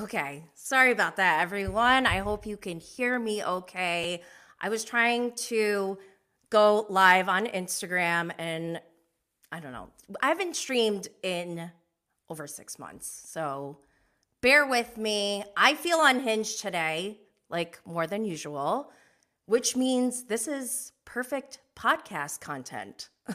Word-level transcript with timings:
Okay, 0.00 0.44
sorry 0.54 0.92
about 0.92 1.16
that, 1.16 1.40
everyone. 1.40 2.06
I 2.06 2.18
hope 2.18 2.46
you 2.46 2.56
can 2.56 2.78
hear 2.78 3.18
me 3.18 3.42
okay. 3.42 4.22
I 4.60 4.68
was 4.68 4.84
trying 4.84 5.32
to 5.48 5.98
go 6.50 6.86
live 6.88 7.28
on 7.28 7.46
Instagram 7.46 8.30
and 8.38 8.80
I 9.50 9.58
don't 9.58 9.72
know, 9.72 9.88
I 10.22 10.28
haven't 10.28 10.54
streamed 10.54 11.08
in 11.24 11.72
over 12.30 12.46
six 12.46 12.78
months. 12.78 13.24
So 13.26 13.78
bear 14.40 14.68
with 14.68 14.96
me. 14.98 15.42
I 15.56 15.74
feel 15.74 15.98
unhinged 16.00 16.60
today, 16.60 17.18
like 17.48 17.80
more 17.84 18.06
than 18.06 18.24
usual, 18.24 18.92
which 19.46 19.74
means 19.74 20.24
this 20.24 20.46
is 20.46 20.92
perfect 21.06 21.58
podcast 21.74 22.40
content. 22.40 23.08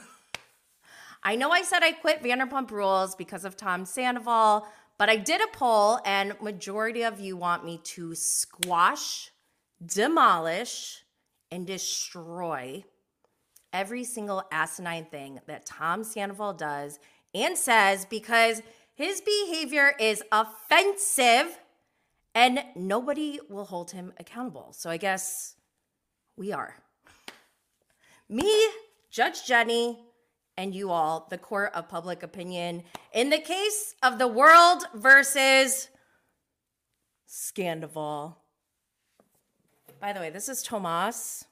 I 1.23 1.35
know 1.35 1.51
I 1.51 1.63
said 1.63 1.83
I 1.83 1.91
quit 1.91 2.23
Vanderpump 2.23 2.71
Rules 2.71 3.15
because 3.15 3.43
of 3.43 3.57
Tom 3.57 3.85
Sandoval. 3.85 4.65
But 4.97 5.09
I 5.09 5.17
did 5.17 5.41
a 5.41 5.47
poll, 5.47 5.99
and 6.05 6.39
majority 6.41 7.03
of 7.03 7.19
you 7.19 7.35
want 7.35 7.65
me 7.65 7.79
to 7.83 8.15
squash, 8.15 9.31
demolish, 9.85 11.03
and 11.51 11.67
destroy 11.67 12.83
every 13.71 14.03
single 14.03 14.43
asinine 14.51 15.05
thing 15.05 15.39
that 15.47 15.65
Tom 15.65 16.03
Sandoval 16.03 16.53
does 16.53 16.99
and 17.33 17.57
says 17.57 18.05
because 18.05 18.61
his 18.93 19.21
behavior 19.21 19.93
is 19.99 20.23
offensive 20.31 21.59
and 22.35 22.63
nobody 22.75 23.39
will 23.49 23.65
hold 23.65 23.91
him 23.91 24.13
accountable. 24.19 24.69
So 24.71 24.89
I 24.89 24.97
guess 24.97 25.55
we 26.35 26.51
are. 26.51 26.75
Me, 28.29 28.69
Judge 29.09 29.45
Jenny, 29.45 29.99
and 30.57 30.75
you 30.75 30.91
all, 30.91 31.27
the 31.29 31.37
court 31.37 31.71
of 31.73 31.89
public 31.89 32.23
opinion, 32.23 32.83
in 33.13 33.29
the 33.29 33.39
case 33.39 33.95
of 34.03 34.19
the 34.19 34.27
world 34.27 34.83
versus 34.93 35.89
Scandoval. 37.27 38.35
By 39.99 40.13
the 40.13 40.19
way, 40.19 40.29
this 40.29 40.49
is 40.49 40.61
Tomas. 40.61 41.45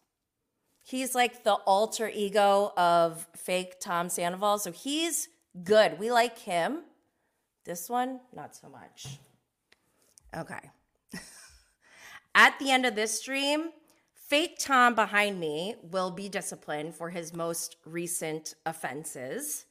He's 0.83 1.15
like 1.15 1.43
the 1.43 1.53
alter 1.53 2.11
ego 2.13 2.73
of 2.75 3.27
fake 3.35 3.79
Tom 3.79 4.09
Sandoval. 4.09 4.59
So 4.59 4.71
he's 4.71 5.29
good. 5.63 5.97
We 5.99 6.11
like 6.11 6.37
him. 6.39 6.81
This 7.63 7.89
one, 7.89 8.19
not 8.35 8.55
so 8.55 8.69
much. 8.69 9.19
Okay. 10.35 10.71
At 12.35 12.57
the 12.59 12.71
end 12.71 12.85
of 12.85 12.95
this 12.95 13.19
stream, 13.19 13.69
Fake 14.31 14.59
Tom 14.59 14.95
behind 14.95 15.41
me 15.41 15.75
will 15.91 16.09
be 16.09 16.29
disciplined 16.29 16.95
for 16.95 17.09
his 17.09 17.33
most 17.33 17.75
recent 17.83 18.55
offenses. 18.65 19.65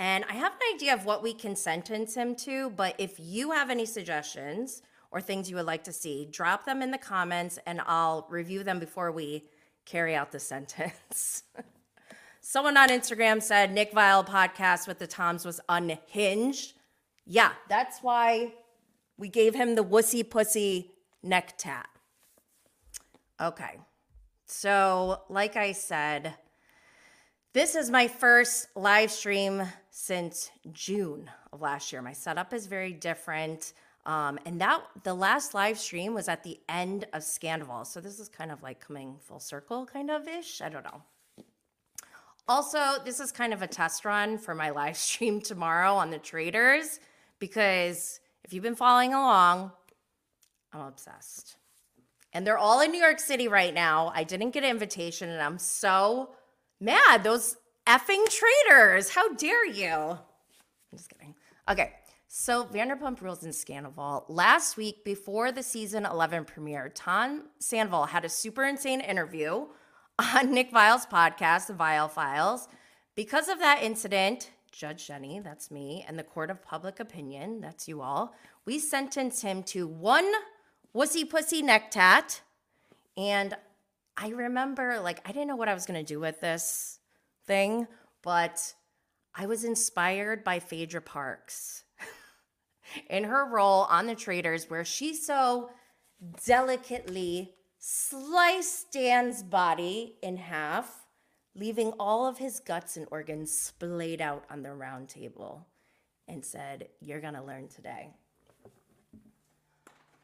And 0.00 0.24
I 0.28 0.32
have 0.32 0.50
an 0.50 0.74
idea 0.74 0.92
of 0.92 1.04
what 1.04 1.22
we 1.22 1.32
can 1.32 1.54
sentence 1.54 2.16
him 2.16 2.34
to, 2.34 2.70
but 2.70 2.96
if 2.98 3.14
you 3.20 3.52
have 3.52 3.70
any 3.70 3.86
suggestions 3.86 4.82
or 5.12 5.20
things 5.20 5.48
you 5.48 5.54
would 5.54 5.66
like 5.66 5.84
to 5.84 5.92
see, 5.92 6.26
drop 6.32 6.66
them 6.66 6.82
in 6.82 6.90
the 6.90 6.98
comments 6.98 7.60
and 7.64 7.80
I'll 7.86 8.26
review 8.28 8.64
them 8.64 8.80
before 8.80 9.12
we 9.12 9.44
carry 9.86 10.16
out 10.16 10.32
the 10.32 10.40
sentence. 10.40 11.44
Someone 12.40 12.76
on 12.76 12.88
Instagram 12.88 13.40
said 13.40 13.72
Nick 13.72 13.92
Viall 13.92 14.26
podcast 14.26 14.88
with 14.88 14.98
the 14.98 15.06
Toms 15.06 15.44
was 15.44 15.60
unhinged. 15.68 16.72
Yeah, 17.24 17.52
that's 17.68 18.00
why 18.00 18.54
we 19.16 19.28
gave 19.28 19.54
him 19.54 19.76
the 19.76 19.84
wussy 19.84 20.28
pussy 20.28 20.90
neck 21.22 21.54
tat. 21.56 21.86
Okay. 23.40 23.78
So, 24.46 25.22
like 25.28 25.56
I 25.56 25.72
said, 25.72 26.34
this 27.52 27.74
is 27.74 27.90
my 27.90 28.08
first 28.08 28.68
live 28.74 29.10
stream 29.10 29.62
since 29.90 30.50
June 30.72 31.30
of 31.52 31.60
last 31.60 31.92
year. 31.92 32.00
My 32.00 32.12
setup 32.12 32.52
is 32.54 32.66
very 32.66 32.92
different. 32.92 33.74
Um, 34.04 34.38
and 34.46 34.60
that 34.60 34.82
the 35.04 35.14
last 35.14 35.54
live 35.54 35.78
stream 35.78 36.14
was 36.14 36.28
at 36.28 36.42
the 36.42 36.58
end 36.68 37.04
of 37.12 37.22
Scandoval. 37.22 37.86
So 37.86 38.00
this 38.00 38.18
is 38.18 38.28
kind 38.28 38.50
of 38.50 38.62
like 38.62 38.80
coming 38.80 39.16
full 39.20 39.38
circle, 39.38 39.86
kind 39.86 40.10
of 40.10 40.26
ish. 40.26 40.60
I 40.60 40.68
don't 40.68 40.84
know. 40.84 41.02
Also, 42.48 42.80
this 43.04 43.20
is 43.20 43.30
kind 43.30 43.52
of 43.52 43.62
a 43.62 43.66
test 43.66 44.04
run 44.04 44.38
for 44.38 44.54
my 44.54 44.70
live 44.80 44.96
stream 44.96 45.40
tomorrow 45.40 45.94
on 45.94 46.10
the 46.10 46.18
traitors 46.18 47.00
because 47.38 48.20
if 48.44 48.52
you've 48.52 48.64
been 48.64 48.74
following 48.74 49.14
along, 49.14 49.72
I'm 50.72 50.80
obsessed 50.80 51.56
and 52.32 52.46
they're 52.46 52.58
all 52.58 52.80
in 52.80 52.90
New 52.90 53.00
York 53.00 53.20
City 53.20 53.48
right 53.48 53.74
now. 53.74 54.12
I 54.14 54.24
didn't 54.24 54.50
get 54.50 54.64
an 54.64 54.70
invitation, 54.70 55.28
and 55.28 55.42
I'm 55.42 55.58
so 55.58 56.34
mad. 56.80 57.24
Those 57.24 57.56
effing 57.86 58.24
traitors. 58.28 59.10
How 59.10 59.32
dare 59.34 59.66
you? 59.66 59.88
I'm 59.88 60.18
just 60.96 61.10
kidding. 61.10 61.34
Okay. 61.68 61.92
So 62.34 62.64
Vanderpump 62.64 63.20
Rules 63.20 63.42
and 63.42 63.52
Scandoval. 63.52 64.24
Last 64.28 64.78
week, 64.78 65.04
before 65.04 65.52
the 65.52 65.62
season 65.62 66.06
11 66.06 66.46
premiere, 66.46 66.88
Tom 66.88 67.48
Sandoval 67.58 68.06
had 68.06 68.24
a 68.24 68.28
super 68.30 68.64
insane 68.64 69.00
interview 69.00 69.66
on 70.18 70.50
Nick 70.52 70.72
Viall's 70.72 71.04
podcast, 71.04 71.66
The 71.66 71.74
Viall 71.74 72.10
Files. 72.10 72.68
Because 73.14 73.50
of 73.50 73.58
that 73.58 73.82
incident, 73.82 74.50
Judge 74.70 75.06
Jenny, 75.06 75.40
that's 75.40 75.70
me, 75.70 76.06
and 76.08 76.18
the 76.18 76.22
Court 76.22 76.50
of 76.50 76.62
Public 76.62 77.00
Opinion, 77.00 77.60
that's 77.60 77.86
you 77.86 78.00
all, 78.00 78.34
we 78.64 78.78
sentenced 78.78 79.42
him 79.42 79.62
to 79.64 79.86
one 79.86 80.32
wussy 80.94 81.28
pussy 81.28 81.62
neck 81.62 81.90
tat. 81.90 82.40
And 83.16 83.54
I 84.16 84.28
remember, 84.28 85.00
like, 85.00 85.20
I 85.26 85.32
didn't 85.32 85.48
know 85.48 85.56
what 85.56 85.68
I 85.68 85.74
was 85.74 85.86
going 85.86 86.00
to 86.00 86.06
do 86.06 86.20
with 86.20 86.40
this 86.40 86.98
thing, 87.46 87.86
but 88.22 88.74
I 89.34 89.46
was 89.46 89.64
inspired 89.64 90.44
by 90.44 90.58
Phaedra 90.58 91.00
Parks 91.00 91.84
in 93.10 93.24
her 93.24 93.48
role 93.48 93.82
on 93.84 94.06
The 94.06 94.14
Traitors, 94.14 94.68
where 94.68 94.84
she 94.84 95.14
so 95.14 95.70
delicately 96.44 97.54
sliced 97.78 98.92
Dan's 98.92 99.42
body 99.42 100.16
in 100.22 100.36
half, 100.36 101.06
leaving 101.54 101.92
all 101.98 102.26
of 102.26 102.38
his 102.38 102.60
guts 102.60 102.96
and 102.96 103.06
organs 103.10 103.50
splayed 103.50 104.20
out 104.20 104.44
on 104.50 104.62
the 104.62 104.72
round 104.72 105.08
table, 105.08 105.66
and 106.28 106.44
said, 106.44 106.88
You're 107.00 107.20
going 107.20 107.34
to 107.34 107.42
learn 107.42 107.68
today. 107.68 108.10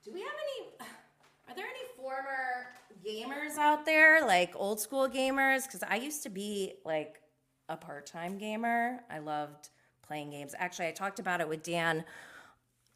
Do 0.08 0.14
we 0.14 0.20
have 0.20 0.30
any? 0.30 0.68
Are 1.48 1.54
there 1.54 1.66
any 1.66 1.84
former 1.94 2.66
gamers 3.04 3.58
out 3.58 3.84
there, 3.84 4.24
like 4.26 4.52
old 4.54 4.80
school 4.80 5.06
gamers? 5.06 5.64
Because 5.64 5.82
I 5.82 5.96
used 5.96 6.22
to 6.22 6.30
be 6.30 6.74
like 6.86 7.20
a 7.68 7.76
part 7.76 8.06
time 8.06 8.38
gamer. 8.38 9.00
I 9.10 9.18
loved 9.18 9.68
playing 10.06 10.30
games. 10.30 10.54
Actually, 10.56 10.88
I 10.88 10.92
talked 10.92 11.18
about 11.18 11.42
it 11.42 11.48
with 11.48 11.62
Dan 11.62 12.04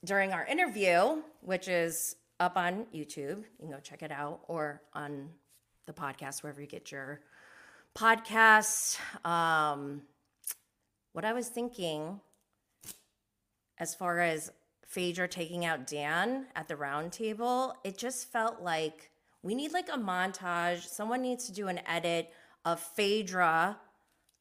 during 0.06 0.32
our 0.32 0.46
interview, 0.46 1.22
which 1.42 1.68
is 1.68 2.16
up 2.40 2.56
on 2.56 2.86
YouTube. 2.94 3.40
You 3.40 3.44
can 3.60 3.70
go 3.70 3.78
check 3.80 4.02
it 4.02 4.10
out 4.10 4.40
or 4.48 4.80
on 4.94 5.28
the 5.86 5.92
podcast, 5.92 6.42
wherever 6.42 6.62
you 6.62 6.66
get 6.66 6.90
your 6.90 7.20
podcasts. 7.94 8.98
Um, 9.26 10.00
what 11.12 11.26
I 11.26 11.34
was 11.34 11.48
thinking 11.48 12.20
as 13.78 13.94
far 13.94 14.20
as 14.20 14.50
Phaedra 14.92 15.26
taking 15.26 15.64
out 15.64 15.86
Dan 15.86 16.46
at 16.54 16.68
the 16.68 16.76
round 16.76 17.12
table, 17.12 17.74
it 17.82 17.96
just 17.96 18.30
felt 18.30 18.60
like 18.60 19.10
we 19.42 19.54
need 19.54 19.72
like 19.72 19.88
a 19.88 19.96
montage. 19.96 20.86
Someone 20.86 21.22
needs 21.22 21.46
to 21.46 21.52
do 21.52 21.68
an 21.68 21.80
edit 21.86 22.30
of 22.66 22.78
Phaedra 22.78 23.78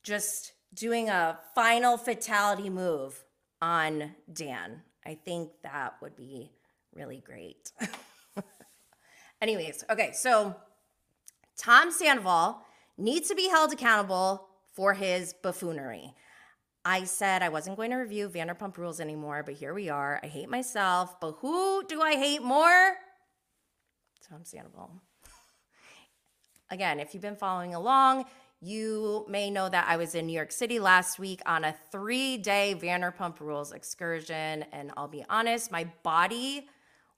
just 0.03 0.51
doing 0.74 1.07
a 1.07 1.39
final 1.56 1.95
fatality 1.95 2.69
move 2.69 3.24
on 3.62 4.12
Dan. 4.33 4.81
I 5.06 5.15
think 5.15 5.51
that 5.63 5.95
would 6.01 6.18
be 6.18 6.51
really 6.94 7.24
great. 7.25 7.71
Anyways, 9.42 9.86
okay, 9.89 10.12
so 10.12 10.53
Tom 11.57 11.92
Sandoval 11.92 12.62
needs 12.98 13.30
to 13.30 13.36
be 13.36 13.48
held 13.48 13.71
accountable 13.71 14.50
for 14.74 14.94
his 14.94 15.33
buffoonery. 15.33 16.13
I 16.83 17.04
said 17.04 17.44
I 17.44 17.50
wasn't 17.50 17.78
going 17.78 17.92
to 17.92 17.98
review 17.98 18.28
Vanderpump 18.28 18.78
Rules 18.78 19.00
anymore, 19.00 19.44
but 19.45 19.54
here 19.54 19.74
we 19.74 19.89
are. 19.89 20.19
I 20.24 20.28
hate 20.28 20.50
myself, 20.50 21.19
but 21.19 21.33
who 21.39 21.83
do 21.88 22.01
I 22.01 22.13
hate 22.16 22.42
more? 22.42 22.95
Tom 24.28 24.44
Sandoval. 24.44 24.92
Again, 26.72 27.00
if 27.00 27.13
you've 27.13 27.22
been 27.22 27.36
following 27.36 27.75
along, 27.75 28.25
you 28.62 29.25
may 29.28 29.50
know 29.50 29.69
that 29.69 29.88
I 29.88 29.98
was 29.98 30.16
in 30.16 30.25
New 30.25 30.33
York 30.33 30.51
City 30.51 30.80
last 30.80 31.19
week 31.19 31.42
on 31.45 31.63
a 31.63 31.75
three 31.92 32.38
day 32.38 32.75
Vanderpump 32.80 33.39
Rules 33.39 33.74
excursion. 33.74 34.66
And 34.72 34.92
I'll 34.98 35.07
be 35.07 35.25
honest, 35.30 35.72
my 35.72 35.86
body 36.04 36.68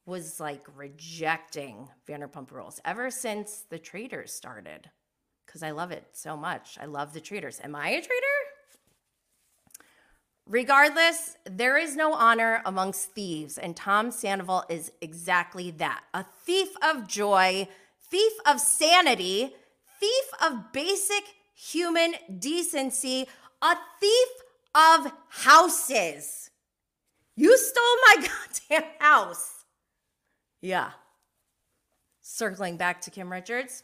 was 0.05 0.39
like 0.39 0.65
rejecting 0.75 1.89
Vanderpump 2.07 2.51
Rules 2.51 2.81
ever 2.83 3.09
since 3.09 3.65
the 3.69 3.79
Traitors 3.79 4.33
started 4.33 4.89
because 5.45 5.63
I 5.63 5.71
love 5.71 5.91
it 5.91 6.05
so 6.13 6.35
much. 6.35 6.77
I 6.81 6.85
love 6.85 7.13
the 7.13 7.21
Traitors. 7.21 7.61
Am 7.63 7.75
I 7.75 7.89
a 7.89 8.01
traitor? 8.01 8.32
Regardless, 10.47 11.37
there 11.45 11.77
is 11.77 11.95
no 11.95 12.13
honor 12.13 12.61
amongst 12.65 13.11
thieves, 13.11 13.57
and 13.57 13.77
Tom 13.77 14.11
Sandoval 14.11 14.65
is 14.69 14.91
exactly 14.99 15.71
that 15.71 16.03
a 16.13 16.25
thief 16.45 16.69
of 16.83 17.07
joy, 17.07 17.67
thief 18.09 18.33
of 18.45 18.59
sanity, 18.59 19.53
thief 19.99 20.25
of 20.41 20.73
basic 20.73 21.23
human 21.55 22.15
decency, 22.39 23.27
a 23.61 23.75
thief 24.01 24.29
of 24.75 25.13
houses. 25.29 26.49
You 27.35 27.57
stole 27.57 27.97
my 28.07 28.27
goddamn 28.69 28.89
house. 28.99 29.63
Yeah. 30.61 30.91
Circling 32.21 32.77
back 32.77 32.99
to 33.01 33.11
Kim 33.11 33.31
Richards. 33.31 33.83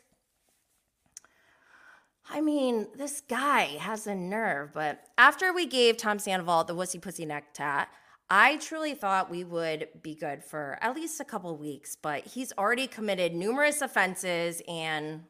I 2.31 2.41
mean, 2.41 2.87
this 2.95 3.21
guy 3.21 3.63
has 3.79 4.05
a 4.05 4.13
nerve, 4.13 4.71
but 4.73 5.03
after 5.17 5.51
we 5.51 5.65
gave 5.65 5.97
Tom 5.97 6.19
Sandoval 6.19 6.63
the 6.63 6.75
wussy 6.75 7.01
pussy 7.01 7.25
neck 7.25 7.53
tat, 7.53 7.89
I 8.29 8.57
truly 8.57 8.93
thought 8.93 9.31
we 9.31 9.43
would 9.43 9.87
be 10.03 10.13
good 10.13 10.43
for 10.43 10.77
at 10.81 10.95
least 10.95 11.19
a 11.19 11.25
couple 11.25 11.57
weeks, 11.57 11.95
but 11.95 12.27
he's 12.27 12.53
already 12.55 12.85
committed 12.85 13.33
numerous 13.33 13.81
offenses 13.81 14.61
and 14.67 15.23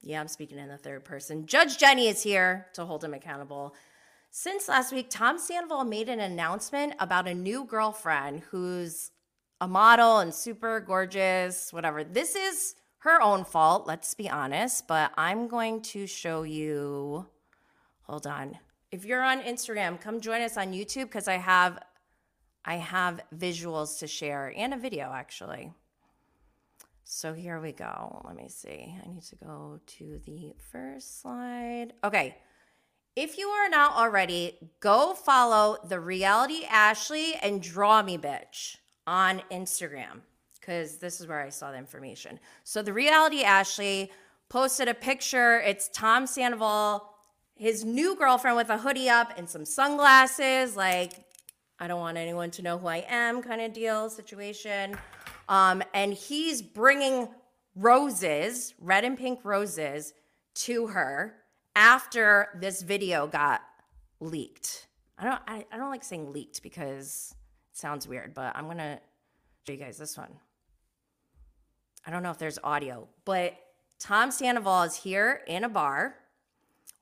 yeah, 0.00 0.20
I'm 0.20 0.28
speaking 0.28 0.58
in 0.58 0.68
the 0.68 0.76
third 0.76 1.04
person. 1.04 1.46
Judge 1.46 1.78
Jenny 1.78 2.08
is 2.08 2.22
here 2.22 2.66
to 2.74 2.84
hold 2.84 3.02
him 3.02 3.14
accountable. 3.14 3.74
Since 4.30 4.68
last 4.68 4.92
week, 4.92 5.10
Tom 5.10 5.38
Sandoval 5.38 5.84
made 5.84 6.08
an 6.08 6.20
announcement 6.20 6.94
about 6.98 7.28
a 7.28 7.34
new 7.34 7.64
girlfriend 7.64 8.42
who's 8.50 9.10
a 9.60 9.66
model 9.66 10.18
and 10.18 10.32
super 10.32 10.80
gorgeous, 10.80 11.72
whatever. 11.72 12.04
This 12.04 12.36
is 12.36 12.74
her 12.98 13.22
own 13.22 13.44
fault, 13.44 13.86
let's 13.86 14.14
be 14.14 14.28
honest, 14.28 14.88
but 14.88 15.12
I'm 15.16 15.48
going 15.48 15.82
to 15.82 16.06
show 16.06 16.42
you. 16.42 17.26
Hold 18.02 18.26
on. 18.26 18.58
If 18.90 19.04
you're 19.04 19.22
on 19.22 19.42
Instagram, 19.42 20.00
come 20.00 20.20
join 20.20 20.40
us 20.40 20.56
on 20.56 20.72
YouTube 20.72 21.04
because 21.04 21.28
I 21.28 21.36
have 21.36 21.78
I 22.64 22.76
have 22.76 23.20
visuals 23.34 23.98
to 24.00 24.06
share 24.06 24.52
and 24.56 24.74
a 24.74 24.76
video 24.76 25.10
actually. 25.12 25.72
So 27.04 27.32
here 27.32 27.60
we 27.60 27.72
go. 27.72 28.20
Let 28.26 28.36
me 28.36 28.48
see. 28.48 28.94
I 29.02 29.08
need 29.08 29.22
to 29.22 29.36
go 29.36 29.80
to 29.86 30.20
the 30.26 30.52
first 30.70 31.22
slide. 31.22 31.94
Okay. 32.04 32.36
If 33.16 33.38
you 33.38 33.48
are 33.48 33.68
not 33.70 33.96
already, 33.96 34.58
go 34.80 35.14
follow 35.14 35.78
the 35.88 35.98
reality 35.98 36.64
Ashley 36.68 37.34
and 37.42 37.62
draw 37.62 38.02
me 38.02 38.18
bitch 38.18 38.76
on 39.06 39.42
Instagram 39.50 40.20
because 40.68 40.98
this 40.98 41.18
is 41.18 41.26
where 41.26 41.40
I 41.40 41.48
saw 41.48 41.72
the 41.72 41.78
information. 41.78 42.38
So 42.62 42.82
the 42.82 42.92
reality 42.92 43.42
Ashley 43.42 44.12
posted 44.50 44.86
a 44.86 44.92
picture. 44.92 45.60
It's 45.60 45.88
Tom 45.88 46.26
Sandoval, 46.26 47.08
his 47.54 47.86
new 47.86 48.14
girlfriend 48.16 48.58
with 48.58 48.68
a 48.68 48.76
hoodie 48.76 49.08
up 49.08 49.32
and 49.38 49.48
some 49.48 49.64
sunglasses, 49.64 50.76
like 50.76 51.24
I 51.80 51.88
don't 51.88 52.00
want 52.00 52.18
anyone 52.18 52.50
to 52.52 52.62
know 52.62 52.76
who 52.76 52.86
I 52.86 53.06
am 53.08 53.40
kind 53.40 53.62
of 53.62 53.72
deal 53.72 54.10
situation. 54.10 54.94
Um, 55.48 55.82
and 55.94 56.12
he's 56.12 56.60
bringing 56.60 57.28
roses, 57.74 58.74
red 58.78 59.06
and 59.06 59.16
pink 59.16 59.40
roses, 59.44 60.12
to 60.54 60.88
her 60.88 61.34
after 61.76 62.48
this 62.60 62.82
video 62.82 63.26
got 63.26 63.62
leaked. 64.20 64.86
I 65.16 65.24
don't 65.24 65.40
I, 65.48 65.64
I 65.72 65.78
don't 65.78 65.88
like 65.88 66.04
saying 66.04 66.30
leaked 66.34 66.62
because 66.62 67.34
it 67.72 67.78
sounds 67.78 68.06
weird, 68.06 68.34
but 68.34 68.54
I'm 68.54 68.66
gonna 68.66 69.00
show 69.66 69.72
you 69.72 69.78
guys 69.78 69.96
this 69.96 70.18
one. 70.18 70.34
I 72.08 72.10
don't 72.10 72.24
know 72.24 72.30
if 72.30 72.38
there's 72.38 72.58
audio, 72.64 73.06
but 73.24 73.54
Tom 74.00 74.32
Sandoval 74.32 74.82
is 74.82 74.96
here 74.96 75.42
in 75.46 75.62
a 75.62 75.68
bar 75.68 76.16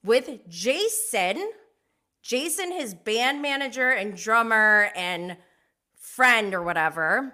with 0.04 0.48
Jason. 0.48 1.52
Jason, 2.22 2.72
his 2.72 2.92
band 2.92 3.40
manager 3.40 3.90
and 3.90 4.16
drummer 4.16 4.90
and 4.94 5.38
friend 5.96 6.52
or 6.52 6.62
whatever 6.62 7.32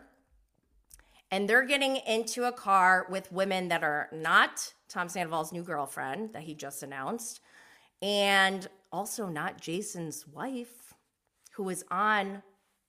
and 1.32 1.48
they're 1.48 1.64
getting 1.64 1.96
into 1.96 2.44
a 2.44 2.52
car 2.52 3.06
with 3.08 3.32
women 3.32 3.68
that 3.68 3.82
are 3.82 4.10
not 4.12 4.74
Tom 4.88 5.08
Sandoval's 5.08 5.50
new 5.50 5.62
girlfriend 5.62 6.34
that 6.34 6.42
he 6.42 6.54
just 6.54 6.82
announced, 6.82 7.40
and 8.02 8.68
also 8.92 9.26
not 9.28 9.58
Jason's 9.58 10.28
wife, 10.28 10.92
who 11.52 11.62
was 11.62 11.84
on 11.90 12.42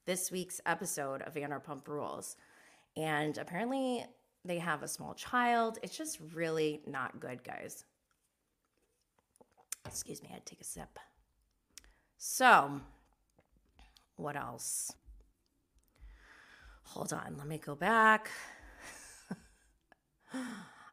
this 0.04 0.30
week's 0.30 0.60
episode 0.66 1.22
of 1.22 1.32
Vanderpump 1.32 1.88
Rules. 1.88 2.36
And 2.98 3.38
apparently, 3.38 4.04
they 4.44 4.58
have 4.58 4.82
a 4.82 4.88
small 4.88 5.14
child. 5.14 5.78
It's 5.82 5.96
just 5.96 6.18
really 6.34 6.82
not 6.86 7.18
good, 7.20 7.42
guys. 7.42 7.84
Excuse 9.86 10.22
me, 10.22 10.28
I 10.30 10.34
had 10.34 10.46
to 10.46 10.54
take 10.54 10.60
a 10.60 10.64
sip. 10.64 10.98
So, 12.18 12.80
what 14.16 14.36
else? 14.36 14.92
Hold 16.84 17.12
on, 17.12 17.36
let 17.38 17.46
me 17.46 17.58
go 17.58 17.74
back. 17.74 18.30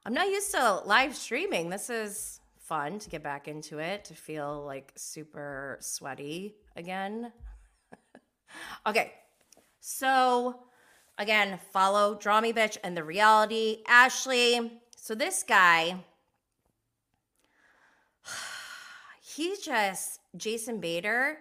I'm 0.05 0.13
not 0.13 0.27
used 0.27 0.51
to 0.51 0.81
live 0.85 1.15
streaming. 1.15 1.69
This 1.69 1.89
is 1.89 2.39
fun 2.57 2.99
to 2.99 3.09
get 3.09 3.21
back 3.21 3.47
into 3.47 3.79
it, 3.79 4.05
to 4.05 4.13
feel 4.13 4.63
like 4.65 4.93
super 4.95 5.77
sweaty 5.81 6.55
again. 6.75 7.31
okay, 8.87 9.13
so 9.79 10.63
again, 11.21 11.59
follow 11.71 12.15
Draw 12.15 12.41
Me 12.41 12.51
Bitch 12.51 12.77
and 12.83 12.97
the 12.97 13.03
reality. 13.03 13.83
Ashley. 13.87 14.81
So 14.97 15.15
this 15.15 15.43
guy, 15.47 16.03
he's 19.21 19.59
just 19.59 20.19
Jason 20.35 20.79
Bader. 20.79 21.37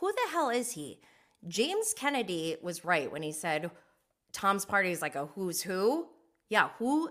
Who 0.00 0.10
the 0.10 0.32
hell 0.32 0.48
is 0.48 0.72
he? 0.72 1.00
James 1.46 1.94
Kennedy 1.96 2.56
was 2.62 2.84
right 2.84 3.12
when 3.12 3.22
he 3.22 3.32
said 3.32 3.70
Tom's 4.32 4.64
party 4.64 4.90
is 4.90 5.02
like 5.02 5.16
a 5.16 5.26
who's 5.26 5.60
who. 5.60 6.08
Yeah, 6.48 6.70
who 6.78 7.10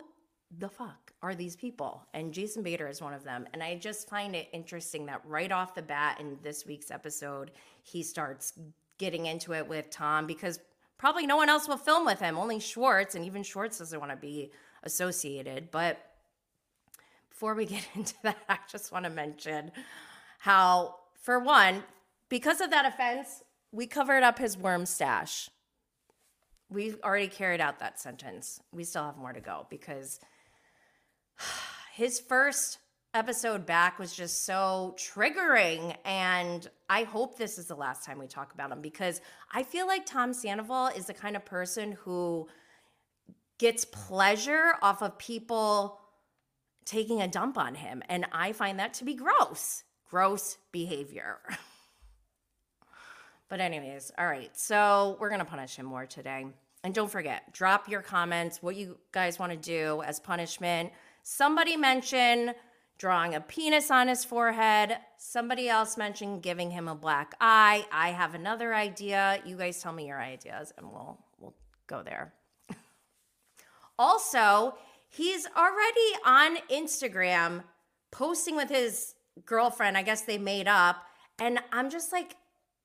the 0.57 0.69
fuck 0.69 1.13
are 1.21 1.35
these 1.35 1.55
people? 1.55 2.07
And 2.13 2.33
Jason 2.33 2.63
Bader 2.63 2.87
is 2.87 3.01
one 3.01 3.13
of 3.13 3.23
them. 3.23 3.47
And 3.53 3.61
I 3.61 3.75
just 3.75 4.09
find 4.09 4.35
it 4.35 4.47
interesting 4.51 5.05
that 5.05 5.21
right 5.25 5.51
off 5.51 5.75
the 5.75 5.81
bat 5.81 6.19
in 6.19 6.37
this 6.41 6.65
week's 6.65 6.89
episode, 6.89 7.51
he 7.83 8.01
starts 8.01 8.53
getting 8.97 9.27
into 9.27 9.53
it 9.53 9.67
with 9.67 9.89
Tom 9.89 10.27
because 10.27 10.59
probably 10.99 11.25
no 11.25 11.37
one 11.37 11.49
else 11.49 11.67
will 11.67 11.77
film 11.77 12.05
with 12.05 12.19
him, 12.19 12.37
only 12.37 12.59
Schwartz. 12.59 13.15
And 13.15 13.25
even 13.25 13.41
Schwartz 13.41 13.79
doesn't 13.79 13.99
want 13.99 14.11
to 14.11 14.17
be 14.17 14.51
associated. 14.83 15.71
But 15.71 15.97
before 17.31 17.55
we 17.55 17.65
get 17.73 17.87
into 17.95 18.13
that, 18.21 18.37
I 18.47 18.59
just 18.69 18.91
want 18.91 19.05
to 19.05 19.09
mention 19.09 19.71
how, 20.39 20.97
for 21.19 21.39
one, 21.39 21.83
because 22.27 22.61
of 22.61 22.69
that 22.69 22.85
offense, 22.85 23.41
we 23.71 23.87
covered 23.87 24.21
up 24.21 24.37
his 24.37 24.57
worm 24.57 24.85
stash. 24.85 25.49
We've 26.69 26.99
already 27.03 27.27
carried 27.27 27.61
out 27.61 27.79
that 27.79 27.99
sentence. 27.99 28.61
We 28.71 28.83
still 28.83 29.05
have 29.05 29.17
more 29.17 29.33
to 29.33 29.39
go 29.39 29.65
because 29.69 30.19
his 31.93 32.19
first 32.19 32.77
episode 33.13 33.65
back 33.65 33.99
was 33.99 34.13
just 34.13 34.45
so 34.45 34.95
triggering. 34.97 35.95
And 36.05 36.67
I 36.89 37.03
hope 37.03 37.37
this 37.37 37.57
is 37.57 37.65
the 37.65 37.75
last 37.75 38.05
time 38.05 38.19
we 38.19 38.27
talk 38.27 38.53
about 38.53 38.71
him 38.71 38.81
because 38.81 39.21
I 39.51 39.63
feel 39.63 39.87
like 39.87 40.05
Tom 40.05 40.33
Sandoval 40.33 40.87
is 40.87 41.07
the 41.07 41.13
kind 41.13 41.35
of 41.35 41.45
person 41.45 41.93
who 42.03 42.47
gets 43.57 43.85
pleasure 43.85 44.75
off 44.81 45.01
of 45.01 45.17
people 45.17 45.99
taking 46.85 47.21
a 47.21 47.27
dump 47.27 47.57
on 47.57 47.75
him. 47.75 48.01
And 48.09 48.25
I 48.31 48.53
find 48.53 48.79
that 48.79 48.93
to 48.95 49.05
be 49.05 49.15
gross, 49.15 49.83
gross 50.09 50.57
behavior. 50.71 51.39
But, 53.49 53.61
anyways, 53.61 54.11
all 54.15 54.27
right. 54.27 54.55
So, 54.55 55.17
we're 55.19 55.29
going 55.29 55.39
to 55.39 55.45
punish 55.45 55.75
him 55.75 55.87
more 55.87 56.05
today. 56.05 56.45
And 56.83 56.93
don't 56.93 57.11
forget, 57.11 57.51
drop 57.51 57.89
your 57.89 58.01
comments, 58.01 58.61
what 58.61 58.75
you 58.75 58.99
guys 59.11 59.39
want 59.39 59.51
to 59.51 59.57
do 59.57 60.03
as 60.03 60.19
punishment. 60.19 60.91
Somebody 61.23 61.75
mentioned 61.75 62.53
drawing 62.99 63.33
a 63.33 63.39
penis 63.39 63.89
on 63.89 64.09
his 64.09 64.23
forehead. 64.23 64.97
Somebody 65.17 65.67
else 65.69 65.97
mentioned 65.97 66.43
giving 66.43 66.69
him 66.69 66.87
a 66.87 66.93
black 66.93 67.33
eye. 67.41 67.85
I 67.91 68.09
have 68.09 68.35
another 68.35 68.75
idea. 68.75 69.41
You 69.45 69.57
guys 69.57 69.81
tell 69.81 69.93
me 69.93 70.05
your 70.05 70.21
ideas 70.21 70.71
and 70.77 70.91
we'll 70.91 71.17
we'll 71.39 71.55
go 71.87 72.03
there. 72.03 72.33
also, 73.97 74.75
he's 75.07 75.47
already 75.57 76.13
on 76.25 76.57
Instagram 76.69 77.63
posting 78.11 78.55
with 78.55 78.69
his 78.69 79.15
girlfriend. 79.45 79.97
I 79.97 80.03
guess 80.03 80.21
they 80.21 80.37
made 80.37 80.67
up. 80.67 80.97
And 81.39 81.59
I'm 81.71 81.89
just 81.89 82.11
like, 82.11 82.35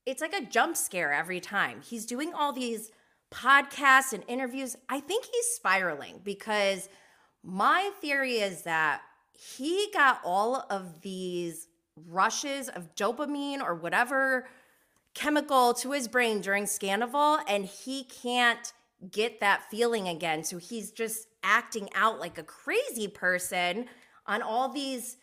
it's 0.07 0.23
like 0.23 0.33
a 0.33 0.45
jump 0.45 0.77
scare 0.77 1.13
every 1.13 1.41
time. 1.41 1.81
He's 1.83 2.07
doing 2.07 2.33
all 2.33 2.53
these 2.53 2.93
podcasts 3.33 4.13
and 4.13 4.23
interviews. 4.29 4.77
I 4.89 5.01
think 5.01 5.25
he's 5.25 5.47
spiraling 5.57 6.21
because 6.23 6.89
my 7.43 7.91
theory 8.01 8.35
is 8.35 8.63
that 8.63 9.03
he 9.37 9.89
got 9.93 10.21
all 10.25 10.67
of 10.71 11.01
these 11.03 11.69
rushes 12.09 12.69
of 12.69 12.95
dopamine 12.95 13.61
or 13.61 13.75
whatever 13.75 14.49
chemical 15.15 15.75
to 15.75 15.93
his 15.93 16.09
brain 16.09 16.41
during 16.41 16.65
Scandoval 16.65 17.41
and 17.49 17.65
he 17.65 18.05
can't 18.05 18.73
get 19.11 19.41
that 19.41 19.71
feeling 19.71 20.09
again. 20.09 20.45
So 20.45 20.59
he's 20.59 20.91
just 20.91 21.29
acting 21.43 21.89
out 21.95 22.19
like 22.19 22.39
a 22.39 22.43
crazy 22.43 23.09
person 23.09 23.87
on 24.27 24.43
all 24.43 24.69
these 24.69 25.19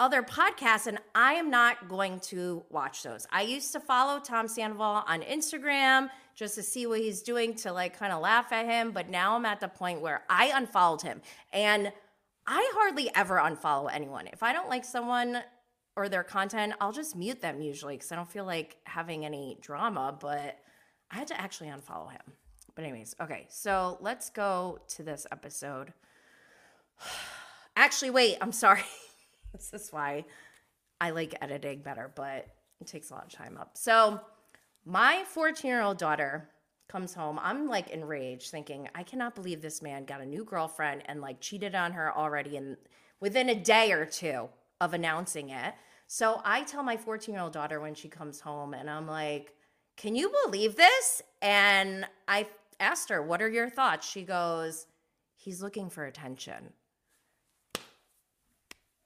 other 0.00 0.22
podcasts, 0.22 0.86
and 0.86 0.98
I 1.14 1.34
am 1.34 1.50
not 1.50 1.88
going 1.88 2.18
to 2.20 2.64
watch 2.70 3.02
those. 3.02 3.26
I 3.30 3.42
used 3.42 3.72
to 3.72 3.80
follow 3.80 4.18
Tom 4.18 4.48
Sandoval 4.48 5.04
on 5.06 5.20
Instagram 5.22 6.08
just 6.34 6.54
to 6.56 6.62
see 6.62 6.86
what 6.86 6.98
he's 6.98 7.22
doing 7.22 7.54
to 7.56 7.72
like 7.72 7.96
kind 7.96 8.12
of 8.12 8.20
laugh 8.20 8.52
at 8.52 8.66
him, 8.66 8.90
but 8.90 9.08
now 9.10 9.36
I'm 9.36 9.44
at 9.44 9.60
the 9.60 9.68
point 9.68 10.00
where 10.00 10.22
I 10.28 10.46
unfollowed 10.54 11.02
him. 11.02 11.20
And 11.52 11.92
I 12.54 12.70
hardly 12.74 13.10
ever 13.14 13.38
unfollow 13.38 13.88
anyone. 13.90 14.26
If 14.26 14.42
I 14.42 14.52
don't 14.52 14.68
like 14.68 14.84
someone 14.84 15.38
or 15.96 16.10
their 16.10 16.22
content, 16.22 16.74
I'll 16.82 16.92
just 16.92 17.16
mute 17.16 17.40
them 17.40 17.62
usually 17.62 17.94
because 17.94 18.12
I 18.12 18.16
don't 18.16 18.30
feel 18.30 18.44
like 18.44 18.76
having 18.84 19.24
any 19.24 19.56
drama, 19.62 20.14
but 20.20 20.58
I 21.10 21.16
had 21.16 21.28
to 21.28 21.40
actually 21.40 21.68
unfollow 21.70 22.12
him. 22.12 22.20
But, 22.74 22.84
anyways, 22.84 23.16
okay, 23.22 23.46
so 23.48 23.96
let's 24.02 24.28
go 24.28 24.80
to 24.88 25.02
this 25.02 25.26
episode. 25.32 25.94
Actually, 27.76 28.10
wait, 28.10 28.36
I'm 28.42 28.52
sorry. 28.52 28.84
this 29.54 29.72
is 29.72 29.88
why 29.90 30.26
I 31.00 31.08
like 31.08 31.34
editing 31.40 31.80
better, 31.80 32.12
but 32.14 32.48
it 32.82 32.86
takes 32.86 33.08
a 33.08 33.14
lot 33.14 33.24
of 33.24 33.32
time 33.32 33.56
up. 33.58 33.78
So, 33.78 34.20
my 34.84 35.24
14 35.26 35.66
year 35.70 35.80
old 35.80 35.96
daughter 35.96 36.50
comes 36.92 37.14
home. 37.14 37.40
I'm 37.42 37.68
like 37.68 37.88
enraged, 37.90 38.50
thinking, 38.50 38.86
I 38.94 39.02
cannot 39.02 39.34
believe 39.34 39.62
this 39.62 39.80
man 39.80 40.04
got 40.04 40.20
a 40.20 40.26
new 40.26 40.44
girlfriend 40.44 41.02
and 41.06 41.22
like 41.22 41.40
cheated 41.40 41.74
on 41.74 41.92
her 41.92 42.14
already 42.14 42.56
in 42.56 42.76
within 43.18 43.48
a 43.48 43.54
day 43.54 43.92
or 43.92 44.04
two 44.04 44.50
of 44.80 44.92
announcing 44.92 45.48
it. 45.48 45.74
So 46.06 46.42
I 46.44 46.62
tell 46.64 46.82
my 46.82 46.98
14 46.98 47.34
year 47.34 47.42
old 47.42 47.54
daughter 47.54 47.80
when 47.80 47.94
she 47.94 48.08
comes 48.08 48.40
home, 48.40 48.74
and 48.74 48.90
I'm 48.90 49.06
like, 49.06 49.54
Can 49.96 50.14
you 50.14 50.30
believe 50.44 50.76
this? 50.76 51.22
And 51.40 52.04
I 52.28 52.46
asked 52.78 53.08
her, 53.08 53.22
What 53.22 53.40
are 53.40 53.48
your 53.48 53.70
thoughts? 53.70 54.06
She 54.06 54.22
goes, 54.22 54.86
He's 55.36 55.62
looking 55.62 55.88
for 55.88 56.04
attention. 56.04 56.74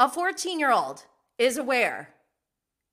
A 0.00 0.08
14 0.08 0.58
year 0.58 0.72
old 0.72 1.04
is 1.38 1.56
aware. 1.56 2.10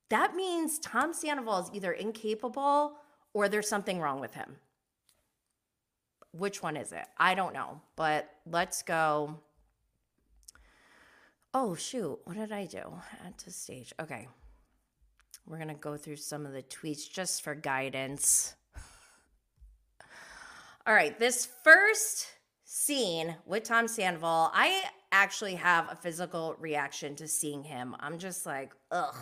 That 0.10 0.36
means 0.36 0.78
Tom 0.78 1.14
Sandoval 1.14 1.60
is 1.60 1.72
either 1.74 1.92
incapable 1.92 2.98
or 3.34 3.50
there's 3.50 3.68
something 3.68 4.00
wrong 4.00 4.20
with 4.20 4.36
him. 4.36 4.58
Which 6.34 6.64
one 6.64 6.76
is 6.76 6.92
it? 6.92 7.06
I 7.18 7.36
don't 7.36 7.54
know, 7.54 7.80
but 7.96 8.30
let's 8.50 8.82
go. 8.82 9.40
Oh, 11.54 11.76
shoot. 11.76 12.20
What 12.24 12.36
did 12.36 12.52
I 12.52 12.66
do? 12.66 12.82
Add 13.24 13.38
to 13.40 13.52
stage. 13.52 13.94
Okay. 14.02 14.28
We're 15.48 15.58
going 15.58 15.68
to 15.68 15.76
go 15.76 15.96
through 15.96 16.16
some 16.16 16.48
of 16.48 16.54
the 16.54 16.64
tweets 16.64 17.10
just 17.10 17.44
for 17.44 17.54
guidance. 17.54 18.56
All 20.88 20.94
right. 20.94 21.18
This 21.20 21.48
first 21.64 22.28
scene 22.64 23.36
with 23.46 23.64
Tom 23.64 23.88
Sandoval, 23.88 24.50
I 24.56 24.86
actually 25.12 25.56
have 25.56 25.92
a 25.92 25.96
physical 25.96 26.56
reaction 26.60 27.16
to 27.18 27.28
seeing 27.28 27.64
him. 27.64 27.96
I'm 28.00 28.18
just 28.18 28.48
like, 28.48 28.74
ugh. 28.92 29.16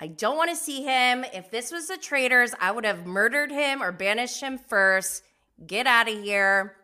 I 0.00 0.08
don't 0.08 0.36
want 0.36 0.50
to 0.50 0.56
see 0.56 0.82
him. 0.82 1.24
If 1.32 1.52
this 1.52 1.70
was 1.70 1.86
the 1.86 1.96
traitors, 1.96 2.52
I 2.60 2.72
would 2.72 2.84
have 2.84 3.06
murdered 3.06 3.52
him 3.52 3.80
or 3.80 3.92
banished 3.92 4.40
him 4.40 4.58
first. 4.58 5.22
Get 5.66 5.86
out 5.86 6.08
of 6.08 6.22
here. 6.22 6.76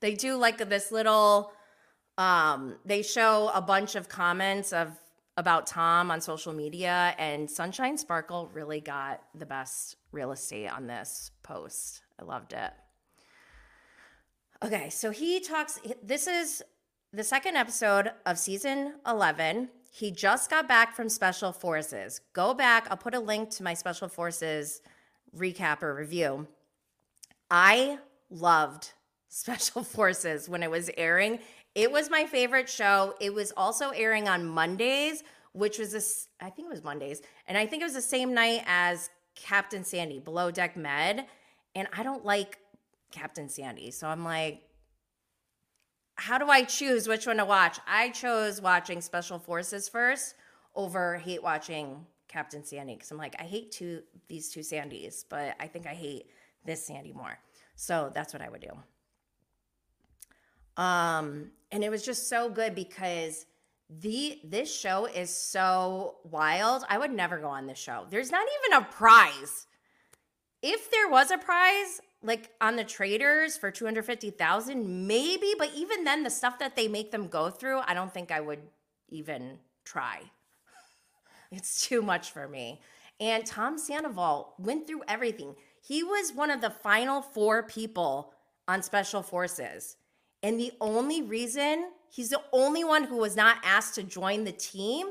They 0.00 0.14
do 0.14 0.36
like 0.36 0.58
this 0.68 0.90
little 0.92 1.52
um 2.18 2.76
they 2.84 3.02
show 3.02 3.50
a 3.54 3.62
bunch 3.62 3.94
of 3.94 4.08
comments 4.08 4.72
of 4.72 4.88
about 5.36 5.66
Tom 5.66 6.10
on 6.10 6.20
social 6.20 6.52
media 6.52 7.14
and 7.18 7.50
Sunshine 7.50 7.96
Sparkle 7.96 8.50
really 8.52 8.80
got 8.80 9.22
the 9.34 9.46
best 9.46 9.96
real 10.10 10.32
estate 10.32 10.68
on 10.68 10.86
this 10.86 11.30
post. 11.42 12.02
I 12.20 12.24
loved 12.24 12.52
it. 12.52 12.70
Okay, 14.62 14.90
so 14.90 15.10
he 15.10 15.40
talks 15.40 15.80
this 16.02 16.26
is 16.26 16.62
the 17.12 17.24
second 17.24 17.56
episode 17.56 18.12
of 18.26 18.38
season 18.38 18.94
11. 19.06 19.68
He 19.90 20.10
just 20.10 20.48
got 20.48 20.68
back 20.68 20.94
from 20.94 21.08
Special 21.08 21.52
Forces. 21.52 22.20
Go 22.32 22.54
back, 22.54 22.86
I'll 22.90 22.96
put 22.96 23.14
a 23.14 23.20
link 23.20 23.50
to 23.50 23.62
my 23.62 23.74
Special 23.74 24.08
Forces 24.08 24.80
recap 25.36 25.82
or 25.82 25.94
review. 25.94 26.46
I 27.52 27.98
loved 28.30 28.92
Special 29.28 29.84
Forces 29.96 30.48
when 30.48 30.62
it 30.62 30.70
was 30.70 30.90
airing. 30.96 31.38
It 31.74 31.92
was 31.92 32.10
my 32.10 32.24
favorite 32.24 32.68
show. 32.68 33.14
It 33.20 33.32
was 33.32 33.52
also 33.56 33.90
airing 33.90 34.26
on 34.26 34.46
Mondays, 34.46 35.22
which 35.52 35.78
was 35.78 35.92
this, 35.92 36.28
I 36.40 36.48
think 36.48 36.66
it 36.66 36.70
was 36.70 36.82
Mondays. 36.82 37.20
And 37.46 37.58
I 37.58 37.66
think 37.66 37.82
it 37.82 37.84
was 37.84 37.94
the 37.94 38.00
same 38.00 38.32
night 38.32 38.62
as 38.66 39.10
Captain 39.36 39.84
Sandy, 39.84 40.18
Below 40.18 40.50
Deck 40.50 40.76
Med. 40.78 41.26
And 41.74 41.88
I 41.96 42.02
don't 42.02 42.24
like 42.24 42.58
Captain 43.10 43.50
Sandy. 43.50 43.90
So 43.90 44.08
I'm 44.08 44.24
like, 44.24 44.62
how 46.14 46.38
do 46.38 46.48
I 46.48 46.64
choose 46.64 47.06
which 47.06 47.26
one 47.26 47.36
to 47.36 47.44
watch? 47.44 47.78
I 47.86 48.10
chose 48.10 48.62
watching 48.62 49.02
Special 49.02 49.38
Forces 49.38 49.90
first 49.90 50.36
over 50.74 51.16
hate 51.18 51.42
watching 51.42 52.06
Captain 52.28 52.64
Sandy 52.64 52.94
because 52.94 53.10
I'm 53.10 53.18
like, 53.18 53.36
I 53.38 53.44
hate 53.44 53.72
two 53.72 54.02
these 54.28 54.50
two 54.50 54.60
Sandys, 54.60 55.24
but 55.28 55.54
I 55.60 55.66
think 55.66 55.86
I 55.86 55.94
hate 55.94 56.26
this 56.64 56.86
Sandy 56.86 57.12
more. 57.12 57.38
So 57.74 58.10
that's 58.14 58.32
what 58.32 58.42
I 58.42 58.48
would 58.48 58.60
do. 58.60 60.82
Um, 60.82 61.50
and 61.70 61.84
it 61.84 61.90
was 61.90 62.04
just 62.04 62.28
so 62.28 62.48
good 62.48 62.74
because 62.74 63.46
the 64.00 64.40
this 64.44 64.74
show 64.74 65.06
is 65.06 65.30
so 65.30 66.16
wild. 66.24 66.84
I 66.88 66.98
would 66.98 67.10
never 67.10 67.38
go 67.38 67.48
on 67.48 67.66
this 67.66 67.78
show. 67.78 68.06
There's 68.08 68.30
not 68.30 68.46
even 68.64 68.82
a 68.82 68.86
prize. 68.86 69.66
If 70.62 70.90
there 70.90 71.08
was 71.08 71.30
a 71.30 71.38
prize, 71.38 72.00
like 72.22 72.50
on 72.60 72.76
the 72.76 72.84
traitors 72.84 73.56
for 73.56 73.70
250,000, 73.70 75.06
maybe, 75.06 75.54
but 75.58 75.70
even 75.74 76.04
then 76.04 76.22
the 76.22 76.30
stuff 76.30 76.58
that 76.60 76.76
they 76.76 76.86
make 76.86 77.10
them 77.10 77.26
go 77.26 77.50
through, 77.50 77.80
I 77.80 77.94
don't 77.94 78.14
think 78.14 78.30
I 78.30 78.40
would 78.40 78.60
even 79.08 79.58
try. 79.84 80.22
It's 81.54 81.86
too 81.86 82.00
much 82.00 82.30
for 82.30 82.48
me. 82.48 82.80
And 83.20 83.44
Tom 83.44 83.76
Sandoval 83.76 84.54
went 84.58 84.86
through 84.86 85.02
everything. 85.06 85.54
He 85.84 86.04
was 86.04 86.32
one 86.32 86.52
of 86.52 86.60
the 86.60 86.70
final 86.70 87.20
four 87.20 87.64
people 87.64 88.32
on 88.68 88.82
Special 88.82 89.20
Forces. 89.20 89.96
And 90.40 90.58
the 90.58 90.72
only 90.80 91.22
reason 91.22 91.90
he's 92.08 92.28
the 92.28 92.40
only 92.52 92.84
one 92.84 93.04
who 93.04 93.16
was 93.16 93.34
not 93.34 93.56
asked 93.64 93.96
to 93.96 94.04
join 94.04 94.44
the 94.44 94.52
team. 94.52 95.08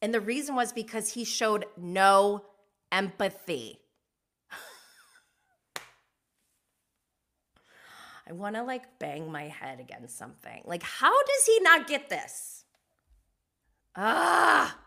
And 0.00 0.14
the 0.14 0.20
reason 0.20 0.54
was 0.54 0.72
because 0.72 1.12
he 1.12 1.24
showed 1.24 1.66
no 1.76 2.46
empathy. 2.90 3.80
I 8.26 8.32
want 8.32 8.56
to 8.56 8.62
like 8.62 8.98
bang 8.98 9.30
my 9.30 9.48
head 9.48 9.78
against 9.78 10.16
something. 10.16 10.62
Like, 10.64 10.82
how 10.82 11.12
does 11.12 11.46
he 11.46 11.60
not 11.60 11.86
get 11.86 12.08
this? 12.08 12.64
Ah. 13.94 14.78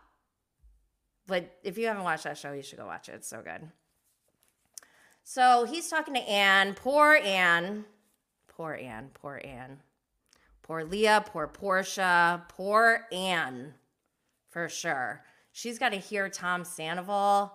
But 1.28 1.56
if 1.62 1.78
you 1.78 1.86
haven't 1.86 2.02
watched 2.02 2.24
that 2.24 2.38
show, 2.38 2.52
you 2.52 2.62
should 2.62 2.78
go 2.78 2.86
watch 2.86 3.08
it. 3.08 3.14
It's 3.16 3.28
so 3.28 3.40
good. 3.40 3.70
So 5.30 5.66
he's 5.66 5.90
talking 5.90 6.14
to 6.14 6.20
Anne. 6.20 6.72
Poor 6.72 7.20
Anne. 7.22 7.84
Poor 8.46 8.72
Anne. 8.72 9.10
Poor 9.12 9.38
Anne. 9.44 9.76
Poor 10.62 10.84
Leah, 10.84 11.22
poor 11.26 11.46
Portia, 11.46 12.46
poor 12.48 13.06
Anne, 13.12 13.74
for 14.48 14.70
sure. 14.70 15.22
She's 15.52 15.78
got 15.78 15.90
to 15.90 15.98
hear 15.98 16.30
Tom 16.30 16.64
Sandoval 16.64 17.52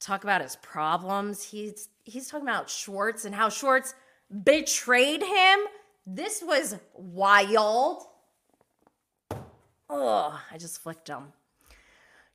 talk 0.00 0.24
about 0.24 0.42
his 0.42 0.56
problems. 0.56 1.44
He's 1.44 1.90
he's 2.02 2.26
talking 2.26 2.48
about 2.48 2.68
Schwartz 2.68 3.24
and 3.24 3.36
how 3.36 3.50
Schwartz 3.50 3.94
betrayed 4.42 5.22
him. 5.22 5.60
This 6.04 6.42
was 6.44 6.76
wild. 6.92 8.02
Oh, 9.88 10.40
I 10.50 10.58
just 10.58 10.82
flicked 10.82 11.06
him. 11.06 11.32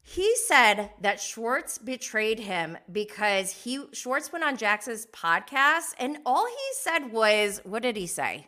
He 0.09 0.37
said 0.37 0.91
that 1.01 1.19
Schwartz 1.19 1.77
betrayed 1.77 2.39
him 2.39 2.77
because 2.89 3.51
he 3.51 3.87
Schwartz 3.91 4.31
went 4.31 4.45
on 4.45 4.55
Jax's 4.55 5.05
podcast 5.07 5.95
and 5.99 6.19
all 6.25 6.47
he 6.47 6.67
said 6.79 7.11
was, 7.11 7.59
what 7.65 7.83
did 7.83 7.97
he 7.97 8.07
say? 8.07 8.47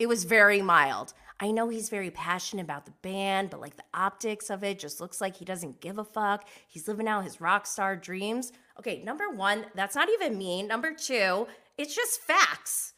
It 0.00 0.08
was 0.08 0.24
very 0.24 0.60
mild. 0.60 1.14
I 1.38 1.52
know 1.52 1.68
he's 1.68 1.90
very 1.90 2.10
passionate 2.10 2.64
about 2.64 2.86
the 2.86 2.94
band, 3.02 3.50
but 3.50 3.60
like 3.60 3.76
the 3.76 3.84
optics 3.94 4.50
of 4.50 4.64
it 4.64 4.80
just 4.80 5.00
looks 5.00 5.20
like 5.20 5.36
he 5.36 5.44
doesn't 5.44 5.80
give 5.80 5.96
a 5.96 6.04
fuck. 6.04 6.48
He's 6.66 6.88
living 6.88 7.06
out 7.06 7.22
his 7.22 7.40
rock 7.40 7.64
star 7.64 7.94
dreams. 7.94 8.50
Okay, 8.80 9.00
number 9.04 9.30
one, 9.30 9.66
that's 9.76 9.94
not 9.94 10.08
even 10.08 10.36
mean. 10.36 10.66
Number 10.66 10.92
two, 10.92 11.46
it's 11.78 11.94
just 11.94 12.20
facts. 12.20 12.94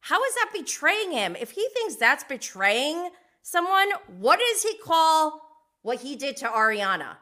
How 0.00 0.24
is 0.24 0.34
that 0.36 0.50
betraying 0.54 1.12
him? 1.12 1.36
If 1.38 1.50
he 1.50 1.68
thinks 1.74 1.96
that's 1.96 2.24
betraying 2.24 3.10
someone, 3.42 3.90
what 4.18 4.40
does 4.40 4.62
he 4.62 4.78
call 4.78 5.51
what 5.82 6.00
he 6.00 6.16
did 6.16 6.36
to 6.38 6.46
Ariana? 6.46 7.16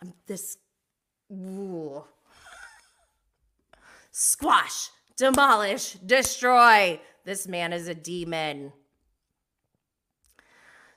I'm 0.00 0.12
this. 0.26 0.58
Ooh. 1.30 2.04
Squash, 4.10 4.88
demolish, 5.16 5.92
destroy. 5.94 7.00
This 7.24 7.46
man 7.46 7.72
is 7.72 7.88
a 7.88 7.94
demon. 7.94 8.72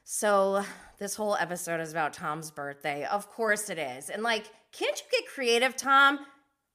So, 0.04 0.64
this 1.00 1.16
whole 1.16 1.36
episode 1.36 1.80
is 1.80 1.92
about 1.92 2.14
Tom's 2.14 2.52
birthday. 2.52 3.06
Of 3.06 3.30
course 3.30 3.70
it 3.70 3.78
is. 3.78 4.10
And 4.10 4.24
like, 4.24 4.46
can't 4.72 4.98
you 4.98 5.20
get 5.20 5.30
creative, 5.30 5.76
Tom? 5.76 6.20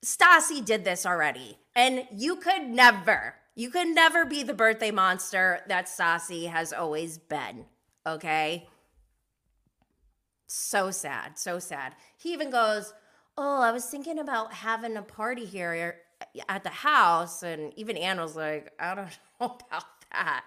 Stassi 0.05 0.65
did 0.65 0.85
this 0.85 1.07
already. 1.07 1.59
And 1.75 2.07
you 2.13 2.37
could 2.37 2.69
never, 2.69 3.35
you 3.55 3.71
could 3.71 3.89
never 3.89 4.25
be 4.25 4.43
the 4.43 4.55
birthday 4.55 4.91
monster 4.91 5.61
that 5.69 5.87
Stassi 5.87 6.49
has 6.49 6.73
always 6.73 7.19
been. 7.19 7.65
Okay? 8.07 8.69
So 10.57 10.93
sad, 10.93 11.37
so 11.37 11.59
sad. 11.59 11.97
He 12.17 12.33
even 12.33 12.49
goes, 12.49 12.95
Oh, 13.37 13.61
I 13.61 13.73
was 13.73 13.87
thinking 13.87 14.21
about 14.21 14.53
having 14.53 14.97
a 14.97 15.03
party 15.03 15.45
here 15.45 15.97
eh, 16.21 16.43
at 16.49 16.63
the 16.63 16.71
house. 16.71 17.43
And 17.43 17.73
even 17.75 17.97
Anne 17.97 18.21
was 18.21 18.37
like, 18.37 18.71
I 18.79 18.95
don't 18.95 19.07
know 19.41 19.47
about 19.47 19.85
that. 20.13 20.45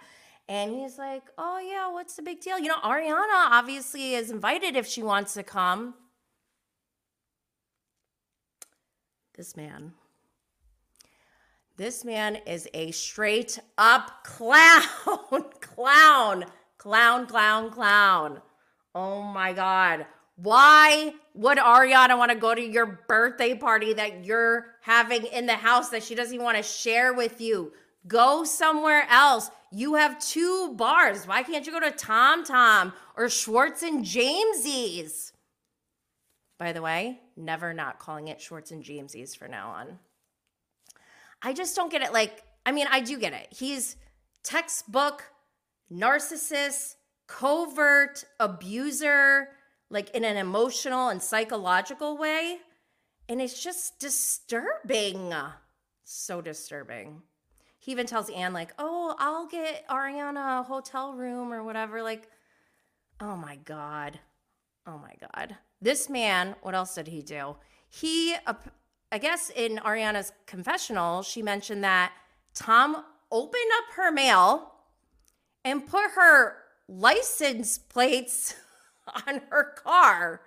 And 0.47 0.71
he's 0.71 0.97
like, 0.97 1.23
Oh, 1.37 1.59
yeah, 1.59 1.91
what's 1.91 2.15
the 2.15 2.21
big 2.21 2.39
deal? 2.39 2.57
You 2.57 2.69
know, 2.69 2.79
Ariana 2.85 3.51
obviously 3.51 4.13
is 4.13 4.31
invited 4.31 4.77
if 4.77 4.87
she 4.87 5.03
wants 5.03 5.33
to 5.33 5.43
come. 5.43 5.93
This 9.35 9.57
man. 9.57 9.91
This 11.75 12.05
man 12.05 12.37
is 12.47 12.69
a 12.73 12.91
straight 12.91 13.59
up 13.77 14.23
clown. 14.23 14.83
clown. 15.59 16.45
Clown, 16.77 17.27
clown, 17.27 17.71
clown. 17.71 18.41
Oh 18.95 19.21
my 19.21 19.53
God. 19.53 20.05
Why 20.35 21.13
would 21.33 21.57
Ariana 21.57 22.17
want 22.17 22.31
to 22.31 22.37
go 22.37 22.53
to 22.53 22.61
your 22.61 23.01
birthday 23.07 23.55
party 23.55 23.93
that 23.93 24.23
you're 24.23 24.75
having 24.81 25.25
in 25.25 25.47
the 25.47 25.55
house 25.55 25.89
that 25.89 26.03
she 26.03 26.13
doesn't 26.13 26.33
even 26.33 26.45
want 26.45 26.57
to 26.57 26.63
share 26.63 27.13
with 27.13 27.41
you? 27.41 27.73
Go 28.07 28.43
somewhere 28.43 29.07
else. 29.09 29.49
You 29.71 29.95
have 29.95 30.19
two 30.19 30.73
bars. 30.75 31.27
Why 31.27 31.43
can't 31.43 31.65
you 31.65 31.71
go 31.71 31.79
to 31.79 31.91
Tom 31.91 32.43
Tom 32.45 32.93
or 33.15 33.29
Schwartz 33.29 33.81
and 33.81 34.05
Jamesie's? 34.05 35.33
By 36.59 36.71
the 36.71 36.81
way, 36.81 37.19
never 37.35 37.73
not 37.73 37.99
calling 37.99 38.27
it 38.27 38.39
Schwartz 38.39 38.71
and 38.71 38.83
Jamesie's 38.83 39.35
for 39.35 39.47
now 39.47 39.69
on. 39.69 39.99
I 41.41 41.53
just 41.53 41.75
don't 41.75 41.91
get 41.91 42.01
it. 42.01 42.13
Like, 42.13 42.43
I 42.65 42.71
mean, 42.71 42.87
I 42.89 42.99
do 42.99 43.17
get 43.19 43.33
it. 43.33 43.47
He's 43.51 43.95
textbook 44.43 45.23
narcissist, 45.91 46.95
covert 47.27 48.23
abuser, 48.39 49.49
like 49.89 50.09
in 50.11 50.23
an 50.23 50.37
emotional 50.37 51.09
and 51.09 51.21
psychological 51.21 52.17
way. 52.17 52.57
And 53.29 53.41
it's 53.41 53.61
just 53.61 53.99
disturbing. 53.99 55.33
So 56.03 56.41
disturbing. 56.41 57.21
He 57.79 57.91
even 57.91 58.05
tells 58.05 58.29
Anne, 58.29 58.53
like, 58.53 58.73
oh, 58.79 59.15
I'll 59.19 59.47
get 59.47 59.87
Ariana 59.87 60.61
a 60.61 60.63
hotel 60.63 61.13
room 61.13 61.53
or 61.53 61.63
whatever. 61.63 62.01
Like, 62.01 62.29
oh 63.19 63.35
my 63.35 63.57
God. 63.57 64.19
Oh 64.85 64.97
my 64.97 65.13
God. 65.33 65.55
This 65.81 66.09
man, 66.09 66.55
what 66.61 66.75
else 66.75 66.95
did 66.95 67.07
he 67.07 67.21
do? 67.21 67.57
He, 67.89 68.35
I 69.11 69.17
guess 69.17 69.51
in 69.55 69.77
Ariana's 69.77 70.31
confessional, 70.45 71.21
she 71.21 71.41
mentioned 71.41 71.83
that 71.83 72.13
Tom 72.53 73.03
opened 73.31 73.71
up 73.77 73.95
her 73.95 74.11
mail 74.11 74.71
and 75.63 75.85
put 75.85 76.11
her 76.11 76.55
license 76.87 77.77
plates 77.77 78.55
on 79.27 79.41
her 79.49 79.73
car. 79.83 80.41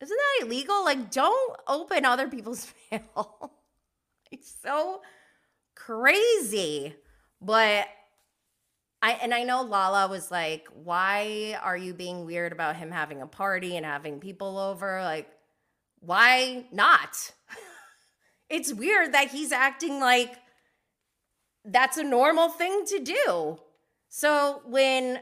Isn't 0.00 0.16
that 0.16 0.46
illegal? 0.46 0.84
Like, 0.84 1.10
don't 1.10 1.60
open 1.66 2.04
other 2.04 2.28
people's 2.28 2.72
mail. 2.90 3.52
it's 4.30 4.54
so 4.62 5.02
crazy. 5.74 6.94
But 7.40 7.86
I 9.02 9.12
and 9.12 9.32
I 9.32 9.44
know 9.44 9.62
Lala 9.62 10.08
was 10.08 10.30
like, 10.30 10.68
"Why 10.72 11.58
are 11.62 11.76
you 11.76 11.94
being 11.94 12.26
weird 12.26 12.52
about 12.52 12.76
him 12.76 12.90
having 12.90 13.22
a 13.22 13.26
party 13.26 13.76
and 13.76 13.86
having 13.86 14.20
people 14.20 14.58
over? 14.58 15.02
Like, 15.02 15.28
why 16.00 16.66
not?" 16.70 17.32
it's 18.50 18.72
weird 18.72 19.12
that 19.12 19.28
he's 19.28 19.52
acting 19.52 20.00
like 20.00 20.34
that's 21.64 21.96
a 21.96 22.04
normal 22.04 22.48
thing 22.50 22.84
to 22.86 22.98
do. 22.98 23.58
So 24.10 24.62
when 24.66 25.20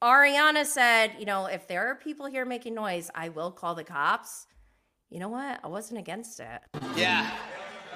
Ariana 0.00 0.64
said, 0.64 1.16
you 1.18 1.26
know, 1.26 1.46
if 1.46 1.66
there 1.66 1.90
are 1.90 1.96
people 1.96 2.26
here 2.26 2.44
making 2.44 2.72
noise, 2.72 3.10
I 3.12 3.28
will 3.28 3.50
call 3.50 3.74
the 3.74 3.82
cops. 3.82 4.46
You 5.10 5.18
know 5.18 5.28
what? 5.28 5.58
I 5.62 5.66
wasn't 5.66 5.98
against 5.98 6.38
it. 6.38 6.60
Yeah. 6.96 7.28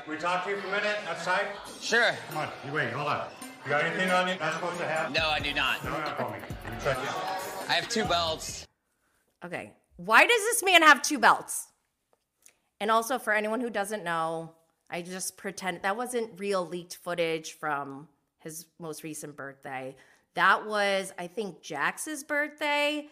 Can 0.05 0.13
we 0.13 0.19
talk 0.19 0.45
to 0.45 0.51
you 0.51 0.57
for 0.57 0.67
a 0.67 0.71
minute 0.73 0.97
outside? 1.09 1.47
Sure. 1.81 2.11
Come 2.31 2.39
on, 2.39 2.49
you 2.67 2.73
wait, 2.73 2.93
hold 2.93 3.07
on. 3.07 3.29
You 3.65 3.71
got 3.71 3.85
anything 3.85 4.11
on 4.11 4.27
you 4.27 4.35
not 4.41 4.55
supposed 4.55 4.79
to 4.79 4.87
have? 4.87 5.13
No, 5.13 5.29
I 5.29 5.39
do 5.39 5.55
not. 5.55 5.85
No, 5.85 5.91
not 5.91 6.17
for 6.17 6.31
me. 6.33 6.39
Let 6.65 6.73
me 6.73 6.79
check 6.83 6.99
you. 7.01 7.09
I 7.69 7.75
have 7.75 7.89
two 7.89 8.05
belts. 8.05 8.67
Okay. 9.45 9.73
Why 9.97 10.27
does 10.27 10.41
this 10.41 10.65
man 10.65 10.83
have 10.83 11.01
two 11.01 11.19
belts? 11.19 11.69
And 12.81 12.91
also, 12.91 13.21
for 13.21 13.33
anyone 13.33 13.61
who 13.61 13.71
doesn't 13.71 14.03
know, 14.03 14.55
I 14.91 15.03
just 15.03 15.37
pretend 15.37 15.83
that 15.83 15.97
wasn't 15.97 16.41
real 16.41 16.67
leaked 16.67 16.97
footage 16.97 17.53
from 17.53 18.09
his 18.38 18.66
most 18.79 19.03
recent 19.03 19.37
birthday. 19.37 19.96
That 20.35 20.66
was, 20.66 21.12
I 21.18 21.27
think, 21.27 21.62
Jax's 21.62 22.22
birthday 22.22 23.09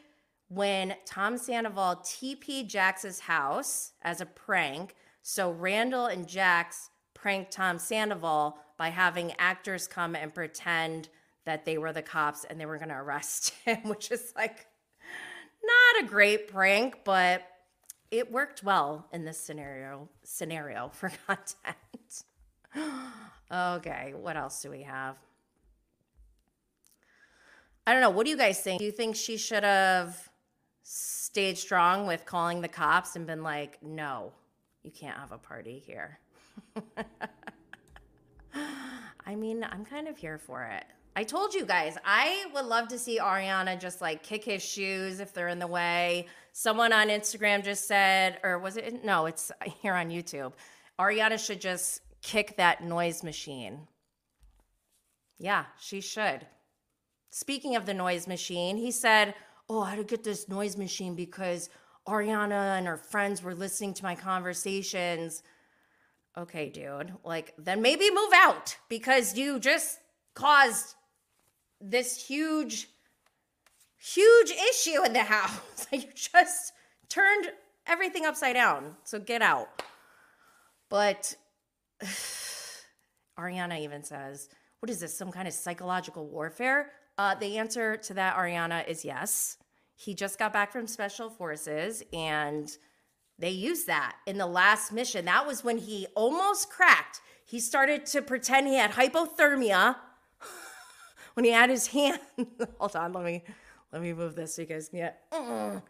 when 0.48 0.94
Tom 1.04 1.36
Sandoval 1.38 1.96
TP 1.96 2.66
Jax's 2.66 3.20
house 3.20 3.92
as 4.02 4.20
a 4.20 4.26
prank. 4.26 4.94
So 5.22 5.50
Randall 5.50 6.06
and 6.06 6.28
Jax 6.28 6.90
pranked 7.14 7.50
Tom 7.50 7.78
Sandoval 7.78 8.58
by 8.78 8.90
having 8.90 9.32
actors 9.38 9.88
come 9.88 10.14
and 10.14 10.32
pretend 10.32 11.08
that 11.44 11.64
they 11.64 11.78
were 11.78 11.92
the 11.92 12.02
cops 12.02 12.44
and 12.44 12.60
they 12.60 12.66
were 12.66 12.76
going 12.76 12.90
to 12.90 12.94
arrest 12.94 13.52
him, 13.64 13.78
which 13.84 14.10
is 14.10 14.32
like 14.36 14.66
not 15.64 16.04
a 16.04 16.06
great 16.06 16.48
prank, 16.48 16.98
but 17.04 17.42
it 18.10 18.30
worked 18.30 18.62
well 18.62 19.08
in 19.12 19.24
this 19.24 19.38
scenario 19.38 20.08
scenario 20.22 20.90
for 20.92 21.10
content. 21.26 22.24
Okay, 23.52 24.14
what 24.16 24.37
else 24.37 24.62
do 24.62 24.70
we 24.70 24.82
have? 24.82 25.18
I 27.87 27.92
don't 27.92 28.00
know. 28.00 28.11
What 28.11 28.24
do 28.24 28.30
you 28.30 28.37
guys 28.37 28.61
think? 28.61 28.80
Do 28.80 28.85
you 28.85 28.90
think 28.92 29.14
she 29.14 29.37
should 29.37 29.62
have 29.62 30.28
stayed 30.82 31.56
strong 31.56 32.06
with 32.06 32.24
calling 32.24 32.61
the 32.61 32.68
cops 32.68 33.14
and 33.14 33.26
been 33.26 33.42
like, 33.42 33.82
"No, 33.82 34.32
you 34.82 34.90
can't 34.90 35.16
have 35.16 35.30
a 35.32 35.38
party 35.38 35.78
here." 35.78 36.18
I 39.26 39.35
mean, 39.35 39.64
I'm 39.70 39.85
kind 39.85 40.09
of 40.09 40.16
here 40.16 40.38
for 40.38 40.64
it. 40.64 40.85
I 41.14 41.24
told 41.24 41.54
you 41.54 41.64
guys, 41.64 41.96
I 42.04 42.44
would 42.54 42.66
love 42.66 42.88
to 42.88 42.98
see 42.98 43.18
Ariana 43.18 43.80
just 43.80 44.00
like 44.00 44.22
kick 44.22 44.44
his 44.44 44.62
shoes 44.62 45.18
if 45.18 45.32
they're 45.32 45.48
in 45.48 45.59
the 45.59 45.66
way. 45.66 46.26
Someone 46.52 46.92
on 46.92 47.09
Instagram 47.09 47.64
just 47.64 47.87
said, 47.87 48.38
or 48.42 48.59
was 48.59 48.76
it? 48.76 49.04
No, 49.04 49.26
it's 49.26 49.50
here 49.80 49.94
on 49.94 50.11
YouTube. 50.11 50.52
Ariana 50.98 51.38
should 51.44 51.61
just 51.61 52.02
kick 52.26 52.56
that 52.56 52.82
noise 52.82 53.22
machine. 53.22 53.86
Yeah, 55.38 55.66
she 55.78 56.00
should. 56.00 56.44
Speaking 57.30 57.76
of 57.76 57.86
the 57.86 57.94
noise 57.94 58.26
machine, 58.26 58.76
he 58.76 58.90
said, 58.90 59.34
Oh, 59.68 59.82
I 59.82 59.90
had 59.90 59.98
to 59.98 60.04
get 60.04 60.24
this 60.24 60.48
noise 60.48 60.76
machine 60.76 61.14
because 61.14 61.70
Ariana 62.06 62.78
and 62.78 62.86
her 62.86 62.96
friends 62.96 63.42
were 63.42 63.54
listening 63.54 63.94
to 63.94 64.02
my 64.02 64.16
conversations. 64.16 65.44
Okay, 66.36 66.68
dude. 66.68 67.12
Like, 67.24 67.54
then 67.58 67.80
maybe 67.80 68.10
move 68.10 68.32
out 68.34 68.76
because 68.88 69.36
you 69.36 69.60
just 69.60 69.98
caused 70.34 70.96
this 71.80 72.26
huge, 72.26 72.88
huge 73.98 74.50
issue 74.50 75.04
in 75.04 75.12
the 75.12 75.22
house. 75.36 75.86
you 75.92 76.02
just 76.14 76.72
turned 77.08 77.52
everything 77.86 78.24
upside 78.24 78.54
down. 78.54 78.96
So 79.04 79.20
get 79.20 79.42
out. 79.42 79.82
But 80.88 81.36
Ariana 83.38 83.80
even 83.80 84.02
says, 84.02 84.48
What 84.80 84.90
is 84.90 85.00
this? 85.00 85.16
Some 85.16 85.30
kind 85.32 85.48
of 85.48 85.54
psychological 85.54 86.26
warfare? 86.26 86.92
Uh, 87.18 87.35
the 87.35 87.59
answer 87.59 87.96
to 87.96 88.14
that, 88.14 88.37
Ariana, 88.37 88.87
is 88.87 89.04
yes. 89.04 89.56
He 89.94 90.14
just 90.14 90.38
got 90.38 90.52
back 90.52 90.72
from 90.72 90.87
special 90.87 91.30
forces 91.30 92.02
and 92.12 92.70
they 93.38 93.50
used 93.50 93.87
that 93.87 94.16
in 94.26 94.38
the 94.38 94.46
last 94.46 94.92
mission. 94.92 95.24
That 95.24 95.46
was 95.46 95.64
when 95.64 95.78
he 95.78 96.06
almost 96.14 96.70
cracked. 96.70 97.20
He 97.44 97.61
started 97.61 98.06
to 98.06 98.22
pretend 98.22 98.66
he 98.66 98.76
had 98.76 98.92
hypothermia 98.92 99.96
when 101.35 101.44
he 101.44 101.50
had 101.50 101.70
his 101.70 101.87
hand. 101.88 102.20
hold 102.78 102.96
on, 102.96 103.12
let 103.12 103.24
me 103.24 103.44
let 103.92 104.02
me 104.02 104.12
move 104.12 104.35
this 104.35 104.54
so 104.54 104.62
you 104.62 104.68
guys 104.68 104.88
can 104.88 104.98
get. 104.98 105.22
Uh, 105.32 105.80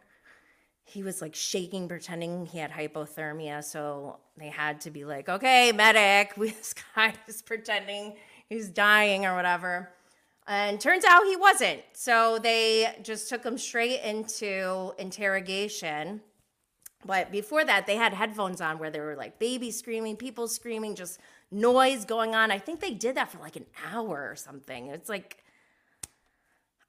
he 0.87 1.03
was 1.03 1.21
like 1.21 1.35
shaking, 1.35 1.89
pretending 1.89 2.45
he 2.45 2.59
had 2.59 2.71
hypothermia. 2.71 3.61
So 3.61 4.19
they 4.37 4.47
had 4.47 4.79
to 4.81 4.91
be 4.91 5.03
like, 5.03 5.27
okay, 5.27 5.71
medic. 5.73 6.33
This 6.37 6.73
guy 6.95 7.13
is 7.27 7.41
pretending 7.41 8.15
he's 8.47 8.69
dying 8.69 9.25
or 9.25 9.35
whatever. 9.35 9.89
And 10.47 10.79
turns 10.79 11.03
out 11.03 11.25
he 11.25 11.35
wasn't. 11.35 11.81
So 11.91 12.39
they 12.39 12.95
just 13.03 13.27
took 13.27 13.43
him 13.43 13.57
straight 13.57 14.01
into 14.01 14.93
interrogation. 14.97 16.21
But 17.05 17.33
before 17.33 17.65
that, 17.65 17.85
they 17.85 17.97
had 17.97 18.13
headphones 18.13 18.61
on 18.61 18.79
where 18.79 18.89
there 18.89 19.03
were 19.03 19.17
like 19.17 19.39
babies 19.39 19.77
screaming, 19.77 20.15
people 20.15 20.47
screaming, 20.47 20.95
just 20.95 21.19
noise 21.51 22.05
going 22.05 22.33
on. 22.33 22.49
I 22.49 22.59
think 22.59 22.79
they 22.79 22.93
did 22.93 23.15
that 23.15 23.29
for 23.29 23.39
like 23.39 23.57
an 23.57 23.65
hour 23.91 24.29
or 24.31 24.37
something. 24.37 24.87
It's 24.87 25.09
like, 25.09 25.43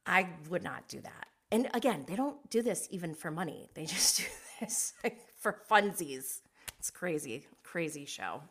I 0.07 0.29
would 0.49 0.63
not 0.63 0.87
do 0.87 1.01
that. 1.01 1.28
And 1.51 1.69
again, 1.73 2.05
they 2.07 2.17
don't 2.17 2.49
do 2.51 2.63
this 2.63 2.89
even 2.91 3.15
for 3.15 3.31
money. 3.31 3.71
They 3.75 3.87
just 3.87 4.19
do 4.19 4.25
this 4.61 4.93
like, 5.03 5.19
for 5.39 5.63
funsies. 5.71 6.41
It's 6.79 6.91
crazy, 6.91 7.47
crazy 7.63 8.05
show. 8.05 8.43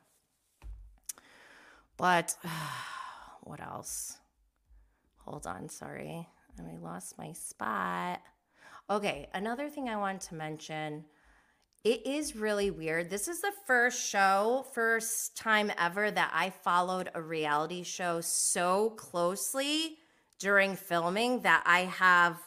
But 1.97 2.36
uh, 2.43 2.49
what 3.43 3.62
else? 3.62 4.17
Hold 5.25 5.45
on, 5.47 5.69
sorry. 5.69 6.27
I 6.60 6.77
lost 6.77 7.17
my 7.17 7.33
spot. 7.33 8.21
Okay, 8.89 9.27
another 9.33 9.69
thing 9.69 9.89
I 9.89 9.97
wanted 9.97 10.21
to 10.21 10.36
mention 10.36 11.05
it 11.83 12.05
is 12.05 12.36
really 12.36 12.71
weird. 12.71 13.10
This 13.10 13.27
is 13.27 13.41
the 13.41 13.51
first 13.65 14.10
show, 14.10 14.65
first 14.73 15.38
time 15.38 15.71
ever 15.77 16.10
that 16.10 16.31
I 16.33 16.49
followed 16.49 17.10
a 17.13 17.21
reality 17.21 17.83
show 17.83 18.19
so 18.21 18.91
closely 18.91 19.97
during 20.39 20.75
filming 20.75 21.41
that 21.41 21.63
I 21.65 21.81
have 21.81 22.38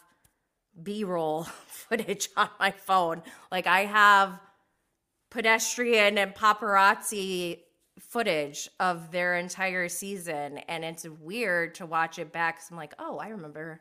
B 0.82 1.04
roll 1.04 1.44
footage 1.66 2.28
on 2.36 2.48
my 2.58 2.70
phone. 2.70 3.22
Like 3.50 3.66
I 3.66 3.86
have 3.86 4.38
pedestrian 5.30 6.18
and 6.18 6.34
paparazzi 6.34 7.60
footage 7.98 8.68
of 8.80 9.10
their 9.10 9.36
entire 9.36 9.88
season, 9.88 10.58
and 10.68 10.84
it's 10.84 11.08
weird 11.08 11.74
to 11.76 11.86
watch 11.86 12.18
it 12.18 12.32
back. 12.32 12.58
Cause 12.58 12.68
I'm 12.70 12.76
like, 12.76 12.94
oh, 12.98 13.18
I 13.18 13.28
remember 13.28 13.80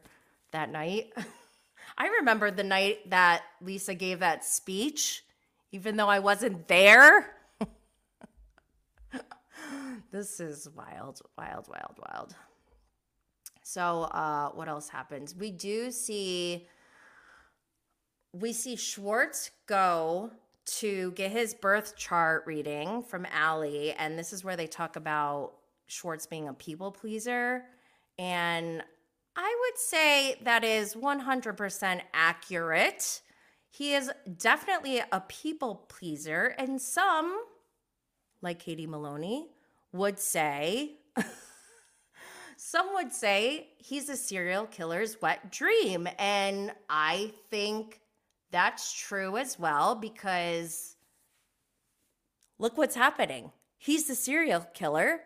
that 0.51 0.71
night. 0.71 1.11
I 1.97 2.07
remember 2.07 2.51
the 2.51 2.63
night 2.63 3.09
that 3.09 3.43
Lisa 3.61 3.95
gave 3.95 4.19
that 4.19 4.45
speech, 4.45 5.25
even 5.71 5.97
though 5.97 6.07
I 6.07 6.19
wasn't 6.19 6.67
there. 6.67 7.35
this 10.11 10.39
is 10.39 10.69
wild, 10.75 11.21
wild, 11.37 11.67
wild, 11.67 11.95
wild. 11.97 12.35
So, 13.63 14.03
uh, 14.03 14.49
what 14.49 14.67
else 14.67 14.89
happens? 14.89 15.35
We 15.35 15.51
do 15.51 15.91
see 15.91 16.67
we 18.33 18.53
see 18.53 18.75
Schwartz 18.75 19.51
go 19.65 20.31
to 20.65 21.11
get 21.11 21.31
his 21.31 21.53
birth 21.53 21.95
chart 21.97 22.43
reading 22.45 23.01
from 23.03 23.25
Ally, 23.31 23.93
and 23.97 24.19
this 24.19 24.33
is 24.33 24.43
where 24.43 24.55
they 24.55 24.67
talk 24.67 24.95
about 24.95 25.53
Schwartz 25.87 26.27
being 26.27 26.47
a 26.47 26.53
people 26.53 26.91
pleaser. 26.91 27.63
And 28.19 28.83
I 29.35 29.57
would 29.61 29.79
say 29.79 30.35
that 30.43 30.63
is 30.63 30.93
100% 30.93 32.01
accurate. 32.13 33.21
He 33.71 33.93
is 33.93 34.11
definitely 34.37 35.01
a 35.11 35.21
people 35.21 35.85
pleaser, 35.87 36.55
and 36.57 36.79
some, 36.81 37.35
like 38.41 38.59
Katie 38.59 38.87
Maloney, 38.87 39.47
would 39.91 40.19
say, 40.19 40.97
some 42.57 42.93
would 42.93 43.11
say 43.11 43.69
he's 43.77 44.09
a 44.09 44.17
serial 44.17 44.65
killer's 44.65 45.19
wet 45.21 45.51
dream. 45.51 46.07
And 46.19 46.71
I 46.89 47.31
think 47.49 48.01
that's 48.51 48.93
true 48.93 49.37
as 49.37 49.59
well 49.59 49.95
because 49.95 50.95
look 52.57 52.77
what's 52.77 52.95
happening. 52.95 53.51
He's 53.77 54.07
the 54.07 54.15
serial 54.15 54.61
killer, 54.73 55.21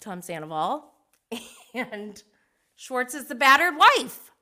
Tom 0.00 0.22
Sandoval, 0.22 0.92
and 1.74 2.22
Schwartz 2.76 3.14
is 3.14 3.26
the 3.28 3.34
battered 3.34 3.76
wife. 3.76 4.32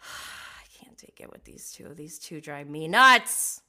I 0.02 0.66
can't 0.84 0.98
take 0.98 1.20
it 1.20 1.30
with 1.30 1.44
these 1.44 1.72
two. 1.72 1.94
These 1.94 2.18
two 2.18 2.40
drive 2.40 2.68
me 2.68 2.88
nuts. 2.88 3.62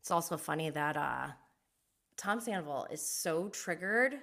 It's 0.00 0.10
also 0.10 0.36
funny 0.36 0.70
that 0.70 0.96
uh, 0.96 1.28
Tom 2.16 2.40
Sandoval 2.40 2.86
is 2.90 3.00
so 3.00 3.48
triggered 3.48 4.16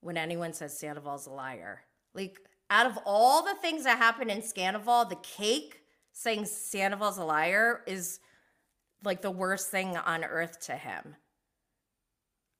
when 0.00 0.16
anyone 0.16 0.52
says 0.52 0.78
Sandoval's 0.78 1.26
a 1.26 1.30
liar. 1.30 1.82
Like, 2.14 2.40
out 2.70 2.86
of 2.86 2.98
all 3.04 3.42
the 3.42 3.54
things 3.54 3.84
that 3.84 3.98
happened 3.98 4.30
in 4.30 4.40
Scandoval, 4.40 5.08
the 5.08 5.16
cake 5.16 5.82
saying 6.12 6.44
Sandoval's 6.44 7.18
a 7.18 7.24
liar 7.24 7.82
is 7.86 8.20
like 9.02 9.22
the 9.22 9.30
worst 9.30 9.70
thing 9.70 9.96
on 9.96 10.24
earth 10.24 10.60
to 10.66 10.72
him. 10.72 11.16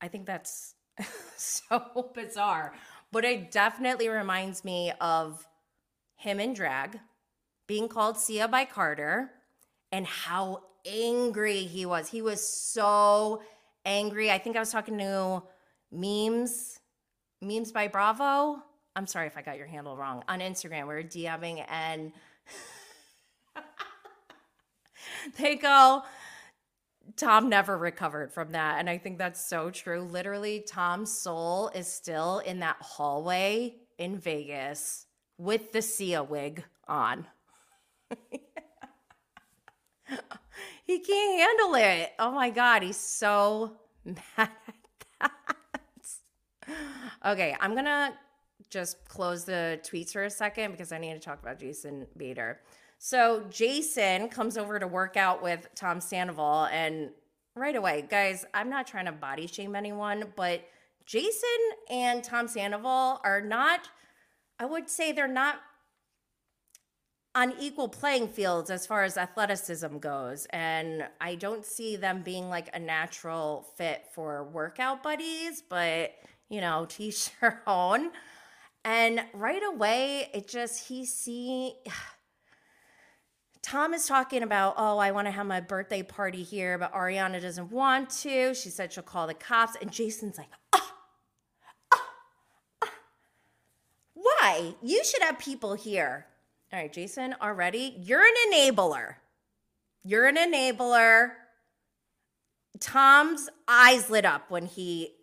I 0.00 0.08
think 0.08 0.26
that's 0.26 0.74
so 1.36 2.10
bizarre. 2.14 2.74
But 3.12 3.24
it 3.24 3.50
definitely 3.50 4.08
reminds 4.08 4.64
me 4.64 4.92
of 5.00 5.46
him 6.16 6.40
in 6.40 6.54
drag, 6.54 6.98
being 7.66 7.88
called 7.88 8.18
Sia 8.18 8.48
by 8.48 8.64
Carter, 8.64 9.30
and 9.92 10.06
how 10.06 10.62
angry 10.86 11.60
he 11.64 11.86
was. 11.86 12.08
He 12.08 12.22
was 12.22 12.46
so 12.46 13.42
angry. 13.84 14.30
I 14.30 14.38
think 14.38 14.56
I 14.56 14.60
was 14.60 14.72
talking 14.72 14.98
to 14.98 15.42
memes, 15.92 16.80
memes 17.40 17.72
by 17.72 17.88
Bravo 17.88 18.62
I'm 18.96 19.06
sorry 19.06 19.26
if 19.26 19.36
I 19.36 19.42
got 19.42 19.56
your 19.56 19.66
handle 19.66 19.96
wrong. 19.96 20.24
On 20.28 20.40
Instagram, 20.40 20.88
we 20.88 20.94
are 20.94 21.02
DMing 21.02 21.64
and 21.68 22.12
they 25.38 25.56
go, 25.56 26.02
Tom 27.16 27.48
never 27.48 27.76
recovered 27.76 28.32
from 28.32 28.52
that. 28.52 28.78
And 28.78 28.88
I 28.90 28.98
think 28.98 29.18
that's 29.18 29.44
so 29.44 29.70
true. 29.70 30.02
Literally, 30.02 30.64
Tom's 30.66 31.12
soul 31.12 31.70
is 31.74 31.86
still 31.86 32.38
in 32.40 32.60
that 32.60 32.76
hallway 32.80 33.76
in 33.98 34.18
Vegas 34.18 35.06
with 35.38 35.72
the 35.72 35.82
Sia 35.82 36.22
wig 36.22 36.64
on. 36.88 37.26
he 40.84 40.98
can't 40.98 41.40
handle 41.40 41.74
it. 41.76 42.12
Oh 42.18 42.32
my 42.32 42.50
God, 42.50 42.82
he's 42.82 42.96
so 42.96 43.76
mad. 44.04 44.50
Okay, 47.24 47.54
I'm 47.60 47.74
gonna 47.74 48.14
just 48.70 49.04
close 49.08 49.44
the 49.44 49.80
tweets 49.82 50.12
for 50.12 50.24
a 50.24 50.30
second 50.30 50.72
because 50.72 50.92
I 50.92 50.98
need 50.98 51.12
to 51.14 51.20
talk 51.20 51.40
about 51.42 51.58
Jason 51.58 52.06
Bader. 52.16 52.60
So 52.98 53.44
Jason 53.50 54.28
comes 54.28 54.56
over 54.56 54.78
to 54.78 54.86
work 54.86 55.16
out 55.16 55.42
with 55.42 55.68
Tom 55.74 56.00
Sandoval, 56.00 56.66
and 56.66 57.10
right 57.56 57.74
away, 57.74 58.06
guys, 58.08 58.44
I'm 58.54 58.70
not 58.70 58.86
trying 58.86 59.06
to 59.06 59.12
body 59.12 59.46
shame 59.46 59.74
anyone, 59.74 60.32
but 60.36 60.62
Jason 61.06 61.48
and 61.90 62.22
Tom 62.22 62.46
Sandoval 62.46 63.20
are 63.24 63.40
not, 63.40 63.88
I 64.58 64.66
would 64.66 64.88
say 64.88 65.12
they're 65.12 65.26
not 65.26 65.56
on 67.34 67.54
equal 67.60 67.88
playing 67.88 68.28
fields 68.28 68.70
as 68.70 68.86
far 68.86 69.04
as 69.04 69.16
athleticism 69.16 69.98
goes. 69.98 70.46
And 70.50 71.04
I 71.20 71.36
don't 71.36 71.64
see 71.64 71.96
them 71.96 72.22
being 72.22 72.48
like 72.48 72.68
a 72.74 72.78
natural 72.78 73.66
fit 73.76 74.06
for 74.14 74.44
workout 74.44 75.02
buddies, 75.02 75.62
but 75.68 76.12
you 76.48 76.60
know, 76.60 76.86
teach 76.88 77.30
their 77.40 77.62
own. 77.66 78.10
And 78.84 79.22
right 79.34 79.62
away, 79.62 80.30
it 80.32 80.48
just, 80.48 80.88
he 80.88 81.04
see, 81.04 81.74
Tom 83.62 83.92
is 83.92 84.06
talking 84.06 84.42
about, 84.42 84.74
oh, 84.78 84.98
I 84.98 85.10
want 85.12 85.26
to 85.26 85.30
have 85.30 85.46
my 85.46 85.60
birthday 85.60 86.02
party 86.02 86.42
here, 86.42 86.78
but 86.78 86.92
Ariana 86.94 87.42
doesn't 87.42 87.70
want 87.70 88.10
to. 88.20 88.54
She 88.54 88.70
said 88.70 88.92
she'll 88.92 89.02
call 89.02 89.26
the 89.26 89.34
cops. 89.34 89.76
And 89.80 89.92
Jason's 89.92 90.38
like, 90.38 90.48
oh, 90.72 90.92
oh, 91.92 91.98
oh. 92.82 92.88
why? 94.14 94.74
You 94.82 95.04
should 95.04 95.22
have 95.22 95.38
people 95.38 95.74
here. 95.74 96.26
All 96.72 96.78
right, 96.78 96.92
Jason, 96.92 97.34
already, 97.42 97.96
you're 98.00 98.24
an 98.24 98.34
enabler. 98.50 99.16
You're 100.04 100.26
an 100.26 100.36
enabler. 100.36 101.32
Tom's 102.78 103.50
eyes 103.68 104.08
lit 104.08 104.24
up 104.24 104.50
when 104.50 104.64
he 104.64 105.14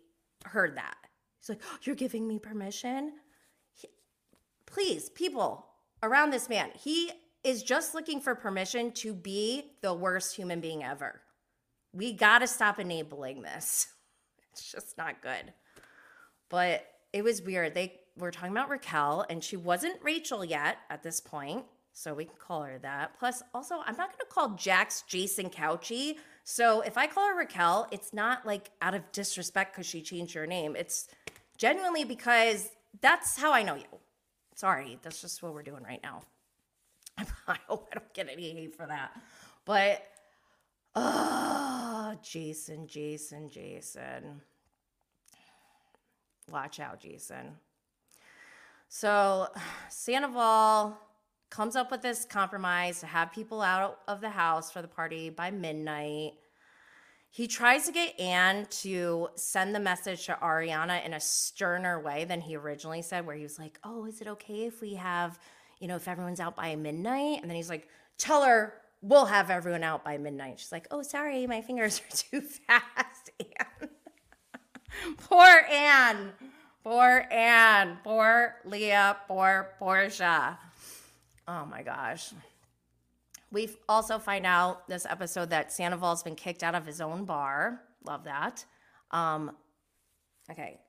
heard 0.44 0.76
that. 0.76 0.96
He's 1.40 1.48
like, 1.48 1.60
oh, 1.64 1.78
You're 1.82 1.96
giving 1.96 2.28
me 2.28 2.38
permission? 2.38 3.14
Please, 4.70 5.08
people 5.10 5.66
around 6.02 6.30
this 6.30 6.48
man, 6.48 6.70
he 6.74 7.10
is 7.42 7.62
just 7.62 7.94
looking 7.94 8.20
for 8.20 8.34
permission 8.34 8.92
to 8.92 9.14
be 9.14 9.72
the 9.80 9.94
worst 9.94 10.36
human 10.36 10.60
being 10.60 10.84
ever. 10.84 11.20
We 11.92 12.12
got 12.12 12.40
to 12.40 12.46
stop 12.46 12.78
enabling 12.78 13.42
this. 13.42 13.88
It's 14.52 14.72
just 14.72 14.98
not 14.98 15.22
good. 15.22 15.52
But 16.48 16.84
it 17.12 17.22
was 17.22 17.40
weird. 17.40 17.74
They 17.74 18.00
were 18.16 18.32
talking 18.32 18.50
about 18.50 18.70
Raquel, 18.70 19.24
and 19.30 19.44
she 19.44 19.56
wasn't 19.56 20.02
Rachel 20.02 20.44
yet 20.44 20.78
at 20.90 21.04
this 21.04 21.20
point. 21.20 21.64
So 21.92 22.12
we 22.12 22.24
can 22.24 22.34
call 22.38 22.62
her 22.62 22.78
that. 22.80 23.16
Plus, 23.20 23.40
also, 23.54 23.76
I'm 23.86 23.96
not 23.96 24.08
going 24.08 24.18
to 24.18 24.26
call 24.32 24.50
Jax 24.56 25.02
Jason 25.02 25.48
Cauchi. 25.48 26.16
So 26.42 26.80
if 26.80 26.96
I 26.98 27.06
call 27.06 27.28
her 27.28 27.36
Raquel, 27.36 27.86
it's 27.92 28.12
not 28.12 28.46
like 28.46 28.70
out 28.82 28.94
of 28.94 29.12
disrespect 29.12 29.74
because 29.74 29.86
she 29.86 30.02
changed 30.02 30.34
her 30.34 30.46
name. 30.46 30.74
It's 30.74 31.06
genuinely 31.56 32.04
because 32.04 32.68
that's 33.00 33.36
how 33.38 33.52
I 33.52 33.62
know 33.62 33.76
you. 33.76 33.84
Sorry, 34.58 34.98
that's 35.02 35.22
just 35.22 35.40
what 35.40 35.54
we're 35.54 35.62
doing 35.62 35.84
right 35.84 36.00
now. 36.02 36.22
I 37.46 37.56
hope 37.68 37.90
I 37.92 37.94
don't 37.94 38.12
get 38.12 38.28
any 38.28 38.50
hate 38.50 38.74
for 38.74 38.86
that. 38.86 39.12
But, 39.64 40.02
oh, 40.96 42.16
Jason, 42.24 42.88
Jason, 42.88 43.48
Jason. 43.50 44.40
Watch 46.50 46.80
out, 46.80 46.98
Jason. 46.98 47.52
So, 48.88 49.46
Sandoval 49.90 50.98
comes 51.50 51.76
up 51.76 51.92
with 51.92 52.02
this 52.02 52.24
compromise 52.24 52.98
to 52.98 53.06
have 53.06 53.30
people 53.30 53.62
out 53.62 54.00
of 54.08 54.20
the 54.20 54.30
house 54.30 54.72
for 54.72 54.82
the 54.82 54.88
party 54.88 55.30
by 55.30 55.52
midnight. 55.52 56.32
He 57.30 57.46
tries 57.46 57.86
to 57.86 57.92
get 57.92 58.18
Anne 58.18 58.66
to 58.82 59.28
send 59.36 59.74
the 59.74 59.80
message 59.80 60.26
to 60.26 60.38
Ariana 60.42 61.04
in 61.04 61.14
a 61.14 61.20
sterner 61.20 62.00
way 62.00 62.24
than 62.24 62.40
he 62.40 62.56
originally 62.56 63.02
said, 63.02 63.26
where 63.26 63.36
he 63.36 63.42
was 63.42 63.58
like, 63.58 63.78
Oh, 63.84 64.06
is 64.06 64.20
it 64.20 64.28
okay 64.28 64.66
if 64.66 64.80
we 64.80 64.94
have, 64.94 65.38
you 65.78 65.88
know, 65.88 65.96
if 65.96 66.08
everyone's 66.08 66.40
out 66.40 66.56
by 66.56 66.74
midnight? 66.74 67.40
And 67.42 67.50
then 67.50 67.56
he's 67.56 67.68
like, 67.68 67.88
Tell 68.16 68.44
her 68.44 68.74
we'll 69.00 69.26
have 69.26 69.50
everyone 69.50 69.84
out 69.84 70.04
by 70.04 70.18
midnight. 70.18 70.58
She's 70.58 70.72
like, 70.72 70.86
Oh, 70.90 71.02
sorry, 71.02 71.46
my 71.46 71.60
fingers 71.60 72.00
are 72.00 72.16
too 72.16 72.40
fast, 72.40 73.30
Anne. 73.40 73.90
poor 75.18 75.62
Anne. 75.70 76.32
Poor 76.82 77.26
Anne. 77.30 77.98
Poor 78.02 78.56
Leah. 78.64 79.16
Poor 79.28 79.74
Portia. 79.78 80.58
Oh 81.46 81.66
my 81.66 81.82
gosh. 81.82 82.32
We 83.50 83.70
also 83.88 84.18
find 84.18 84.44
out 84.44 84.88
this 84.88 85.06
episode 85.06 85.50
that 85.50 85.72
Sandoval's 85.72 86.22
been 86.22 86.34
kicked 86.34 86.62
out 86.62 86.74
of 86.74 86.84
his 86.84 87.00
own 87.00 87.24
bar. 87.24 87.80
Love 88.04 88.24
that. 88.24 88.64
Um, 89.10 89.52
okay. 90.50 90.80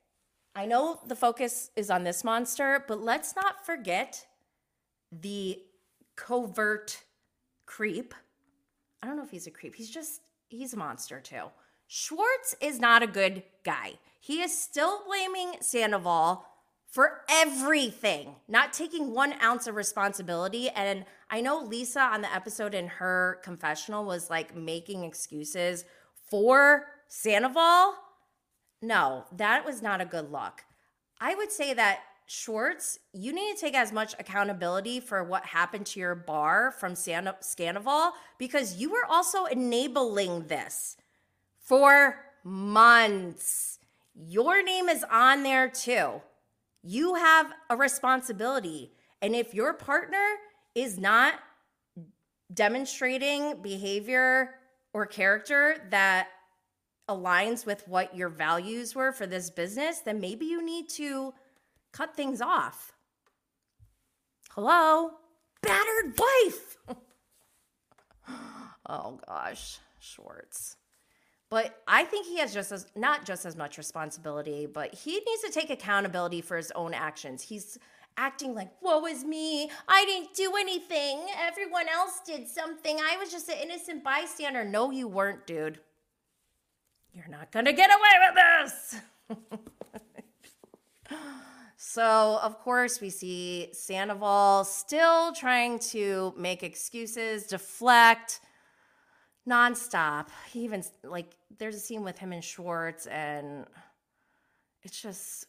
I 0.55 0.65
know 0.65 0.99
the 1.05 1.15
focus 1.15 1.71
is 1.75 1.89
on 1.89 2.03
this 2.03 2.23
monster, 2.23 2.83
but 2.87 3.01
let's 3.01 3.35
not 3.35 3.65
forget 3.65 4.25
the 5.11 5.59
covert 6.15 7.03
creep. 7.65 8.13
I 9.01 9.07
don't 9.07 9.15
know 9.15 9.23
if 9.23 9.31
he's 9.31 9.47
a 9.47 9.51
creep. 9.51 9.75
He's 9.75 9.89
just 9.89 10.21
he's 10.49 10.73
a 10.73 10.77
monster 10.77 11.21
too. 11.21 11.43
Schwartz 11.87 12.55
is 12.59 12.79
not 12.79 13.03
a 13.03 13.07
good 13.07 13.43
guy. 13.63 13.93
He 14.19 14.41
is 14.41 14.59
still 14.59 15.03
blaming 15.07 15.53
Sandoval 15.61 16.45
for 16.91 17.21
everything, 17.29 18.35
not 18.47 18.73
taking 18.73 19.13
one 19.13 19.33
ounce 19.41 19.67
of 19.67 19.75
responsibility. 19.75 20.69
And 20.69 21.05
I 21.29 21.41
know 21.41 21.61
Lisa 21.61 22.01
on 22.01 22.21
the 22.21 22.33
episode 22.33 22.73
in 22.73 22.87
her 22.87 23.39
confessional 23.43 24.03
was 24.03 24.29
like 24.29 24.55
making 24.55 25.03
excuses 25.03 25.85
for 26.29 26.87
Sandoval. 27.07 27.95
No, 28.81 29.25
that 29.35 29.65
was 29.65 29.81
not 29.81 30.01
a 30.01 30.05
good 30.05 30.31
look. 30.31 30.63
I 31.19 31.35
would 31.35 31.51
say 31.51 31.73
that 31.73 31.99
Schwartz, 32.25 32.99
you 33.11 33.33
need 33.33 33.55
to 33.55 33.61
take 33.61 33.75
as 33.75 33.91
much 33.91 34.13
accountability 34.19 34.99
for 34.99 35.23
what 35.23 35.45
happened 35.45 35.87
to 35.87 35.99
your 35.99 36.15
bar 36.15 36.71
from 36.71 36.95
San- 36.95 37.33
Scandoval 37.41 38.11
because 38.37 38.77
you 38.77 38.91
were 38.91 39.05
also 39.09 39.45
enabling 39.45 40.47
this 40.47 40.95
for 41.57 42.17
months. 42.43 43.79
Your 44.15 44.63
name 44.63 44.89
is 44.89 45.03
on 45.11 45.43
there 45.43 45.69
too. 45.69 46.21
You 46.83 47.15
have 47.15 47.51
a 47.69 47.75
responsibility. 47.75 48.91
And 49.21 49.35
if 49.35 49.53
your 49.53 49.73
partner 49.73 50.23
is 50.75 50.97
not 50.97 51.35
demonstrating 52.53 53.61
behavior 53.61 54.55
or 54.93 55.05
character 55.05 55.75
that 55.89 56.27
aligns 57.07 57.65
with 57.65 57.87
what 57.87 58.15
your 58.15 58.29
values 58.29 58.95
were 58.95 59.11
for 59.11 59.25
this 59.25 59.49
business, 59.49 59.99
then 59.99 60.19
maybe 60.19 60.45
you 60.45 60.63
need 60.63 60.87
to 60.89 61.33
cut 61.91 62.15
things 62.15 62.41
off. 62.41 62.93
Hello? 64.51 65.11
Battered 65.61 66.17
wife. 66.17 66.77
oh 68.87 69.19
gosh, 69.27 69.79
Schwartz. 69.99 70.77
But 71.49 71.81
I 71.87 72.03
think 72.03 72.27
he 72.27 72.37
has 72.37 72.53
just 72.53 72.71
as 72.71 72.85
not 72.95 73.25
just 73.25 73.45
as 73.45 73.55
much 73.55 73.77
responsibility, 73.77 74.67
but 74.67 74.93
he 74.93 75.13
needs 75.13 75.41
to 75.43 75.51
take 75.51 75.71
accountability 75.71 76.41
for 76.41 76.57
his 76.57 76.71
own 76.71 76.93
actions. 76.93 77.41
He's 77.41 77.79
acting 78.19 78.53
like, 78.53 78.69
woe 78.81 79.05
is 79.05 79.23
me. 79.23 79.71
I 79.87 80.05
didn't 80.05 80.35
do 80.35 80.53
anything. 80.59 81.25
Everyone 81.37 81.87
else 81.87 82.19
did 82.25 82.47
something. 82.47 82.97
I 82.99 83.17
was 83.17 83.31
just 83.31 83.49
an 83.49 83.55
innocent 83.63 84.03
bystander. 84.03 84.65
No, 84.65 84.91
you 84.91 85.07
weren't, 85.07 85.47
dude. 85.47 85.79
You're 87.13 87.29
not 87.29 87.51
gonna 87.51 87.73
get 87.73 87.89
away 87.89 88.15
with 88.27 89.39
this. 89.39 89.59
so, 91.77 92.39
of 92.43 92.59
course, 92.59 93.01
we 93.01 93.09
see 93.09 93.69
Sandoval 93.71 94.65
still 94.65 95.31
trying 95.31 95.79
to 95.79 96.33
make 96.37 96.61
excuses, 96.61 97.47
deflect 97.47 98.41
nonstop. 99.47 100.27
He 100.51 100.59
even 100.65 100.83
like 101.03 101.35
there's 101.57 101.75
a 101.75 101.79
scene 101.79 102.03
with 102.03 102.19
him 102.19 102.31
and 102.31 102.43
Schwartz, 102.43 103.07
and 103.07 103.65
it's 104.83 105.01
just 105.01 105.47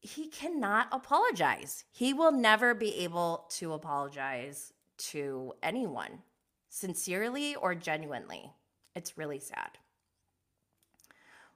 he 0.00 0.28
cannot 0.28 0.88
apologize. 0.92 1.84
He 1.90 2.12
will 2.12 2.32
never 2.32 2.74
be 2.74 2.94
able 2.96 3.46
to 3.50 3.72
apologize 3.72 4.72
to 4.98 5.52
anyone, 5.62 6.20
sincerely 6.68 7.54
or 7.54 7.74
genuinely. 7.74 8.52
It's 8.96 9.18
really 9.18 9.38
sad. 9.38 9.78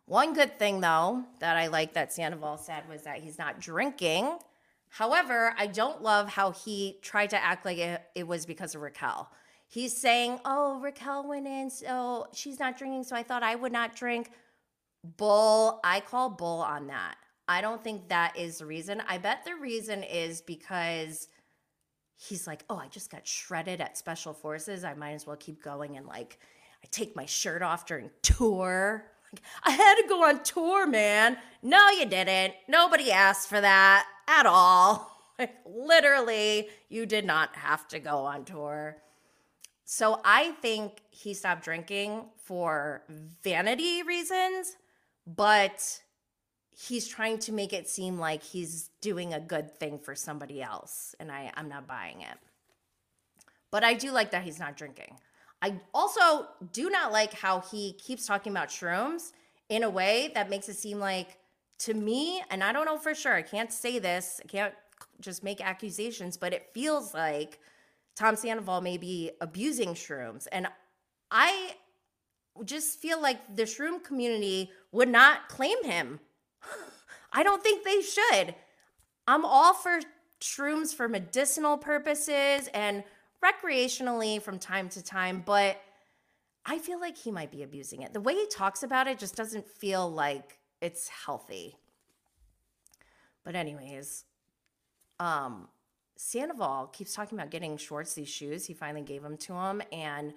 One 0.06 0.34
good 0.34 0.58
thing, 0.58 0.80
though, 0.80 1.24
that 1.40 1.56
I 1.56 1.68
like 1.68 1.94
that 1.94 2.12
Sandoval 2.12 2.58
said 2.58 2.88
was 2.88 3.02
that 3.02 3.20
he's 3.20 3.38
not 3.38 3.58
drinking. 3.60 4.38
However, 4.90 5.54
I 5.58 5.66
don't 5.66 6.02
love 6.02 6.28
how 6.28 6.50
he 6.52 6.98
tried 7.00 7.30
to 7.30 7.42
act 7.42 7.64
like 7.64 7.78
it, 7.78 8.02
it 8.14 8.26
was 8.26 8.44
because 8.44 8.74
of 8.74 8.82
Raquel. 8.82 9.30
He's 9.66 9.96
saying, 9.96 10.40
Oh, 10.44 10.78
Raquel 10.80 11.26
went 11.26 11.46
in, 11.46 11.70
so 11.70 12.28
she's 12.34 12.60
not 12.60 12.76
drinking, 12.76 13.04
so 13.04 13.16
I 13.16 13.22
thought 13.22 13.42
I 13.42 13.54
would 13.54 13.72
not 13.72 13.96
drink. 13.96 14.30
Bull. 15.16 15.80
I 15.82 16.00
call 16.00 16.30
bull 16.30 16.60
on 16.60 16.86
that. 16.88 17.16
I 17.46 17.60
don't 17.60 17.82
think 17.82 18.08
that 18.08 18.36
is 18.38 18.58
the 18.58 18.66
reason. 18.66 19.02
I 19.06 19.18
bet 19.18 19.44
the 19.44 19.54
reason 19.54 20.02
is 20.02 20.40
because 20.40 21.28
he's 22.16 22.46
like, 22.46 22.64
Oh, 22.70 22.76
I 22.76 22.88
just 22.88 23.10
got 23.10 23.26
shredded 23.26 23.80
at 23.80 23.98
Special 23.98 24.32
Forces. 24.32 24.84
I 24.84 24.94
might 24.94 25.12
as 25.12 25.26
well 25.26 25.36
keep 25.36 25.62
going 25.62 25.96
and 25.96 26.06
like, 26.06 26.38
I 26.82 26.88
take 26.90 27.16
my 27.16 27.26
shirt 27.26 27.62
off 27.62 27.86
during 27.86 28.10
tour. 28.22 29.06
I 29.64 29.70
had 29.70 29.94
to 29.96 30.08
go 30.08 30.24
on 30.24 30.42
tour, 30.42 30.86
man. 30.86 31.36
No, 31.62 31.90
you 31.90 32.06
didn't. 32.06 32.54
Nobody 32.68 33.10
asked 33.10 33.48
for 33.48 33.60
that 33.60 34.06
at 34.28 34.46
all. 34.46 35.10
Like, 35.36 35.56
literally, 35.66 36.68
you 36.88 37.06
did 37.06 37.24
not 37.24 37.56
have 37.56 37.88
to 37.88 37.98
go 37.98 38.18
on 38.18 38.44
tour. 38.44 38.98
So 39.84 40.20
I 40.24 40.52
think 40.62 41.02
he 41.10 41.34
stopped 41.34 41.64
drinking 41.64 42.26
for 42.36 43.02
vanity 43.42 44.04
reasons, 44.04 44.76
but 45.26 46.00
he's 46.76 47.06
trying 47.06 47.38
to 47.38 47.52
make 47.52 47.72
it 47.72 47.88
seem 47.88 48.18
like 48.18 48.42
he's 48.42 48.90
doing 49.00 49.32
a 49.32 49.40
good 49.40 49.70
thing 49.78 49.98
for 49.98 50.14
somebody 50.14 50.62
else. 50.62 51.14
And 51.20 51.30
I, 51.30 51.52
I'm 51.56 51.68
not 51.68 51.86
buying 51.86 52.20
it. 52.20 52.38
But 53.70 53.84
I 53.84 53.94
do 53.94 54.10
like 54.10 54.30
that 54.32 54.42
he's 54.42 54.58
not 54.58 54.76
drinking. 54.76 55.16
I 55.62 55.80
also 55.92 56.48
do 56.72 56.90
not 56.90 57.12
like 57.12 57.32
how 57.32 57.60
he 57.60 57.94
keeps 57.94 58.26
talking 58.26 58.52
about 58.52 58.68
shrooms 58.68 59.32
in 59.68 59.82
a 59.82 59.90
way 59.90 60.30
that 60.34 60.50
makes 60.50 60.68
it 60.68 60.76
seem 60.76 60.98
like 60.98 61.38
to 61.78 61.94
me, 61.94 62.42
and 62.50 62.62
I 62.62 62.72
don't 62.72 62.84
know 62.84 62.98
for 62.98 63.14
sure, 63.14 63.34
I 63.34 63.42
can't 63.42 63.72
say 63.72 63.98
this, 63.98 64.40
I 64.44 64.46
can't 64.46 64.74
just 65.20 65.42
make 65.42 65.60
accusations, 65.60 66.36
but 66.36 66.52
it 66.52 66.70
feels 66.72 67.14
like 67.14 67.58
Tom 68.14 68.36
Sandoval 68.36 68.80
may 68.80 68.96
be 68.96 69.32
abusing 69.40 69.94
shrooms. 69.94 70.46
And 70.52 70.68
I 71.30 71.72
just 72.64 73.00
feel 73.00 73.20
like 73.20 73.56
the 73.56 73.64
shroom 73.64 74.02
community 74.04 74.70
would 74.92 75.08
not 75.08 75.48
claim 75.48 75.82
him. 75.82 76.20
I 77.32 77.42
don't 77.42 77.62
think 77.62 77.84
they 77.84 78.00
should. 78.00 78.54
I'm 79.26 79.44
all 79.44 79.74
for 79.74 80.00
shrooms 80.40 80.94
for 80.94 81.08
medicinal 81.08 81.78
purposes 81.78 82.68
and 82.74 83.02
recreationally 83.42 84.40
from 84.40 84.58
time 84.58 84.88
to 84.90 85.02
time, 85.02 85.42
but 85.44 85.80
I 86.66 86.78
feel 86.78 87.00
like 87.00 87.16
he 87.16 87.30
might 87.30 87.50
be 87.50 87.62
abusing 87.62 88.02
it. 88.02 88.12
The 88.12 88.20
way 88.20 88.34
he 88.34 88.46
talks 88.46 88.82
about 88.82 89.06
it 89.06 89.18
just 89.18 89.36
doesn't 89.36 89.66
feel 89.68 90.10
like 90.10 90.58
it's 90.80 91.08
healthy. 91.08 91.76
But 93.42 93.54
anyways, 93.54 94.24
um 95.20 95.68
Sandoval 96.16 96.86
keeps 96.92 97.12
talking 97.12 97.36
about 97.38 97.50
getting 97.50 97.76
Schwartz 97.76 98.14
these 98.14 98.28
shoes. 98.28 98.66
He 98.66 98.74
finally 98.74 99.02
gave 99.02 99.22
them 99.22 99.36
to 99.38 99.52
him 99.54 99.82
and 99.92 100.32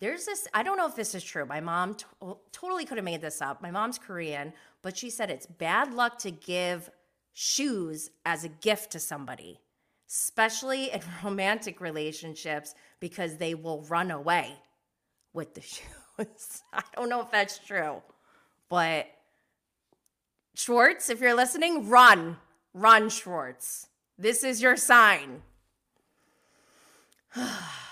there's 0.00 0.24
this 0.24 0.48
I 0.52 0.62
don't 0.62 0.76
know 0.76 0.86
if 0.86 0.96
this 0.96 1.14
is 1.14 1.22
true. 1.22 1.46
My 1.46 1.60
mom 1.60 1.94
to- 1.94 2.38
totally 2.50 2.84
could 2.84 2.98
have 2.98 3.04
made 3.04 3.20
this 3.20 3.40
up. 3.40 3.62
My 3.62 3.70
mom's 3.70 3.98
Korean, 3.98 4.52
but 4.82 4.96
she 4.96 5.10
said 5.10 5.30
it's 5.30 5.46
bad 5.46 5.94
luck 5.94 6.18
to 6.18 6.30
give 6.30 6.90
shoes 7.32 8.10
as 8.26 8.44
a 8.44 8.48
gift 8.48 8.92
to 8.92 8.98
somebody 8.98 9.60
especially 10.12 10.90
in 10.90 11.00
romantic 11.24 11.80
relationships, 11.80 12.74
because 13.00 13.36
they 13.36 13.54
will 13.54 13.82
run 13.82 14.10
away 14.10 14.54
with 15.32 15.54
the 15.54 15.60
shoes. 15.62 15.86
I 16.72 16.82
don't 16.94 17.08
know 17.08 17.22
if 17.22 17.30
that's 17.30 17.58
true, 17.58 18.02
but 18.68 19.06
Schwartz, 20.54 21.08
if 21.08 21.20
you're 21.20 21.34
listening, 21.34 21.88
run. 21.88 22.36
Run, 22.74 23.08
Schwartz. 23.08 23.88
This 24.18 24.44
is 24.44 24.60
your 24.62 24.76
sign. 24.76 25.42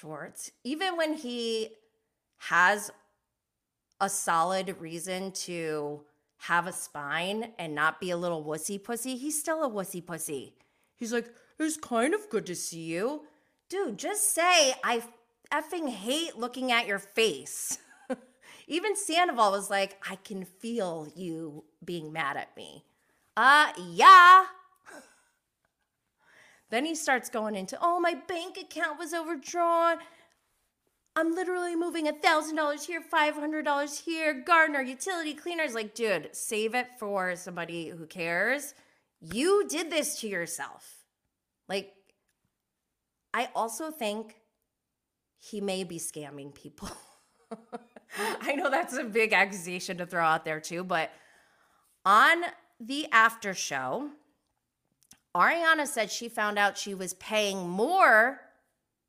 Schwartz, 0.00 0.50
even 0.64 0.96
when 0.96 1.14
he 1.14 1.70
has 2.38 2.90
a 4.00 4.08
solid 4.08 4.76
reason 4.80 5.30
to 5.32 6.00
have 6.38 6.66
a 6.66 6.72
spine 6.72 7.52
and 7.58 7.74
not 7.74 8.00
be 8.00 8.10
a 8.10 8.16
little 8.16 8.42
wussy 8.42 8.82
pussy, 8.82 9.16
he's 9.16 9.38
still 9.38 9.62
a 9.62 9.68
wussy 9.68 10.04
pussy. 10.04 10.54
He's 10.96 11.12
like, 11.12 11.30
it's 11.58 11.76
kind 11.76 12.14
of 12.14 12.30
good 12.30 12.46
to 12.46 12.54
see 12.54 12.80
you. 12.80 13.24
Dude, 13.68 13.98
just 13.98 14.34
say, 14.34 14.74
I 14.82 15.02
effing 15.52 15.88
hate 15.90 16.38
looking 16.38 16.72
at 16.72 16.86
your 16.86 16.98
face. 16.98 17.78
Even 18.66 18.96
Sandoval 18.96 19.50
was 19.50 19.68
like, 19.68 20.02
I 20.08 20.16
can 20.16 20.44
feel 20.44 21.08
you 21.14 21.64
being 21.84 22.10
mad 22.10 22.38
at 22.38 22.56
me. 22.56 22.84
Uh, 23.36 23.72
yeah. 23.90 24.44
Then 26.70 26.84
he 26.84 26.94
starts 26.94 27.28
going 27.28 27.56
into, 27.56 27.76
oh, 27.80 28.00
my 28.00 28.14
bank 28.14 28.56
account 28.56 28.98
was 28.98 29.12
overdrawn. 29.12 29.98
I'm 31.16 31.34
literally 31.34 31.74
moving 31.74 32.06
a 32.06 32.12
thousand 32.12 32.56
dollars 32.56 32.86
here, 32.86 33.00
five 33.00 33.34
hundred 33.34 33.64
dollars 33.64 33.98
here. 33.98 34.32
Gardener, 34.32 34.80
utility 34.80 35.34
cleaners, 35.34 35.74
like, 35.74 35.94
dude, 35.94 36.30
save 36.32 36.74
it 36.74 36.86
for 36.98 37.34
somebody 37.34 37.88
who 37.88 38.06
cares. 38.06 38.74
You 39.20 39.66
did 39.68 39.90
this 39.90 40.20
to 40.20 40.28
yourself. 40.28 41.04
Like, 41.68 41.92
I 43.34 43.48
also 43.54 43.90
think 43.90 44.36
he 45.38 45.60
may 45.60 45.84
be 45.84 45.98
scamming 45.98 46.54
people. 46.54 46.90
I 48.40 48.54
know 48.54 48.70
that's 48.70 48.96
a 48.96 49.04
big 49.04 49.32
accusation 49.32 49.98
to 49.98 50.06
throw 50.06 50.24
out 50.24 50.44
there 50.44 50.60
too, 50.60 50.84
but 50.84 51.10
on 52.04 52.42
the 52.78 53.06
after 53.12 53.54
show, 53.54 54.10
Ariana 55.34 55.86
said 55.86 56.10
she 56.10 56.28
found 56.28 56.58
out 56.58 56.76
she 56.76 56.94
was 56.94 57.14
paying 57.14 57.68
more 57.68 58.40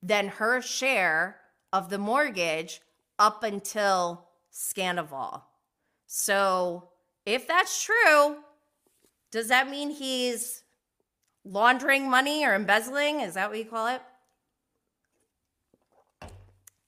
than 0.03 0.27
her 0.27 0.61
share 0.61 1.37
of 1.73 1.89
the 1.89 1.97
mortgage 1.97 2.81
up 3.17 3.43
until 3.43 4.27
Scandoval. 4.51 5.41
So 6.05 6.89
if 7.25 7.47
that's 7.47 7.83
true, 7.83 8.37
does 9.31 9.47
that 9.47 9.69
mean 9.69 9.89
he's 9.89 10.63
laundering 11.43 12.09
money 12.09 12.45
or 12.45 12.53
embezzling? 12.53 13.21
Is 13.21 13.35
that 13.35 13.49
what 13.49 13.57
you 13.57 13.65
call 13.65 13.87
it? 13.87 14.01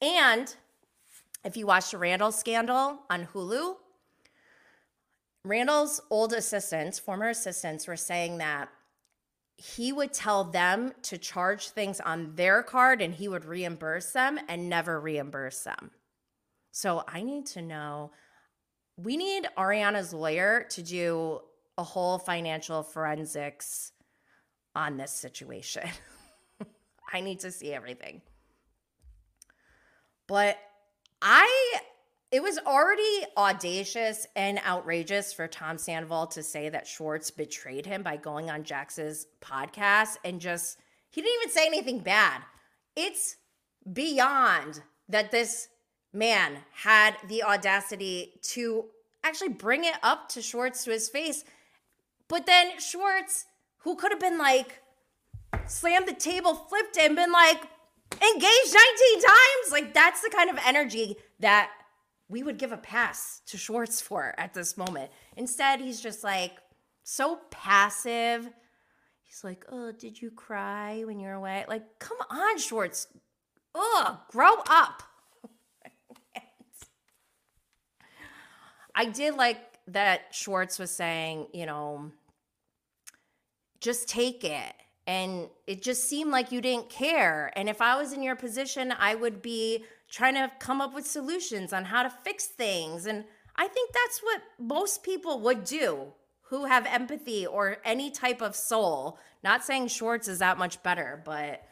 And 0.02 0.54
if 1.46 1.56
you 1.56 1.66
watch 1.66 1.92
the 1.92 1.98
Randall 1.98 2.32
scandal 2.32 3.00
on 3.10 3.28
Hulu, 3.34 3.78
Randall's 5.46 6.02
old 6.10 6.34
assistants, 6.34 7.00
former 7.00 7.30
assistants, 7.30 7.88
were 7.88 7.98
saying 7.98 8.38
that 8.38 8.70
he 9.64 9.94
would 9.94 10.12
tell 10.12 10.44
them 10.44 10.92
to 11.04 11.18
charge 11.18 11.70
things 11.70 12.02
on 12.02 12.36
their 12.36 12.62
card 12.62 13.02
and 13.02 13.14
he 13.16 13.30
would 13.30 13.46
reimburse 13.46 14.12
them 14.12 14.38
and 14.50 14.68
never 14.68 15.00
reimburse 15.00 15.62
them. 15.62 15.92
So 16.72 17.06
I 17.08 17.22
need 17.22 17.46
to 17.48 17.62
know. 17.62 18.12
We 18.98 19.16
need 19.16 19.48
Ariana's 19.58 20.12
lawyer 20.12 20.68
to 20.72 20.82
do 20.84 21.40
a 21.78 21.84
whole 21.84 22.20
financial 22.20 22.84
forensics 22.84 23.94
on 24.76 24.98
this 24.98 25.12
situation. 25.12 25.90
I 27.14 27.22
need 27.22 27.40
to 27.40 27.52
see 27.52 27.72
everything. 27.72 28.22
But 30.28 30.58
I 31.22 31.80
it 32.34 32.42
was 32.42 32.58
already 32.66 33.26
audacious 33.38 34.26
and 34.36 34.60
outrageous 34.66 35.32
for 35.32 35.48
Tom 35.48 35.78
Sandoval 35.78 36.26
to 36.26 36.42
say 36.42 36.68
that 36.68 36.88
Schwartz 36.88 37.30
betrayed 37.30 37.86
him 37.86 38.02
by 38.02 38.18
going 38.18 38.50
on 38.50 38.64
Jax's 38.64 39.28
podcast 39.40 40.18
and 40.26 40.42
just 40.42 40.80
he 41.12 41.22
didn't 41.22 41.44
even 41.44 41.54
say 41.54 41.68
anything 41.68 42.00
bad. 42.00 42.42
It's 42.96 43.36
beyond 43.94 44.82
that 45.10 45.30
this 45.30 45.68
man 46.12 46.58
had 46.72 47.18
the 47.28 47.44
audacity 47.44 48.40
to 48.42 48.86
actually 49.24 49.50
bring 49.50 49.84
it 49.84 49.94
up 50.02 50.28
to 50.30 50.42
Schwartz 50.42 50.86
to 50.86 50.90
his 50.90 51.10
face. 51.10 51.44
But 52.28 52.48
then 52.48 52.80
Schwartz, 52.80 53.46
who 53.84 53.96
could 53.96 54.12
have 54.12 54.20
been 54.20 54.40
like, 54.40 54.82
slammed 55.68 56.08
the 56.08 56.14
table, 56.14 56.56
flipped 56.56 56.98
and 56.98 57.16
been 57.16 57.32
like, 57.32 57.62
engaged 58.12 58.76
19 59.14 59.22
times. 59.22 59.72
Like, 59.72 59.94
that's 59.94 60.22
the 60.22 60.32
kind 60.32 60.50
of 60.50 60.58
energy 60.66 61.18
that 61.40 61.70
we 62.34 62.42
would 62.42 62.58
give 62.58 62.72
a 62.72 62.78
pass 62.78 63.42
to 63.46 63.60
Schwartz 63.60 64.02
for 64.02 64.34
at 64.40 64.56
this 64.56 64.76
moment. 64.76 65.12
Instead, 65.38 65.80
he's 65.80 66.02
just 66.02 66.24
like 66.24 66.54
so 67.04 67.40
passive. 67.52 68.50
He's 69.22 69.44
like, 69.44 69.64
Oh, 69.70 69.92
did 69.92 70.20
you 70.20 70.32
cry 70.32 71.04
when 71.06 71.20
you 71.20 71.28
were 71.28 71.34
away? 71.34 71.64
Like, 71.68 71.84
come 72.00 72.18
on, 72.32 72.58
Schwartz. 72.58 73.06
Ugh, 73.76 74.18
grow 74.32 74.56
up. 74.68 75.04
I 78.96 79.06
did 79.06 79.36
like 79.36 79.60
that 79.90 80.34
Schwartz 80.34 80.80
was 80.80 80.90
saying, 80.90 81.50
you 81.54 81.68
know, 81.68 82.12
just 83.80 84.10
take 84.10 84.44
it. 84.44 84.74
And 85.06 85.50
it 85.68 85.84
just 85.84 86.10
seemed 86.10 86.32
like 86.32 86.52
you 86.52 86.62
didn't 86.62 86.90
care. 86.90 87.52
And 87.56 87.70
if 87.70 87.80
I 87.80 87.96
was 87.96 88.12
in 88.12 88.24
your 88.24 88.36
position, 88.36 88.92
I 88.98 89.14
would 89.14 89.44
be 89.44 89.84
trying 90.14 90.36
to 90.36 90.52
come 90.60 90.80
up 90.80 90.94
with 90.94 91.08
solutions 91.08 91.74
on 91.74 91.86
how 91.86 92.04
to 92.04 92.10
fix 92.10 92.46
things. 92.46 93.08
And 93.08 93.26
I 93.56 93.68
think 93.68 93.92
that's 93.92 94.20
what 94.22 94.42
most 94.60 95.02
people 95.02 95.40
would 95.40 95.64
do 95.64 96.14
who 96.50 96.66
have 96.66 96.86
empathy 96.86 97.48
or 97.48 97.78
any 97.84 98.12
type 98.12 98.40
of 98.40 98.56
soul. 98.56 99.18
Not 99.44 99.64
saying 99.64 99.88
Schwartz 99.88 100.28
is 100.28 100.38
that 100.38 100.60
much 100.60 100.84
better, 100.84 101.20
but 101.26 101.64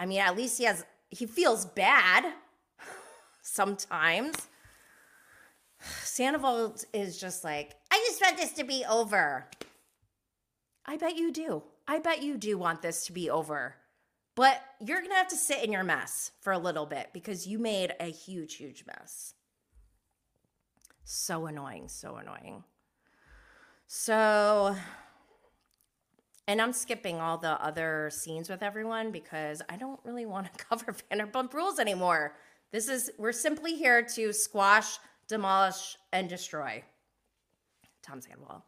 I 0.00 0.06
mean, 0.06 0.20
at 0.20 0.34
least 0.34 0.56
he 0.56 0.64
has, 0.64 0.86
he 1.10 1.26
feels 1.26 1.66
bad 1.66 2.32
sometimes. 3.42 4.34
Sandoval 6.02 6.76
is 6.94 7.20
just 7.20 7.44
like, 7.44 7.74
I 7.90 8.02
just 8.08 8.22
want 8.22 8.38
this 8.38 8.52
to 8.52 8.64
be 8.64 8.82
over. 8.88 9.46
I 10.86 10.96
bet 10.96 11.16
you 11.16 11.30
do. 11.30 11.62
I 11.86 11.98
bet 11.98 12.22
you 12.22 12.38
do 12.38 12.56
want 12.56 12.80
this 12.80 13.04
to 13.06 13.12
be 13.12 13.28
over. 13.28 13.76
But 14.34 14.60
you're 14.80 14.98
going 14.98 15.10
to 15.10 15.16
have 15.16 15.28
to 15.28 15.36
sit 15.36 15.62
in 15.62 15.70
your 15.70 15.84
mess 15.84 16.32
for 16.40 16.52
a 16.52 16.58
little 16.58 16.86
bit 16.86 17.10
because 17.12 17.46
you 17.46 17.58
made 17.58 17.94
a 18.00 18.10
huge, 18.10 18.54
huge 18.56 18.84
mess. 18.86 19.34
So 21.04 21.46
annoying, 21.46 21.88
so 21.88 22.16
annoying. 22.16 22.64
So, 23.86 24.74
and 26.48 26.60
I'm 26.60 26.72
skipping 26.72 27.20
all 27.20 27.38
the 27.38 27.62
other 27.62 28.10
scenes 28.12 28.48
with 28.48 28.62
everyone 28.62 29.12
because 29.12 29.62
I 29.68 29.76
don't 29.76 30.00
really 30.04 30.26
want 30.26 30.52
to 30.52 30.64
cover 30.68 30.94
Vanderpump 31.10 31.52
Rules 31.52 31.78
anymore. 31.78 32.36
This 32.72 32.88
is, 32.88 33.12
we're 33.18 33.32
simply 33.32 33.76
here 33.76 34.02
to 34.14 34.32
squash, 34.32 34.98
demolish, 35.28 35.96
and 36.12 36.28
destroy 36.28 36.82
Tom 38.02 38.20
Sandoval. 38.20 38.64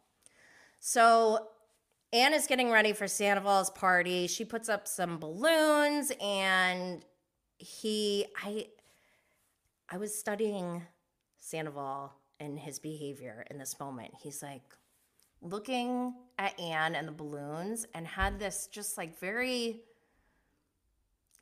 So, 0.79 1.47
Ann 2.13 2.33
is 2.33 2.47
getting 2.47 2.71
ready 2.71 2.93
for 2.93 3.07
Sandoval's 3.07 3.69
party. 3.69 4.27
She 4.27 4.45
puts 4.45 4.69
up 4.69 4.87
some 4.87 5.19
balloons 5.19 6.11
and 6.21 7.03
he 7.57 8.25
I 8.41 8.67
I 9.89 9.97
was 9.97 10.17
studying 10.17 10.83
Sandoval 11.39 12.13
and 12.39 12.57
his 12.57 12.79
behavior 12.79 13.45
in 13.49 13.57
this 13.57 13.79
moment. 13.79 14.13
He's 14.21 14.41
like 14.41 14.61
looking 15.41 16.13
at 16.39 16.57
Ann 16.59 16.95
and 16.95 17.07
the 17.07 17.11
balloons 17.11 17.85
and 17.93 18.07
had 18.07 18.39
this 18.39 18.67
just 18.71 18.97
like 18.97 19.19
very 19.19 19.81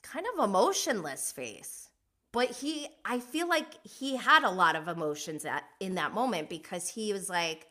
kind 0.01 0.25
of 0.33 0.43
emotionless 0.43 1.31
face. 1.31 1.89
But 2.31 2.49
he 2.49 2.87
I 3.05 3.19
feel 3.19 3.47
like 3.47 3.85
he 3.85 4.15
had 4.15 4.43
a 4.43 4.49
lot 4.49 4.75
of 4.75 4.87
emotions 4.87 5.45
at 5.45 5.63
in 5.79 5.95
that 5.95 6.13
moment 6.13 6.49
because 6.49 6.89
he 6.89 7.13
was 7.13 7.29
like 7.29 7.67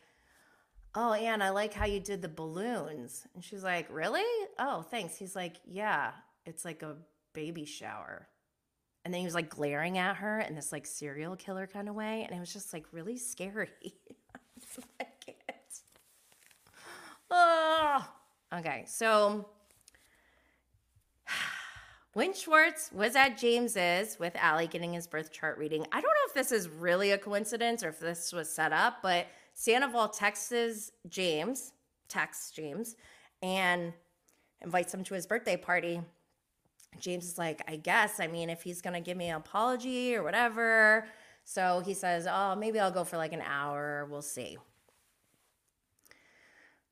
oh, 0.95 1.13
Ann, 1.13 1.41
I 1.41 1.49
like 1.49 1.73
how 1.73 1.85
you 1.85 1.99
did 1.99 2.21
the 2.21 2.29
balloons. 2.29 3.27
And 3.33 3.43
she's 3.43 3.63
like, 3.63 3.87
really? 3.89 4.23
Oh, 4.57 4.81
thanks. 4.81 5.17
He's 5.17 5.35
like, 5.35 5.57
yeah, 5.65 6.11
it's 6.45 6.63
like 6.63 6.81
a 6.83 6.95
baby 7.33 7.65
shower. 7.65 8.27
And 9.03 9.13
then 9.13 9.19
he 9.19 9.25
was 9.25 9.35
like 9.35 9.49
glaring 9.49 9.97
at 9.97 10.15
her 10.17 10.39
in 10.39 10.55
this 10.55 10.71
like 10.71 10.85
serial 10.85 11.35
killer 11.35 11.67
kind 11.67 11.89
of 11.89 11.95
way. 11.95 12.23
And 12.23 12.35
it 12.35 12.39
was 12.39 12.51
just 12.51 12.73
like 12.73 12.85
really 12.91 13.17
scary. 13.17 13.69
I 14.99 15.05
can't. 15.23 15.37
Oh. 17.29 18.07
Okay, 18.53 18.85
so 18.87 19.49
when 22.13 22.33
Schwartz 22.33 22.91
was 22.93 23.15
at 23.15 23.37
James's 23.37 24.17
with 24.19 24.35
Ally 24.37 24.65
getting 24.65 24.93
his 24.93 25.07
birth 25.07 25.31
chart 25.31 25.57
reading, 25.57 25.85
I 25.91 25.95
don't 25.95 26.03
know 26.03 26.27
if 26.27 26.33
this 26.33 26.51
is 26.51 26.69
really 26.69 27.11
a 27.11 27.17
coincidence 27.17 27.83
or 27.83 27.89
if 27.89 27.99
this 27.99 28.31
was 28.31 28.49
set 28.49 28.71
up, 28.71 28.99
but 29.01 29.27
Sandoval 29.55 30.09
texts 30.09 30.91
James, 31.09 31.71
texts 32.09 32.51
James, 32.51 32.95
and 33.41 33.93
invites 34.61 34.93
him 34.93 35.03
to 35.05 35.13
his 35.13 35.25
birthday 35.25 35.55
party. 35.55 36.01
James 36.99 37.25
is 37.25 37.37
like, 37.37 37.61
I 37.67 37.77
guess, 37.77 38.19
I 38.19 38.27
mean, 38.27 38.49
if 38.49 38.61
he's 38.61 38.81
gonna 38.81 38.99
give 39.01 39.15
me 39.17 39.29
an 39.29 39.37
apology 39.37 40.13
or 40.15 40.23
whatever. 40.23 41.07
So 41.45 41.81
he 41.85 41.93
says, 41.93 42.27
Oh, 42.29 42.55
maybe 42.55 42.79
I'll 42.79 42.91
go 42.91 43.05
for 43.05 43.17
like 43.17 43.33
an 43.33 43.41
hour. 43.41 44.07
We'll 44.09 44.21
see. 44.21 44.57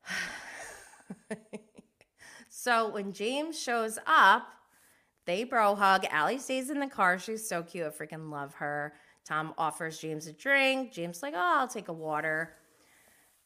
so 2.50 2.90
when 2.90 3.12
James 3.12 3.60
shows 3.60 4.00
up, 4.08 4.48
they 5.26 5.44
bro 5.44 5.76
hug. 5.76 6.06
Ally 6.10 6.38
stays 6.38 6.70
in 6.70 6.80
the 6.80 6.88
car. 6.88 7.20
She's 7.20 7.48
so 7.48 7.62
cute. 7.62 7.86
I 7.86 7.90
freaking 7.90 8.30
love 8.30 8.54
her. 8.56 8.94
Tom 9.26 9.54
offers 9.58 10.00
James 10.00 10.28
a 10.28 10.34
drink. 10.34 10.92
James 10.92 11.24
like, 11.24 11.34
oh, 11.36 11.58
I'll 11.60 11.68
take 11.68 11.88
a 11.88 11.94
water. 11.94 12.54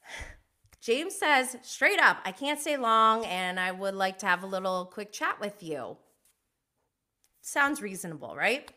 James 0.81 1.15
says 1.15 1.57
straight 1.63 1.99
up, 1.99 2.17
I 2.23 2.31
can't 2.31 2.59
stay 2.59 2.77
long 2.77 3.25
and 3.25 3.59
I 3.59 3.71
would 3.71 3.95
like 3.95 4.19
to 4.19 4.25
have 4.25 4.43
a 4.43 4.47
little 4.47 4.85
quick 4.85 5.11
chat 5.11 5.39
with 5.39 5.61
you. 5.61 5.97
Sounds 7.41 7.81
reasonable, 7.81 8.35
right? 8.35 8.71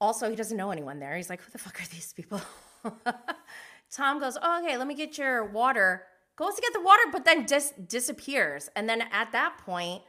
Also, 0.00 0.28
he 0.28 0.36
doesn't 0.36 0.56
know 0.56 0.70
anyone 0.70 0.98
there. 0.98 1.16
He's 1.16 1.30
like, 1.30 1.40
who 1.42 1.50
the 1.52 1.58
fuck 1.58 1.80
are 1.80 1.86
these 1.86 2.12
people? 2.12 2.40
Tom 3.92 4.18
goes, 4.18 4.36
oh, 4.42 4.62
okay, 4.62 4.76
let 4.76 4.86
me 4.86 4.94
get 4.94 5.16
your 5.16 5.44
water. 5.44 6.04
Goes 6.36 6.54
to 6.54 6.62
get 6.62 6.72
the 6.72 6.80
water, 6.80 7.02
but 7.12 7.24
then 7.24 7.44
dis- 7.44 7.74
disappears. 7.86 8.68
And 8.74 8.88
then 8.88 9.02
at 9.12 9.32
that 9.32 9.58
point, 9.58 10.02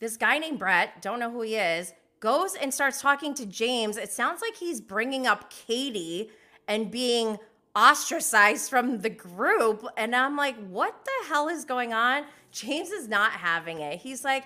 this 0.00 0.16
guy 0.16 0.38
named 0.38 0.58
Brett, 0.58 1.02
don't 1.02 1.20
know 1.20 1.30
who 1.30 1.42
he 1.42 1.56
is, 1.56 1.92
goes 2.24 2.54
and 2.54 2.72
starts 2.72 3.02
talking 3.02 3.34
to 3.34 3.44
James. 3.44 3.98
It 3.98 4.10
sounds 4.10 4.40
like 4.40 4.56
he's 4.56 4.80
bringing 4.80 5.26
up 5.26 5.50
Katie 5.50 6.30
and 6.66 6.90
being 6.90 7.36
ostracized 7.76 8.70
from 8.70 9.00
the 9.00 9.10
group. 9.10 9.86
And 9.98 10.16
I'm 10.16 10.34
like, 10.34 10.56
what 10.68 11.04
the 11.04 11.28
hell 11.28 11.48
is 11.50 11.66
going 11.66 11.92
on? 11.92 12.24
James 12.50 12.90
is 12.90 13.08
not 13.08 13.32
having 13.32 13.80
it. 13.80 13.98
He's 13.98 14.24
like, 14.24 14.44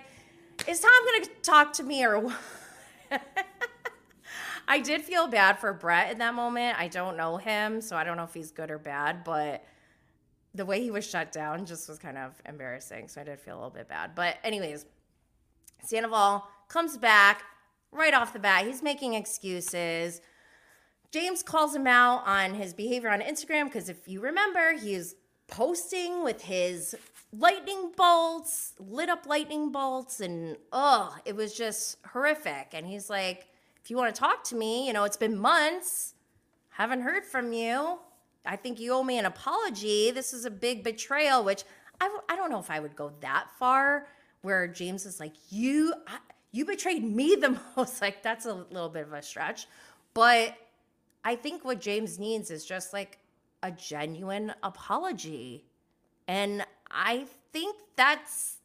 is 0.67 0.81
Tom 0.81 0.91
going 1.05 1.23
to 1.23 1.29
talk 1.41 1.71
to 1.73 1.83
me 1.83 2.03
or 2.03 2.19
what? 2.19 2.37
I 4.67 4.81
did 4.81 5.01
feel 5.01 5.27
bad 5.27 5.57
for 5.57 5.71
Brett 5.71 6.11
in 6.11 6.17
that 6.17 6.33
moment. 6.33 6.77
I 6.77 6.89
don't 6.89 7.15
know 7.15 7.37
him, 7.37 7.79
so 7.79 7.95
I 7.95 8.03
don't 8.03 8.17
know 8.17 8.25
if 8.25 8.33
he's 8.33 8.51
good 8.51 8.71
or 8.71 8.77
bad, 8.77 9.23
but 9.23 9.63
the 10.53 10.65
way 10.65 10.81
he 10.81 10.91
was 10.91 11.09
shut 11.09 11.31
down 11.31 11.65
just 11.65 11.87
was 11.87 11.97
kind 11.97 12.17
of 12.17 12.41
embarrassing. 12.45 13.07
So 13.07 13.21
I 13.21 13.23
did 13.23 13.39
feel 13.39 13.55
a 13.55 13.57
little 13.57 13.69
bit 13.69 13.87
bad. 13.87 14.15
But, 14.15 14.35
anyways, 14.43 14.85
Sandoval 15.81 16.45
comes 16.67 16.97
back 16.97 17.43
right 17.91 18.13
off 18.13 18.33
the 18.33 18.39
bat, 18.39 18.65
he's 18.65 18.81
making 18.81 19.13
excuses. 19.13 20.21
James 21.11 21.41
calls 21.41 21.75
him 21.75 21.87
out 21.87 22.23
on 22.27 22.53
his 22.53 22.73
behavior 22.73 23.09
on 23.09 23.21
Instagram 23.21 23.65
because 23.65 23.89
if 23.89 24.07
you 24.07 24.21
remember, 24.21 24.73
he's 24.77 25.15
posting 25.47 26.23
with 26.23 26.43
his 26.43 26.95
lightning 27.33 27.91
bolts, 27.95 28.73
lit 28.79 29.09
up 29.09 29.25
lightning 29.25 29.71
bolts, 29.71 30.19
and 30.19 30.55
oh, 30.71 31.15
it 31.25 31.35
was 31.35 31.53
just 31.53 31.97
horrific. 32.05 32.69
And 32.73 32.85
he's 32.85 33.09
like, 33.09 33.47
if 33.83 33.89
you 33.89 33.97
want 33.97 34.13
to 34.13 34.19
talk 34.19 34.43
to 34.45 34.55
me, 34.55 34.87
you 34.87 34.93
know, 34.93 35.03
it's 35.03 35.17
been 35.17 35.37
months, 35.37 36.13
haven't 36.69 37.01
heard 37.01 37.25
from 37.25 37.53
you. 37.53 37.99
I 38.45 38.55
think 38.55 38.79
you 38.79 38.93
owe 38.93 39.03
me 39.03 39.17
an 39.17 39.25
apology. 39.25 40.11
This 40.11 40.33
is 40.33 40.45
a 40.45 40.51
big 40.51 40.83
betrayal, 40.83 41.43
which 41.43 41.63
I, 41.99 42.05
w- 42.05 42.21
I 42.29 42.35
don't 42.35 42.49
know 42.51 42.59
if 42.59 42.71
I 42.71 42.79
would 42.79 42.95
go 42.95 43.11
that 43.21 43.47
far 43.57 44.07
where 44.41 44.67
James 44.67 45.05
is 45.05 45.19
like, 45.19 45.33
you, 45.49 45.93
I, 46.07 46.17
you 46.51 46.65
betrayed 46.65 47.03
me 47.03 47.35
the 47.35 47.59
most. 47.77 48.01
Like, 48.01 48.23
that's 48.23 48.45
a 48.45 48.53
little 48.53 48.89
bit 48.89 49.03
of 49.03 49.13
a 49.13 49.21
stretch. 49.21 49.67
But 50.13 50.55
I 51.23 51.35
think 51.35 51.63
what 51.65 51.79
James 51.79 52.19
needs 52.19 52.51
is 52.51 52.65
just 52.65 52.93
like 52.93 53.19
a 53.61 53.71
genuine 53.71 54.53
apology. 54.63 55.65
And 56.27 56.65
I 56.89 57.25
think 57.51 57.75
that's 57.95 58.57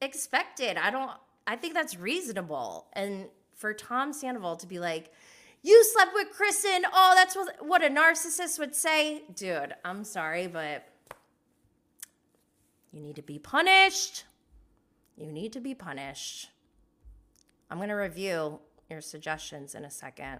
expected. 0.00 0.76
I 0.76 0.90
don't, 0.90 1.10
I 1.46 1.56
think 1.56 1.74
that's 1.74 1.98
reasonable. 1.98 2.86
And 2.92 3.26
for 3.54 3.74
Tom 3.74 4.12
Sandoval 4.12 4.56
to 4.56 4.66
be 4.66 4.78
like, 4.78 5.12
you 5.62 5.82
slept 5.84 6.12
with 6.14 6.30
Kristen. 6.30 6.84
Oh, 6.92 7.12
that's 7.14 7.34
what, 7.34 7.66
what 7.66 7.82
a 7.82 7.88
narcissist 7.88 8.58
would 8.58 8.74
say. 8.74 9.22
Dude, 9.34 9.74
I'm 9.84 10.04
sorry, 10.04 10.46
but 10.46 10.86
you 12.92 13.00
need 13.00 13.16
to 13.16 13.22
be 13.22 13.38
punished. 13.38 14.24
You 15.16 15.32
need 15.32 15.52
to 15.54 15.60
be 15.60 15.74
punished. 15.74 16.50
I'm 17.74 17.78
going 17.78 17.88
to 17.88 17.96
review 17.96 18.60
your 18.88 19.00
suggestions 19.00 19.74
in 19.74 19.84
a 19.84 19.90
second. 19.90 20.38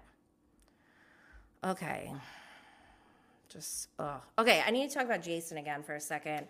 Okay. 1.64 2.14
Just, 3.48 3.88
oh. 3.98 4.20
Okay, 4.38 4.62
I 4.64 4.70
need 4.70 4.88
to 4.88 4.94
talk 4.94 5.04
about 5.04 5.20
Jason 5.20 5.58
again 5.58 5.82
for 5.82 5.96
a 5.96 6.00
second. 6.00 6.46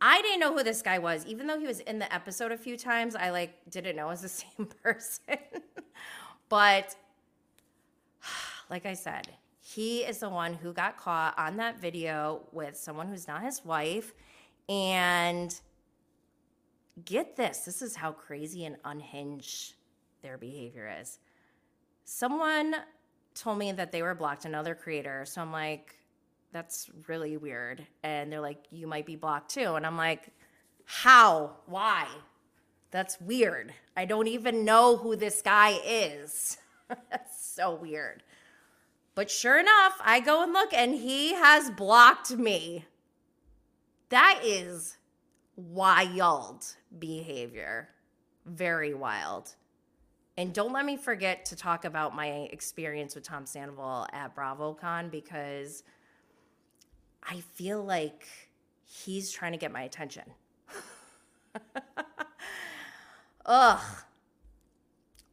I 0.00 0.22
didn't 0.22 0.38
know 0.38 0.54
who 0.54 0.62
this 0.62 0.80
guy 0.80 1.00
was, 1.00 1.26
even 1.26 1.48
though 1.48 1.58
he 1.58 1.66
was 1.66 1.80
in 1.80 1.98
the 1.98 2.14
episode 2.14 2.52
a 2.52 2.56
few 2.56 2.76
times. 2.76 3.16
I 3.16 3.30
like 3.30 3.58
didn't 3.68 3.96
know 3.96 4.06
it 4.06 4.10
was 4.10 4.22
the 4.22 4.28
same 4.28 4.68
person. 4.80 5.38
but 6.48 6.94
like 8.70 8.86
I 8.86 8.94
said, 8.94 9.26
he 9.60 10.04
is 10.04 10.18
the 10.18 10.28
one 10.28 10.54
who 10.54 10.72
got 10.72 10.98
caught 10.98 11.36
on 11.36 11.56
that 11.56 11.80
video 11.80 12.42
with 12.52 12.76
someone 12.76 13.08
who's 13.08 13.26
not 13.26 13.42
his 13.42 13.64
wife. 13.64 14.14
And 14.68 15.52
get 17.04 17.34
this 17.34 17.58
this 17.64 17.82
is 17.82 17.96
how 17.96 18.12
crazy 18.12 18.64
and 18.64 18.76
unhinged 18.84 19.74
their 20.22 20.38
behavior 20.38 20.90
is. 21.00 21.18
Someone 22.04 22.74
told 23.34 23.58
me 23.58 23.72
that 23.72 23.92
they 23.92 24.02
were 24.02 24.14
blocked, 24.14 24.44
another 24.44 24.74
creator. 24.74 25.24
So 25.26 25.40
I'm 25.40 25.52
like, 25.52 25.94
that's 26.52 26.90
really 27.06 27.36
weird. 27.36 27.86
And 28.02 28.32
they're 28.32 28.40
like, 28.40 28.64
you 28.70 28.86
might 28.86 29.06
be 29.06 29.16
blocked 29.16 29.52
too. 29.52 29.74
And 29.74 29.86
I'm 29.86 29.96
like, 29.96 30.30
how? 30.84 31.56
Why? 31.66 32.06
That's 32.90 33.20
weird. 33.20 33.72
I 33.96 34.06
don't 34.06 34.28
even 34.28 34.64
know 34.64 34.96
who 34.96 35.16
this 35.16 35.42
guy 35.42 35.78
is. 35.84 36.56
that's 36.88 37.54
so 37.54 37.74
weird. 37.74 38.22
But 39.14 39.30
sure 39.30 39.58
enough, 39.58 40.00
I 40.00 40.20
go 40.20 40.42
and 40.42 40.52
look 40.52 40.72
and 40.72 40.94
he 40.94 41.34
has 41.34 41.70
blocked 41.70 42.30
me. 42.30 42.86
That 44.08 44.40
is 44.42 44.96
wild 45.56 46.64
behavior. 46.98 47.88
Very 48.46 48.94
wild. 48.94 49.54
And 50.38 50.54
don't 50.54 50.72
let 50.72 50.84
me 50.84 50.96
forget 50.96 51.44
to 51.46 51.56
talk 51.56 51.84
about 51.84 52.14
my 52.14 52.28
experience 52.52 53.16
with 53.16 53.24
Tom 53.24 53.44
Sandoval 53.44 54.06
at 54.12 54.36
BravoCon 54.36 55.10
because 55.10 55.82
I 57.24 57.40
feel 57.54 57.82
like 57.82 58.24
he's 58.84 59.32
trying 59.32 59.50
to 59.50 59.58
get 59.58 59.72
my 59.72 59.82
attention. 59.82 60.22
Ugh. 63.46 63.80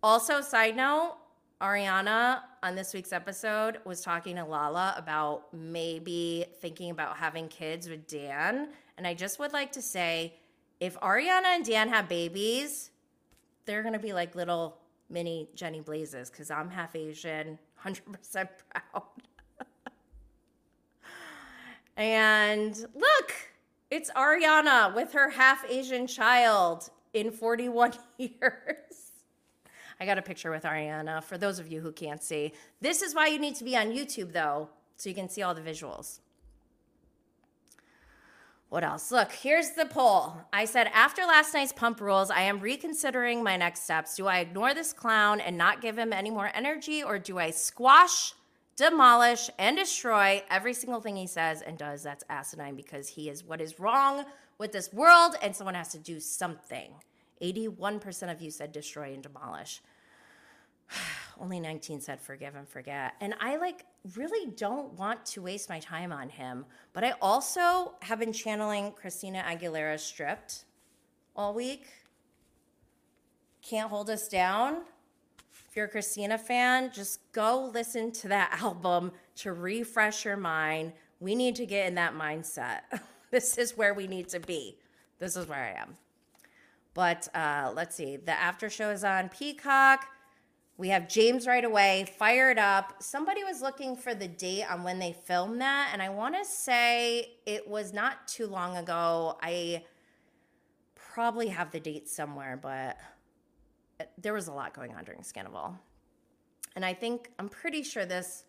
Also, 0.01 0.41
side 0.41 0.75
note, 0.75 1.17
Ariana 1.61 2.39
on 2.63 2.73
this 2.73 2.91
week's 2.91 3.13
episode 3.13 3.77
was 3.85 4.01
talking 4.01 4.37
to 4.37 4.43
Lala 4.43 4.95
about 4.97 5.53
maybe 5.53 6.47
thinking 6.61 6.89
about 6.89 7.17
having 7.17 7.47
kids 7.47 7.87
with 7.87 8.07
Dan. 8.07 8.69
And 8.97 9.05
I 9.05 9.13
just 9.13 9.37
would 9.37 9.53
like 9.53 9.71
to 9.73 9.83
say 9.83 10.33
if 10.79 10.99
Ariana 10.99 11.57
and 11.57 11.63
Dan 11.63 11.89
have 11.89 12.09
babies, 12.09 12.89
they're 13.65 13.83
going 13.83 13.93
to 13.93 13.99
be 13.99 14.11
like 14.11 14.33
little 14.33 14.79
mini 15.09 15.49
Jenny 15.55 15.81
Blazes 15.81 16.29
because 16.29 16.51
I'm 16.51 16.69
half 16.69 16.95
Asian, 16.95 17.59
100% 17.83 18.47
proud. 18.69 19.03
and 21.97 22.75
look, 22.95 23.33
it's 23.91 24.11
Ariana 24.11 24.95
with 24.95 25.13
her 25.13 25.29
half 25.29 25.63
Asian 25.69 26.07
child 26.07 26.89
in 27.13 27.31
41 27.31 27.93
years. 28.17 29.11
I 29.99 30.05
got 30.05 30.17
a 30.17 30.21
picture 30.21 30.51
with 30.51 30.63
Ariana 30.63 31.23
for 31.23 31.37
those 31.37 31.59
of 31.59 31.71
you 31.71 31.79
who 31.79 31.91
can't 31.91 32.21
see. 32.21 32.51
This 32.81 33.01
is 33.01 33.15
why 33.15 33.27
you 33.27 33.39
need 33.39 33.55
to 33.55 33.63
be 33.63 33.77
on 33.77 33.87
YouTube 33.87 34.33
though, 34.33 34.69
so 34.97 35.09
you 35.09 35.15
can 35.15 35.29
see 35.29 35.41
all 35.41 35.53
the 35.53 35.61
visuals. 35.61 36.19
What 38.75 38.83
else? 38.83 39.09
Look, 39.09 39.31
here's 39.31 39.69
the 39.69 39.85
poll. 39.85 40.35
I 40.51 40.65
said, 40.65 40.91
after 40.93 41.21
last 41.21 41.53
night's 41.53 41.71
pump 41.71 42.01
rules, 42.01 42.29
I 42.29 42.41
am 42.41 42.59
reconsidering 42.59 43.41
my 43.41 43.55
next 43.55 43.83
steps. 43.83 44.17
Do 44.17 44.27
I 44.27 44.39
ignore 44.39 44.73
this 44.73 44.91
clown 44.91 45.39
and 45.39 45.57
not 45.57 45.79
give 45.79 45.97
him 45.97 46.11
any 46.11 46.29
more 46.29 46.51
energy, 46.53 47.01
or 47.01 47.17
do 47.17 47.39
I 47.39 47.51
squash, 47.51 48.33
demolish, 48.75 49.49
and 49.57 49.77
destroy 49.77 50.43
every 50.49 50.73
single 50.73 50.99
thing 50.99 51.15
he 51.15 51.25
says 51.25 51.61
and 51.61 51.77
does 51.77 52.03
that's 52.03 52.25
asinine 52.27 52.75
because 52.75 53.07
he 53.07 53.29
is 53.29 53.45
what 53.45 53.61
is 53.61 53.79
wrong 53.79 54.25
with 54.57 54.73
this 54.73 54.91
world 54.91 55.37
and 55.41 55.55
someone 55.55 55.75
has 55.75 55.93
to 55.93 55.97
do 55.97 56.19
something? 56.19 56.91
81% 57.41 58.29
of 58.29 58.41
you 58.41 58.51
said 58.51 58.73
destroy 58.73 59.13
and 59.13 59.23
demolish. 59.23 59.81
Only 61.39 61.59
19 61.59 62.01
said 62.01 62.21
forgive 62.21 62.55
and 62.55 62.67
forget. 62.67 63.13
And 63.21 63.33
I 63.39 63.57
like 63.57 63.85
really 64.15 64.51
don't 64.51 64.93
want 64.93 65.25
to 65.27 65.41
waste 65.41 65.69
my 65.69 65.79
time 65.79 66.11
on 66.11 66.29
him, 66.29 66.65
but 66.93 67.03
I 67.03 67.13
also 67.21 67.95
have 68.01 68.19
been 68.19 68.33
channeling 68.33 68.91
Christina 68.93 69.43
Aguilera 69.47 69.99
stripped 69.99 70.65
all 71.35 71.53
week. 71.53 71.87
Can't 73.61 73.89
hold 73.89 74.09
us 74.09 74.27
down. 74.27 74.83
If 75.69 75.75
you're 75.75 75.85
a 75.85 75.89
Christina 75.89 76.37
fan, 76.37 76.91
just 76.93 77.19
go 77.31 77.69
listen 77.73 78.11
to 78.13 78.27
that 78.29 78.57
album 78.61 79.11
to 79.37 79.53
refresh 79.53 80.23
your 80.23 80.37
mind. 80.37 80.93
We 81.19 81.35
need 81.35 81.55
to 81.55 81.65
get 81.65 81.87
in 81.87 81.95
that 81.95 82.13
mindset. 82.13 82.81
this 83.31 83.57
is 83.57 83.75
where 83.75 83.93
we 83.93 84.07
need 84.07 84.29
to 84.29 84.39
be. 84.39 84.77
This 85.19 85.35
is 85.35 85.47
where 85.47 85.59
I 85.59 85.81
am. 85.81 85.95
But 86.93 87.27
uh, 87.35 87.73
let's 87.75 87.95
see. 87.95 88.15
The 88.15 88.31
after 88.31 88.69
show 88.69 88.89
is 88.89 89.03
on 89.03 89.29
Peacock. 89.29 90.05
We 90.77 90.89
have 90.89 91.07
James 91.07 91.47
right 91.47 91.63
away, 91.63 92.05
fired 92.17 92.59
up. 92.59 93.01
Somebody 93.01 93.45
was 93.45 93.61
looking 93.61 93.95
for 93.95 94.13
the 94.13 94.27
date 94.27 94.65
on 94.69 94.83
when 94.83 94.99
they 94.99 95.13
filmed 95.13 95.61
that, 95.61 95.91
and 95.93 96.01
I 96.01 96.09
want 96.09 96.35
to 96.35 96.43
say 96.43 97.37
it 97.45 97.65
was 97.65 97.93
not 97.93 98.27
too 98.27 98.45
long 98.47 98.75
ago. 98.75 99.37
I 99.41 99.83
probably 100.95 101.47
have 101.47 101.71
the 101.71 101.79
date 101.79 102.09
somewhere, 102.09 102.59
but 102.61 102.97
uh, 104.01 104.03
there 104.17 104.33
was 104.33 104.49
a 104.49 104.51
lot 104.51 104.73
going 104.73 104.93
on 104.93 105.05
during 105.05 105.23
Scandal. 105.23 105.79
And 106.75 106.83
I 106.83 106.93
think, 106.93 107.31
I'm 107.39 107.47
pretty 107.47 107.81
sure 107.81 108.05
this, 108.05 108.43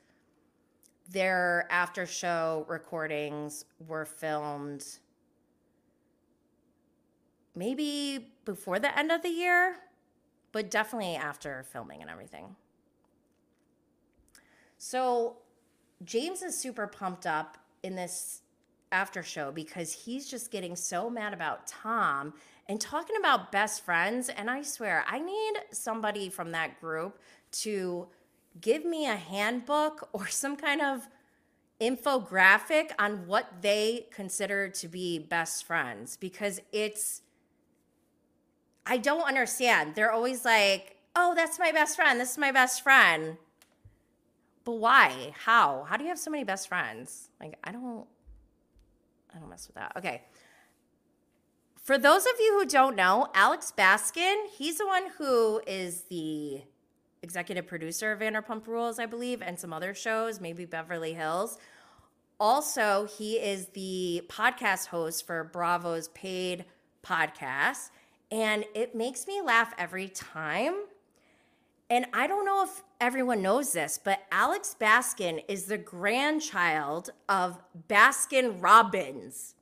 their 1.08 1.68
after 1.70 2.06
show 2.06 2.66
recordings 2.68 3.66
were 3.86 4.04
filmed 4.04 4.84
maybe 7.54 8.32
before 8.44 8.80
the 8.80 8.98
end 8.98 9.12
of 9.12 9.22
the 9.22 9.28
year 9.28 9.76
but 10.56 10.70
definitely 10.70 11.16
after 11.16 11.66
filming 11.70 12.00
and 12.00 12.10
everything. 12.10 12.56
So 14.78 15.36
James 16.02 16.40
is 16.40 16.56
super 16.56 16.86
pumped 16.86 17.26
up 17.26 17.58
in 17.82 17.94
this 17.94 18.40
after 18.90 19.22
show 19.22 19.52
because 19.52 19.92
he's 19.92 20.26
just 20.26 20.50
getting 20.50 20.74
so 20.74 21.10
mad 21.10 21.34
about 21.34 21.66
Tom 21.66 22.32
and 22.70 22.80
talking 22.80 23.16
about 23.18 23.52
best 23.52 23.84
friends. 23.84 24.30
And 24.30 24.50
I 24.50 24.62
swear, 24.62 25.04
I 25.06 25.18
need 25.18 25.56
somebody 25.72 26.30
from 26.30 26.52
that 26.52 26.80
group 26.80 27.20
to 27.60 28.08
give 28.58 28.86
me 28.86 29.04
a 29.06 29.16
handbook 29.16 30.08
or 30.14 30.26
some 30.26 30.56
kind 30.56 30.80
of 30.80 31.06
infographic 31.82 32.92
on 32.98 33.26
what 33.26 33.60
they 33.60 34.06
consider 34.10 34.70
to 34.70 34.88
be 34.88 35.18
best 35.18 35.66
friends 35.66 36.16
because 36.16 36.62
it's 36.72 37.20
I 38.86 38.98
don't 38.98 39.26
understand. 39.26 39.94
They're 39.94 40.12
always 40.12 40.44
like, 40.44 40.96
oh, 41.16 41.34
that's 41.34 41.58
my 41.58 41.72
best 41.72 41.96
friend. 41.96 42.20
This 42.20 42.32
is 42.32 42.38
my 42.38 42.52
best 42.52 42.82
friend. 42.82 43.36
But 44.64 44.78
why? 44.78 45.32
How? 45.44 45.84
How 45.88 45.96
do 45.96 46.04
you 46.04 46.08
have 46.08 46.18
so 46.18 46.30
many 46.30 46.44
best 46.44 46.68
friends? 46.68 47.30
Like, 47.40 47.58
I 47.64 47.72
don't, 47.72 48.06
I 49.34 49.38
don't 49.38 49.50
mess 49.50 49.66
with 49.66 49.74
that. 49.74 49.92
Okay. 49.96 50.22
For 51.82 51.98
those 51.98 52.22
of 52.26 52.32
you 52.40 52.58
who 52.58 52.66
don't 52.66 52.96
know, 52.96 53.28
Alex 53.34 53.72
Baskin, 53.76 54.46
he's 54.56 54.78
the 54.78 54.86
one 54.86 55.04
who 55.18 55.60
is 55.66 56.02
the 56.02 56.62
executive 57.22 57.66
producer 57.66 58.12
of 58.12 58.20
Vanderpump 58.20 58.66
Rules, 58.66 58.98
I 58.98 59.06
believe, 59.06 59.42
and 59.42 59.58
some 59.58 59.72
other 59.72 59.94
shows, 59.94 60.40
maybe 60.40 60.64
Beverly 60.64 61.14
Hills. 61.14 61.58
Also, 62.38 63.08
he 63.18 63.34
is 63.34 63.66
the 63.68 64.22
podcast 64.28 64.86
host 64.86 65.26
for 65.26 65.44
Bravo's 65.44 66.08
paid 66.08 66.64
podcast, 67.04 67.90
and 68.30 68.64
it 68.74 68.94
makes 68.94 69.26
me 69.26 69.40
laugh 69.40 69.72
every 69.78 70.08
time. 70.08 70.74
And 71.88 72.06
I 72.12 72.26
don't 72.26 72.44
know 72.44 72.64
if 72.64 72.82
everyone 73.00 73.42
knows 73.42 73.72
this, 73.72 73.98
but 74.02 74.24
Alex 74.32 74.74
Baskin 74.78 75.44
is 75.46 75.66
the 75.66 75.78
grandchild 75.78 77.10
of 77.28 77.60
Baskin 77.88 78.60
Robbins. 78.60 79.54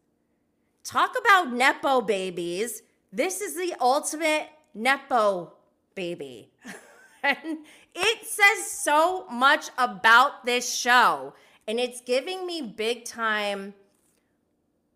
Talk 0.83 1.15
about 1.19 1.53
Nepo 1.53 2.01
babies. 2.01 2.83
This 3.13 3.41
is 3.41 3.55
the 3.55 3.75
ultimate 3.81 4.49
Nepo 4.75 5.53
baby. 5.95 6.51
and 7.23 7.59
it 7.95 8.27
says 8.27 8.71
so 8.71 9.27
much 9.31 9.69
about 9.77 10.45
this 10.47 10.75
show. 10.75 11.35
And 11.69 11.79
it's 11.79 12.01
giving 12.01 12.47
me 12.47 12.63
big 12.63 13.05
time 13.05 13.75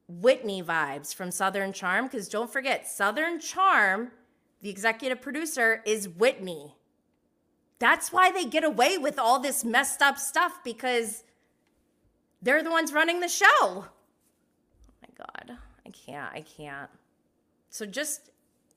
Whitney 0.08 0.62
vibes 0.62 1.14
from 1.14 1.30
Southern 1.30 1.72
Charm. 1.72 2.06
Because 2.06 2.28
don't 2.28 2.52
forget, 2.52 2.88
Southern 2.88 3.38
Charm, 3.38 4.10
the 4.62 4.70
executive 4.70 5.20
producer, 5.20 5.82
is 5.86 6.08
Whitney. 6.08 6.74
That's 7.78 8.12
why 8.12 8.32
they 8.32 8.44
get 8.44 8.64
away 8.64 8.98
with 8.98 9.18
all 9.18 9.38
this 9.38 9.64
messed 9.64 10.02
up 10.02 10.18
stuff 10.18 10.64
because 10.64 11.22
they're 12.42 12.62
the 12.62 12.70
ones 12.70 12.92
running 12.92 13.20
the 13.20 13.28
show. 13.28 13.46
Oh 13.60 13.88
my 15.02 15.08
God. 15.16 15.58
I 15.86 15.90
can't. 15.90 16.32
I 16.34 16.40
can't. 16.40 16.90
So 17.70 17.86
just, 17.86 18.30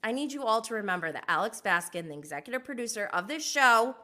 I 0.03 0.11
need 0.11 0.32
you 0.32 0.43
all 0.43 0.61
to 0.61 0.73
remember 0.75 1.11
that 1.11 1.25
Alex 1.27 1.61
Baskin, 1.63 2.07
the 2.07 2.17
executive 2.17 2.63
producer 2.63 3.09
of 3.13 3.27
this 3.27 3.43
show, 3.43 3.95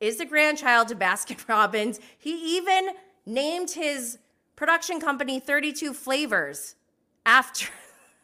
is 0.00 0.16
the 0.16 0.24
grandchild 0.24 0.88
to 0.88 0.94
Baskin 0.94 1.36
Robbins. 1.48 2.00
He 2.18 2.56
even 2.56 2.90
named 3.26 3.72
his 3.72 4.18
production 4.60 5.00
company 5.00 5.40
32 5.40 5.94
Flavors 5.94 6.74
after, 7.24 7.68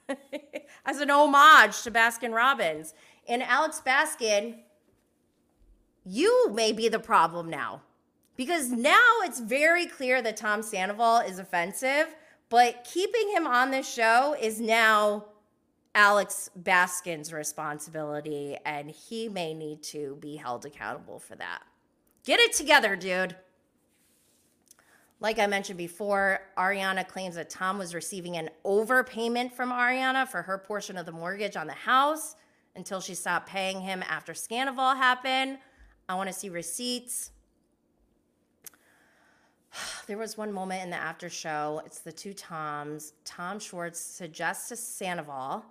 as 0.85 1.01
an 1.01 1.11
homage 1.11 1.81
to 1.81 1.91
Baskin 1.91 2.35
Robbins. 2.35 2.93
And 3.27 3.43
Alex 3.43 3.81
Baskin, 3.85 4.57
you 6.05 6.51
may 6.53 6.73
be 6.73 6.91
the 6.91 6.99
problem 6.99 7.49
now. 7.49 7.81
Because 8.37 8.71
now 8.71 9.23
it's 9.23 9.41
very 9.41 9.87
clear 9.87 10.21
that 10.21 10.37
Tom 10.37 10.63
Sandoval 10.63 11.21
is 11.21 11.39
offensive, 11.39 12.15
but 12.51 12.85
keeping 12.85 13.31
him 13.31 13.47
on 13.47 13.71
this 13.71 13.91
show 13.91 14.37
is 14.39 14.61
now 14.61 15.25
Alex 15.95 16.51
Baskin's 16.63 17.33
responsibility, 17.33 18.59
and 18.67 18.91
he 18.91 19.31
may 19.31 19.55
need 19.55 19.83
to 19.85 20.19
be 20.21 20.37
held 20.37 20.67
accountable 20.67 21.19
for 21.19 21.35
that. 21.37 21.63
Get 22.27 22.41
it 22.41 22.53
together, 22.53 22.95
dude. 22.95 23.37
Like 25.19 25.39
I 25.39 25.47
mentioned 25.47 25.79
before, 25.79 26.41
Ariana 26.59 27.07
claims 27.09 27.37
that 27.37 27.49
Tom 27.49 27.79
was 27.79 27.95
receiving 27.95 28.37
an 28.37 28.51
overpayment 28.65 29.53
from 29.53 29.71
Ariana 29.71 30.29
for 30.29 30.43
her 30.43 30.59
portion 30.59 30.99
of 30.99 31.07
the 31.07 31.13
mortgage 31.13 31.57
on 31.57 31.67
the 31.67 31.73
house 31.73 32.37
until 32.75 33.01
she 33.01 33.15
stopped 33.15 33.49
paying 33.49 33.81
him 33.81 34.05
after 34.09 34.35
Scandoval 34.35 34.97
happened. 34.97 35.59
I 36.09 36.15
want 36.15 36.29
to 36.29 36.35
see 36.35 36.49
receipts. 36.49 37.31
There 40.07 40.19
was 40.19 40.39
one 40.39 40.53
moment 40.53 40.85
in 40.85 40.91
the 40.91 40.97
after 40.97 41.29
show. 41.29 41.83
It's 41.85 41.99
the 41.99 42.13
two 42.13 42.33
Toms. 42.33 43.15
Tom 43.25 43.59
Schwartz 43.59 43.99
suggests 43.99 44.69
to 44.69 44.77
Sandoval 44.77 45.65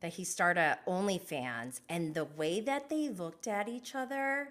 that 0.00 0.14
he 0.14 0.24
start 0.24 0.56
a 0.56 0.78
OnlyFans, 0.88 1.80
and 1.88 2.14
the 2.14 2.24
way 2.24 2.60
that 2.60 2.88
they 2.88 3.08
looked 3.08 3.46
at 3.46 3.68
each 3.68 3.94
other 3.94 4.48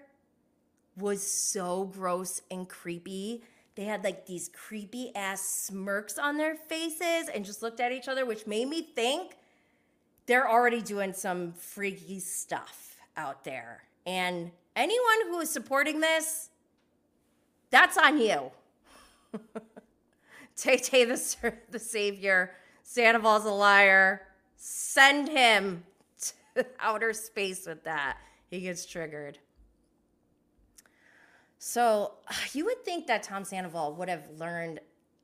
was 0.96 1.22
so 1.26 1.84
gross 1.84 2.42
and 2.50 2.68
creepy. 2.68 3.42
They 3.76 3.84
had 3.84 4.04
like 4.04 4.26
these 4.26 4.48
creepy 4.48 5.14
ass 5.16 5.42
smirks 5.42 6.16
on 6.18 6.36
their 6.36 6.54
faces 6.54 7.28
and 7.34 7.44
just 7.44 7.62
looked 7.62 7.80
at 7.80 7.90
each 7.92 8.08
other, 8.08 8.24
which 8.24 8.46
made 8.46 8.68
me 8.68 8.82
think 8.82 9.36
they're 10.26 10.48
already 10.48 10.80
doing 10.80 11.12
some 11.12 11.52
freaky 11.52 12.20
stuff 12.20 12.96
out 13.16 13.44
there. 13.44 13.82
And 14.06 14.52
anyone 14.76 15.26
who 15.28 15.40
is 15.40 15.50
supporting 15.50 16.00
this, 16.00 16.50
that's 17.70 17.98
on 17.98 18.18
you. 18.18 18.50
Tay 20.56 20.76
Tay 20.76 21.04
the, 21.04 21.54
the 21.70 21.78
savior, 21.78 22.52
Sandoval's 22.84 23.44
a 23.44 23.50
liar. 23.50 24.22
Send 24.56 25.28
him 25.28 25.82
to 26.54 26.64
outer 26.78 27.12
space 27.12 27.66
with 27.66 27.82
that. 27.84 28.18
He 28.50 28.60
gets 28.60 28.86
triggered. 28.86 29.38
So 31.66 32.12
you 32.52 32.66
would 32.66 32.84
think 32.84 33.06
that 33.06 33.22
Tom 33.22 33.42
Sandoval 33.42 33.94
would 33.94 34.10
have 34.10 34.28
learned 34.38 34.80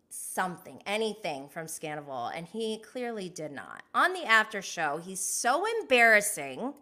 something, 0.09 0.83
anything 0.87 1.49
from 1.49 1.67
Scandoval, 1.67 2.33
and 2.35 2.47
he 2.47 2.79
clearly 2.79 3.29
did 3.29 3.53
not. 3.53 3.83
On 3.95 4.15
the 4.15 4.25
after 4.25 4.63
show, 4.63 4.97
he's 5.05 5.21
so 5.21 5.65
embarrassing. 5.81 6.73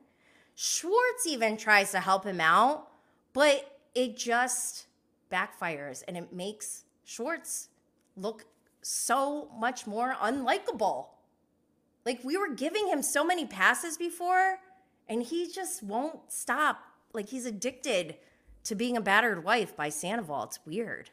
Schwartz 0.55 1.27
even 1.27 1.57
tries 1.57 1.91
to 1.91 2.01
help 2.01 2.25
him 2.25 2.41
out, 2.41 2.89
but 3.33 3.79
it 3.95 4.17
just 4.17 4.87
backfires 5.31 6.05
and 6.07 6.17
it 6.17 6.33
makes 6.33 6.85
Schwartz 7.05 7.69
look 8.17 8.45
so 8.81 9.51
much 9.59 9.89
more 9.89 10.15
unlikable. 10.23 11.09
Like 12.07 12.23
we 12.23 12.37
were 12.37 12.55
giving 12.55 12.87
him 12.87 13.03
so 13.03 13.25
many 13.25 13.45
passes 13.45 13.99
before, 13.99 14.61
and 15.09 15.21
he 15.23 15.51
just 15.51 15.83
won't 15.83 16.33
stop. 16.33 16.81
Like 17.13 17.29
he's 17.29 17.45
addicted 17.45 18.17
to 18.65 18.75
being 18.75 18.97
a 18.97 19.01
battered 19.01 19.45
wife 19.45 19.77
by 19.77 19.89
Sandoval. 19.89 20.45
It's 20.45 20.59
weird. 20.67 21.11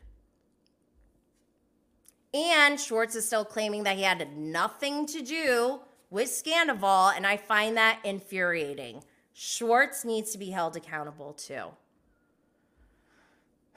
And 2.34 2.80
Schwartz 2.80 3.16
is 3.16 3.26
still 3.26 3.46
claiming 3.46 3.84
that 3.84 3.96
he 3.96 4.04
had 4.04 4.38
nothing 4.38 5.06
to 5.08 5.22
do 5.22 5.80
with 6.10 6.28
Scandoval, 6.30 7.16
and 7.16 7.26
I 7.26 7.38
find 7.38 7.78
that 7.78 8.00
infuriating. 8.04 9.04
Schwartz 9.34 10.04
needs 10.04 10.32
to 10.32 10.38
be 10.38 10.50
held 10.50 10.76
accountable 10.76 11.34
too. 11.34 11.64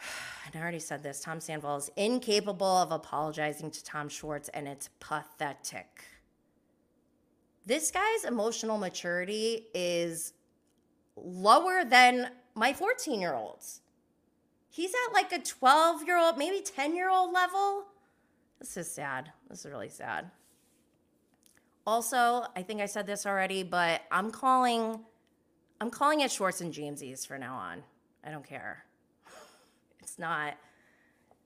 And 0.46 0.56
I 0.56 0.62
already 0.62 0.78
said 0.78 1.02
this 1.02 1.20
Tom 1.20 1.40
Sandoval 1.40 1.76
is 1.76 1.90
incapable 1.94 2.78
of 2.78 2.90
apologizing 2.90 3.70
to 3.70 3.84
Tom 3.84 4.08
Schwartz, 4.08 4.48
and 4.48 4.66
it's 4.66 4.88
pathetic. 4.98 6.04
This 7.66 7.90
guy's 7.90 8.24
emotional 8.24 8.78
maturity 8.78 9.66
is 9.74 10.32
lower 11.16 11.84
than 11.84 12.30
my 12.59 12.72
14 12.72 13.20
year 13.20 13.34
olds. 13.34 13.80
He's 14.68 14.90
at 14.90 15.14
like 15.14 15.32
a 15.32 15.38
12 15.38 16.04
year 16.06 16.18
old, 16.18 16.36
maybe 16.36 16.61
10 16.61 16.94
year 16.94 17.09
old 17.09 17.32
level. 17.32 17.84
This 18.59 18.76
is 18.76 18.90
sad. 18.90 19.30
This 19.48 19.64
is 19.64 19.70
really 19.70 19.88
sad. 19.88 20.30
Also, 21.86 22.44
I 22.54 22.62
think 22.62 22.80
I 22.80 22.86
said 22.86 23.06
this 23.06 23.24
already, 23.24 23.62
but 23.62 24.02
I'm 24.11 24.30
calling 24.30 25.00
I'm 25.80 25.90
calling 25.90 26.20
it 26.20 26.32
Schwartz 26.32 26.61
and 26.61 26.74
Jamesies 26.74 27.26
for 27.26 27.38
now 27.38 27.54
on. 27.54 27.82
I 28.24 28.30
don't 28.30 28.46
care. 28.46 28.84
It's 30.00 30.18
not 30.18 30.54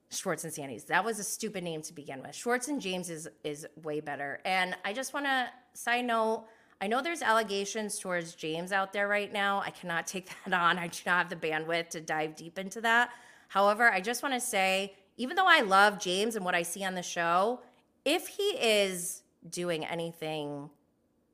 Schwartz 0.09 0.45
and 0.45 0.53
Sandy's. 0.53 0.85
That 0.85 1.03
was 1.03 1.19
a 1.19 1.23
stupid 1.23 1.63
name 1.63 1.81
to 1.83 1.93
begin 1.93 2.21
with. 2.21 2.33
Schwartz 2.33 2.67
and 2.69 2.81
James 2.81 3.09
is 3.09 3.27
is 3.43 3.67
way 3.83 3.99
better. 3.99 4.39
And 4.45 4.75
I 4.83 4.93
just 4.93 5.13
want 5.13 5.25
to 5.25 5.47
side 5.73 6.05
note 6.05 6.45
I 6.83 6.87
know 6.87 7.01
there's 7.01 7.21
allegations 7.21 7.97
towards 7.97 8.35
James 8.35 8.73
out 8.73 8.91
there 8.91 9.07
right 9.07 9.31
now. 9.31 9.63
I 9.65 9.69
cannot 9.69 10.05
take 10.05 10.27
that 10.45 10.53
on. 10.53 10.77
I 10.77 10.87
do 10.87 10.99
not 11.05 11.17
have 11.17 11.29
the 11.29 11.37
bandwidth 11.37 11.87
to 11.91 12.01
dive 12.01 12.35
deep 12.35 12.59
into 12.59 12.81
that. 12.81 13.09
However, 13.47 13.89
I 13.89 14.01
just 14.01 14.21
want 14.21 14.35
to 14.35 14.41
say, 14.41 14.93
even 15.15 15.37
though 15.37 15.47
I 15.47 15.61
love 15.61 15.97
James 15.97 16.35
and 16.35 16.43
what 16.43 16.55
I 16.55 16.63
see 16.63 16.83
on 16.83 16.93
the 16.93 17.01
show, 17.01 17.61
if 18.03 18.27
he 18.27 18.43
is 18.59 19.23
doing 19.49 19.85
anything 19.85 20.69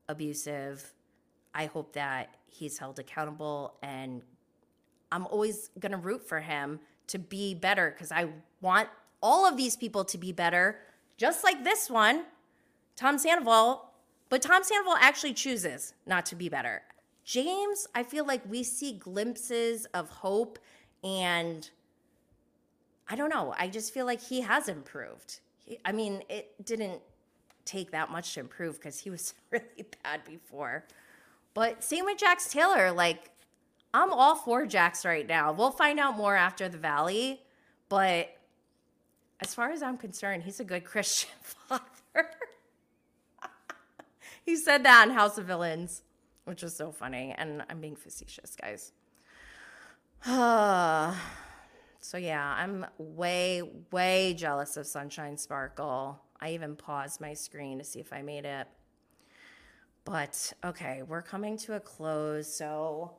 abusive, 0.08 0.94
I 1.56 1.66
hope 1.66 1.94
that 1.94 2.30
he's 2.46 2.78
held 2.78 3.00
accountable 3.00 3.74
and 3.82 4.22
I'm 5.12 5.26
always 5.26 5.72
going 5.80 5.94
to 5.94 5.98
root 5.98 6.28
for 6.28 6.42
him 6.42 6.80
to 7.08 7.18
be 7.18 7.56
better 7.56 7.90
because 7.90 8.12
I 8.12 8.28
want 8.62 8.88
all 9.20 9.48
of 9.48 9.58
these 9.58 9.76
people 9.76 10.06
to 10.06 10.18
be 10.20 10.32
better, 10.32 10.78
just 11.18 11.44
like 11.44 11.64
this 11.64 11.90
one. 11.90 12.26
Tom 12.96 13.18
Sandoval 13.18 13.89
but 14.30 14.42
Tom 14.42 14.64
Sandoval 14.64 14.96
actually 15.00 15.34
chooses 15.34 15.94
not 16.06 16.26
to 16.28 16.36
be 16.36 16.50
better. 16.50 16.82
James, 17.26 17.88
I 17.94 18.04
feel 18.04 18.26
like 18.26 18.42
we 18.50 18.64
see 18.64 18.94
glimpses 18.94 19.86
of 19.94 20.10
hope 20.10 20.60
and 21.04 21.70
I 23.08 23.16
don't 23.16 23.30
know. 23.30 23.56
I 23.58 23.68
just 23.68 23.94
feel 23.94 24.06
like 24.06 24.22
he 24.22 24.42
has 24.42 24.68
improved. 24.68 25.40
He, 25.58 25.80
I 25.84 25.92
mean, 25.92 26.24
it 26.30 26.54
didn't 26.64 27.02
take 27.66 27.92
that 27.92 28.12
much 28.12 28.34
to 28.36 28.40
improve 28.40 28.76
because 28.76 29.00
he 29.00 29.10
was 29.10 29.34
really 29.52 29.86
bad 30.04 30.24
before. 30.26 30.86
But 31.54 31.84
same 31.84 32.06
with 32.06 32.18
Jax 32.18 32.52
Taylor. 32.52 32.92
Like, 32.92 33.32
I'm 33.94 34.14
all 34.14 34.36
for 34.36 34.66
Jax 34.68 35.06
right 35.06 35.28
now. 35.28 35.52
We'll 35.52 35.72
find 35.72 36.00
out 36.00 36.16
more 36.16 36.36
after 36.36 36.70
the 36.70 36.78
Valley. 36.78 37.42
But 37.90 38.36
as 39.40 39.56
far 39.56 39.72
as 39.72 39.82
I'm 39.82 39.98
concerned, 39.98 40.44
he's 40.44 40.60
a 40.60 40.64
good 40.64 40.84
Christian 40.84 41.32
father 41.42 42.30
he 44.50 44.56
said 44.56 44.84
that 44.84 45.08
in 45.08 45.14
House 45.14 45.38
of 45.38 45.46
Villains, 45.46 46.02
which 46.46 46.64
was 46.64 46.76
so 46.76 46.92
funny. 46.92 47.36
And 47.38 47.64
I'm 47.70 47.80
being 47.80 47.96
facetious, 47.96 48.56
guys. 48.60 48.92
so 52.02 52.18
yeah, 52.18 52.56
I'm 52.58 52.86
way, 52.98 53.62
way 53.92 54.34
jealous 54.34 54.76
of 54.76 54.88
Sunshine 54.88 55.38
Sparkle. 55.38 56.20
I 56.42 56.54
even 56.54 56.76
paused 56.76 57.22
my 57.22 57.36
screen 57.36 57.78
to 57.78 57.84
see 57.84 58.00
if 58.00 58.12
I 58.12 58.24
made 58.24 58.46
it. 58.46 58.68
But 60.04 60.52
okay, 60.66 61.04
we're 61.04 61.22
coming 61.22 61.56
to 61.60 61.76
a 61.76 61.80
close. 61.80 62.52
So 62.52 63.12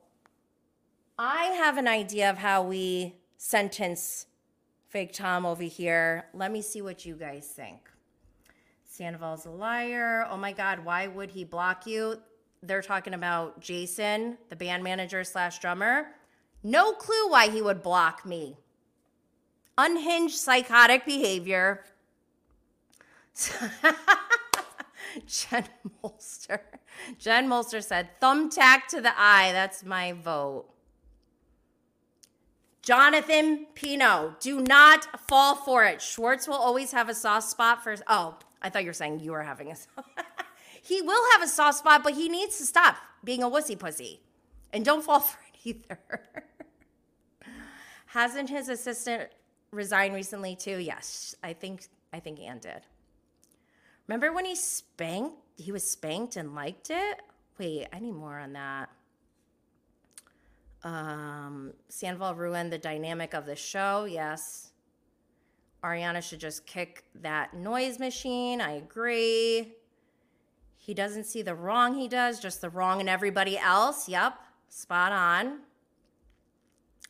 I 1.16 1.44
have 1.44 1.78
an 1.78 1.86
idea 1.86 2.28
of 2.28 2.38
how 2.38 2.64
we 2.64 3.14
sentence 3.36 4.26
fake 4.88 5.12
Tom 5.12 5.46
over 5.46 5.62
here. 5.62 6.26
Let 6.34 6.50
me 6.50 6.60
see 6.60 6.82
what 6.82 7.06
you 7.06 7.14
guys 7.14 7.46
think. 7.46 7.88
Sandoval's 9.00 9.46
a 9.46 9.50
liar. 9.50 10.26
Oh 10.30 10.36
my 10.36 10.52
God, 10.52 10.84
why 10.84 11.06
would 11.06 11.30
he 11.30 11.42
block 11.42 11.86
you? 11.86 12.20
They're 12.62 12.82
talking 12.82 13.14
about 13.14 13.58
Jason, 13.58 14.36
the 14.50 14.56
band 14.56 14.84
manager 14.84 15.24
slash 15.24 15.58
drummer. 15.58 16.08
No 16.62 16.92
clue 16.92 17.30
why 17.30 17.48
he 17.48 17.62
would 17.62 17.82
block 17.82 18.26
me. 18.26 18.58
Unhinged 19.78 20.36
psychotic 20.36 21.06
behavior. 21.06 21.82
Jen 25.26 25.64
Molster. 26.04 26.60
Jen 27.18 27.48
Molster 27.48 27.82
said, 27.82 28.10
thumbtack 28.20 28.86
to 28.90 29.00
the 29.00 29.18
eye. 29.18 29.48
That's 29.52 29.82
my 29.82 30.12
vote. 30.12 30.66
Jonathan 32.82 33.64
Pino, 33.74 34.36
do 34.40 34.60
not 34.60 35.06
fall 35.26 35.54
for 35.54 35.86
it. 35.86 36.02
Schwartz 36.02 36.46
will 36.46 36.56
always 36.56 36.92
have 36.92 37.08
a 37.08 37.14
soft 37.14 37.48
spot 37.48 37.82
for. 37.82 37.96
Oh, 38.06 38.36
I 38.62 38.68
thought 38.68 38.82
you 38.82 38.90
were 38.90 38.94
saying 38.94 39.20
you 39.20 39.32
were 39.32 39.42
having 39.42 39.70
a. 39.70 39.76
he 40.82 41.02
will 41.02 41.22
have 41.32 41.42
a 41.42 41.48
soft 41.48 41.78
spot, 41.78 42.02
but 42.02 42.14
he 42.14 42.28
needs 42.28 42.58
to 42.58 42.64
stop 42.64 42.96
being 43.24 43.42
a 43.42 43.50
wussy 43.50 43.78
pussy. 43.78 44.20
And 44.72 44.84
don't 44.84 45.04
fall 45.04 45.20
for 45.20 45.38
it 45.52 45.58
either. 45.64 46.00
Hasn't 48.06 48.50
his 48.50 48.68
assistant 48.68 49.30
resigned 49.70 50.14
recently 50.14 50.56
too? 50.56 50.78
Yes, 50.78 51.34
I 51.42 51.52
think 51.52 51.86
I 52.12 52.20
think 52.20 52.40
Ann 52.40 52.58
did. 52.58 52.82
Remember 54.08 54.32
when 54.32 54.44
he 54.44 54.56
spanked? 54.56 55.36
He 55.56 55.70
was 55.70 55.88
spanked 55.88 56.36
and 56.36 56.54
liked 56.54 56.90
it. 56.90 57.20
Wait, 57.58 57.86
I 57.92 58.00
need 58.00 58.14
more 58.14 58.38
on 58.38 58.54
that. 58.54 58.88
Um, 60.82 61.74
Sandoval 61.88 62.34
ruined 62.34 62.72
the 62.72 62.78
dynamic 62.78 63.34
of 63.34 63.46
the 63.46 63.54
show. 63.54 64.04
Yes. 64.04 64.69
Ariana 65.82 66.22
should 66.22 66.40
just 66.40 66.66
kick 66.66 67.04
that 67.22 67.54
noise 67.54 67.98
machine. 67.98 68.60
I 68.60 68.72
agree. 68.72 69.72
He 70.76 70.94
doesn't 70.94 71.24
see 71.24 71.42
the 71.42 71.54
wrong 71.54 71.94
he 71.94 72.08
does, 72.08 72.40
just 72.40 72.60
the 72.60 72.70
wrong 72.70 73.00
in 73.00 73.08
everybody 73.08 73.58
else. 73.58 74.08
Yep, 74.08 74.38
spot 74.68 75.12
on. 75.12 75.60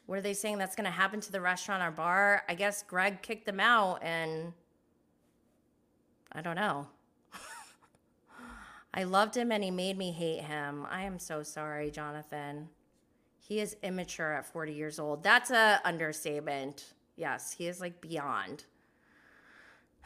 What 0.07 0.19
are 0.19 0.23
they 0.23 0.35
saying 0.35 0.59
that's 0.59 0.75
going 0.75 0.87
to 0.87 0.91
happen 0.91 1.21
to 1.21 1.33
the 1.33 1.41
restaurant 1.41 1.83
or 1.83 1.91
bar? 1.93 2.43
I 2.49 2.55
guess 2.55 2.83
Greg 2.83 3.23
kicked 3.23 3.47
them 3.47 3.61
out 3.61 4.03
and 4.03 4.53
I 6.33 6.43
don't 6.43 6.57
know. 6.57 6.89
I 8.95 9.05
loved 9.05 9.37
him 9.37 9.53
and 9.53 9.63
he 9.63 9.71
made 9.71 9.97
me 9.97 10.11
hate 10.11 10.43
him. 10.43 10.85
I 10.91 11.03
am 11.03 11.19
so 11.19 11.45
sorry, 11.45 11.91
Jonathan. 11.93 12.69
He 13.39 13.61
is 13.61 13.77
immature 13.83 14.33
at 14.33 14.47
40 14.47 14.73
years 14.73 14.99
old. 14.99 15.23
That's 15.23 15.51
a 15.51 15.81
understatement. 15.85 16.95
Yes, 17.21 17.53
he 17.53 17.69
is 17.69 17.81
like 17.81 18.01
beyond. 18.01 18.65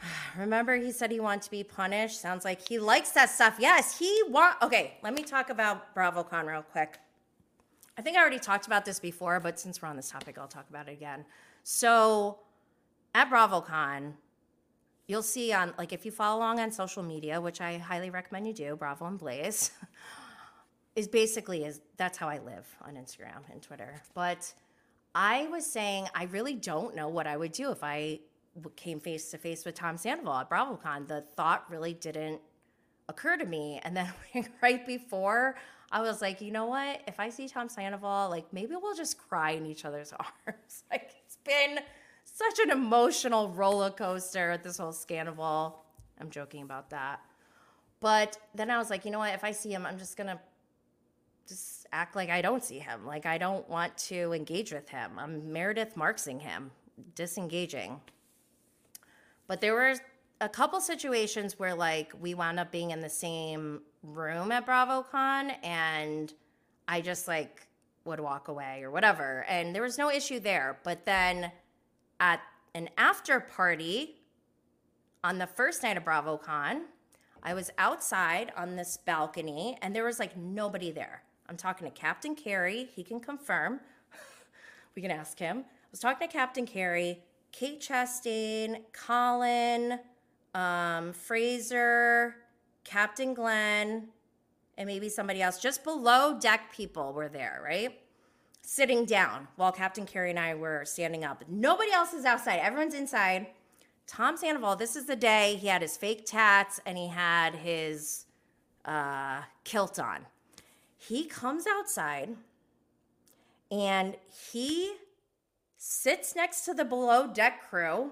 Remember 0.37 0.75
he 0.75 0.91
said 0.91 1.11
he 1.11 1.21
wanted 1.21 1.43
to 1.43 1.51
be 1.51 1.63
punished? 1.63 2.19
Sounds 2.19 2.43
like 2.43 2.67
he 2.67 2.77
likes 2.77 3.11
that 3.11 3.29
stuff. 3.29 3.55
Yes, 3.57 3.97
he 3.97 4.21
want 4.27 4.61
Okay, 4.61 4.97
let 5.01 5.13
me 5.13 5.23
talk 5.23 5.49
about 5.49 5.95
BravoCon 5.95 6.45
real 6.45 6.61
quick. 6.61 6.99
I 7.97 8.01
think 8.01 8.17
I 8.17 8.19
already 8.19 8.39
talked 8.39 8.67
about 8.67 8.83
this 8.83 8.99
before, 8.99 9.39
but 9.39 9.57
since 9.57 9.81
we're 9.81 9.87
on 9.87 9.95
this 9.95 10.11
topic, 10.11 10.37
I'll 10.37 10.49
talk 10.49 10.69
about 10.69 10.89
it 10.89 10.91
again. 10.91 11.23
So, 11.63 12.39
at 13.13 13.29
BravoCon, 13.29 14.11
you'll 15.07 15.23
see 15.23 15.53
on 15.53 15.73
like 15.77 15.93
if 15.93 16.05
you 16.05 16.11
follow 16.11 16.39
along 16.39 16.59
on 16.59 16.71
social 16.71 17.01
media, 17.01 17.39
which 17.39 17.61
I 17.61 17.77
highly 17.77 18.09
recommend 18.09 18.45
you 18.47 18.53
do, 18.53 18.75
Bravo 18.75 19.05
and 19.05 19.17
Blaze, 19.17 19.71
is 20.97 21.07
basically 21.07 21.63
is 21.63 21.79
that's 21.95 22.17
how 22.17 22.27
I 22.27 22.39
live 22.39 22.67
on 22.85 22.95
Instagram 22.95 23.49
and 23.49 23.61
Twitter. 23.61 24.01
But 24.13 24.53
I 25.15 25.47
was 25.47 25.65
saying 25.65 26.09
I 26.13 26.25
really 26.25 26.55
don't 26.55 26.93
know 26.93 27.07
what 27.07 27.25
I 27.25 27.37
would 27.37 27.53
do 27.53 27.71
if 27.71 27.83
I 27.83 28.19
came 28.75 28.99
face 28.99 29.31
to 29.31 29.37
face 29.37 29.65
with 29.65 29.75
Tom 29.75 29.97
Sandoval 29.97 30.33
at 30.33 30.49
BravoCon. 30.49 31.07
The 31.07 31.21
thought 31.21 31.65
really 31.69 31.93
didn't 31.93 32.41
occur 33.07 33.37
to 33.37 33.45
me, 33.45 33.79
and 33.83 33.95
then 33.95 34.11
right 34.61 34.85
before. 34.85 35.55
I 35.91 36.01
was 36.01 36.21
like, 36.21 36.41
you 36.41 36.51
know 36.51 36.65
what? 36.65 37.01
If 37.07 37.19
I 37.19 37.29
see 37.29 37.47
Tom 37.47 37.69
Sandoval, 37.69 38.29
like 38.29 38.51
maybe 38.51 38.75
we'll 38.75 38.95
just 38.95 39.17
cry 39.17 39.51
in 39.51 39.65
each 39.65 39.85
other's 39.85 40.11
arms. 40.19 40.83
like 40.91 41.11
it's 41.25 41.37
been 41.37 41.79
such 42.25 42.59
an 42.59 42.71
emotional 42.71 43.49
roller 43.49 43.91
coaster 43.91 44.59
this 44.61 44.77
whole 44.77 44.91
scandal. 44.91 45.83
I'm 46.19 46.29
joking 46.29 46.63
about 46.63 46.89
that. 46.89 47.21
But 48.01 48.37
then 48.53 48.69
I 48.69 48.77
was 48.77 48.89
like, 48.89 49.05
you 49.05 49.11
know 49.11 49.19
what? 49.19 49.33
If 49.33 49.43
I 49.43 49.51
see 49.51 49.71
him, 49.71 49.85
I'm 49.85 49.97
just 49.97 50.17
to 50.27 50.39
just 51.47 51.87
act 51.91 52.15
like 52.15 52.29
I 52.29 52.41
don't 52.41 52.63
see 52.63 52.79
him. 52.79 53.05
Like 53.05 53.25
I 53.25 53.37
don't 53.37 53.67
want 53.69 53.97
to 54.09 54.33
engage 54.33 54.71
with 54.71 54.89
him. 54.89 55.11
I'm 55.17 55.51
Meredith 55.51 55.95
Marksing 55.95 56.39
him, 56.39 56.71
disengaging. 57.15 58.01
But 59.47 59.61
there 59.61 59.73
were 59.73 59.95
a 60.41 60.49
couple 60.49 60.79
situations 60.81 61.59
where 61.59 61.75
like 61.75 62.13
we 62.19 62.33
wound 62.33 62.59
up 62.59 62.71
being 62.71 62.91
in 62.91 62.99
the 62.99 63.09
same 63.09 63.81
room 64.03 64.51
at 64.51 64.65
BravoCon 64.65 65.55
and 65.63 66.33
I 66.87 67.01
just 67.01 67.27
like 67.27 67.67
would 68.05 68.19
walk 68.19 68.47
away 68.47 68.81
or 68.83 68.91
whatever. 68.91 69.45
And 69.47 69.73
there 69.73 69.81
was 69.81 69.97
no 69.97 70.09
issue 70.09 70.39
there. 70.39 70.79
But 70.83 71.05
then 71.05 71.51
at 72.19 72.41
an 72.73 72.89
after 72.97 73.39
party 73.39 74.15
on 75.23 75.39
the 75.39 75.47
first 75.47 75.81
night 75.81 75.97
of 75.97 76.03
BravoCon. 76.03 76.81
I 77.41 77.53
was 77.53 77.71
outside 77.77 78.51
on 78.55 78.75
this 78.75 78.97
balcony 78.97 79.77
and 79.81 79.95
there 79.95 80.03
was 80.03 80.19
like 80.19 80.35
nobody 80.35 80.91
there. 80.91 81.23
I'm 81.47 81.57
talking 81.57 81.85
to 81.85 81.91
Captain 81.91 82.35
Kerry. 82.35 82.89
He 82.95 83.03
can 83.03 83.19
confirm. 83.19 83.79
we 84.95 85.01
can 85.01 85.11
ask 85.11 85.37
him. 85.37 85.59
I 85.59 85.87
was 85.91 85.99
talking 85.99 86.27
to 86.27 86.33
Captain 86.33 86.65
Kerry, 86.65 87.19
Kate 87.51 87.79
Chastain, 87.79 88.81
Colin, 88.93 89.99
um, 90.53 91.13
Fraser, 91.13 92.35
Captain 92.83 93.33
Glenn, 93.33 94.09
and 94.77 94.87
maybe 94.87 95.09
somebody 95.09 95.41
else. 95.41 95.59
Just 95.59 95.83
below 95.83 96.37
deck 96.39 96.73
people 96.73 97.13
were 97.13 97.29
there, 97.29 97.61
right? 97.63 97.99
sitting 98.65 99.05
down 99.05 99.47
while 99.55 99.71
Captain 99.71 100.05
Kerry 100.05 100.31
and 100.31 100.39
I 100.39 100.55
were 100.55 100.83
standing 100.85 101.23
up. 101.23 101.43
Nobody 101.47 101.91
else 101.91 102.13
is 102.13 102.25
outside. 102.25 102.59
Everyone's 102.59 102.95
inside. 102.95 103.47
Tom 104.07 104.37
Sandoval, 104.37 104.75
this 104.75 104.95
is 104.95 105.05
the 105.05 105.15
day 105.15 105.57
he 105.59 105.67
had 105.67 105.81
his 105.81 105.97
fake 105.97 106.25
tats 106.25 106.79
and 106.85 106.97
he 106.97 107.07
had 107.07 107.55
his 107.55 108.25
uh, 108.83 109.41
kilt 109.63 109.99
on. 109.99 110.25
He 111.07 111.25
comes 111.25 111.65
outside 111.67 112.35
and 113.71 114.15
he 114.51 114.93
sits 115.77 116.35
next 116.35 116.65
to 116.65 116.73
the 116.73 116.85
below 116.85 117.27
deck 117.31 117.69
crew, 117.69 118.11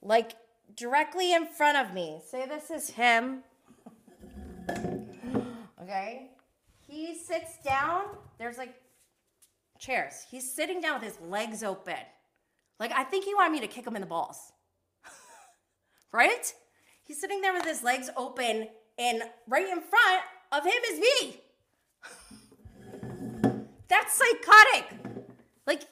like 0.00 0.32
directly 0.74 1.32
in 1.34 1.46
front 1.46 1.76
of 1.76 1.92
me. 1.92 2.20
Say 2.26 2.46
this 2.46 2.70
is 2.70 2.90
him. 2.90 3.42
okay? 5.82 6.30
He 6.86 7.14
sits 7.14 7.58
down. 7.62 8.04
There's 8.38 8.56
like 8.56 8.74
chairs. 9.78 10.24
He's 10.30 10.50
sitting 10.50 10.80
down 10.80 11.00
with 11.00 11.02
his 11.02 11.20
legs 11.20 11.62
open. 11.62 11.96
Like, 12.78 12.92
I 12.92 13.04
think 13.04 13.26
he 13.26 13.34
wanted 13.34 13.52
me 13.52 13.60
to 13.60 13.66
kick 13.66 13.86
him 13.86 13.94
in 13.94 14.00
the 14.00 14.06
balls. 14.06 14.52
right? 16.12 16.54
He's 17.04 17.20
sitting 17.20 17.42
there 17.42 17.52
with 17.52 17.66
his 17.66 17.82
legs 17.82 18.08
open, 18.16 18.68
and 18.98 19.22
right 19.46 19.68
in 19.68 19.82
front 19.82 20.22
of 20.50 20.64
him 20.64 20.72
is 20.90 20.98
me. 20.98 21.40
That's 23.90 24.14
psychotic. 24.14 24.86
Like, 25.66 25.82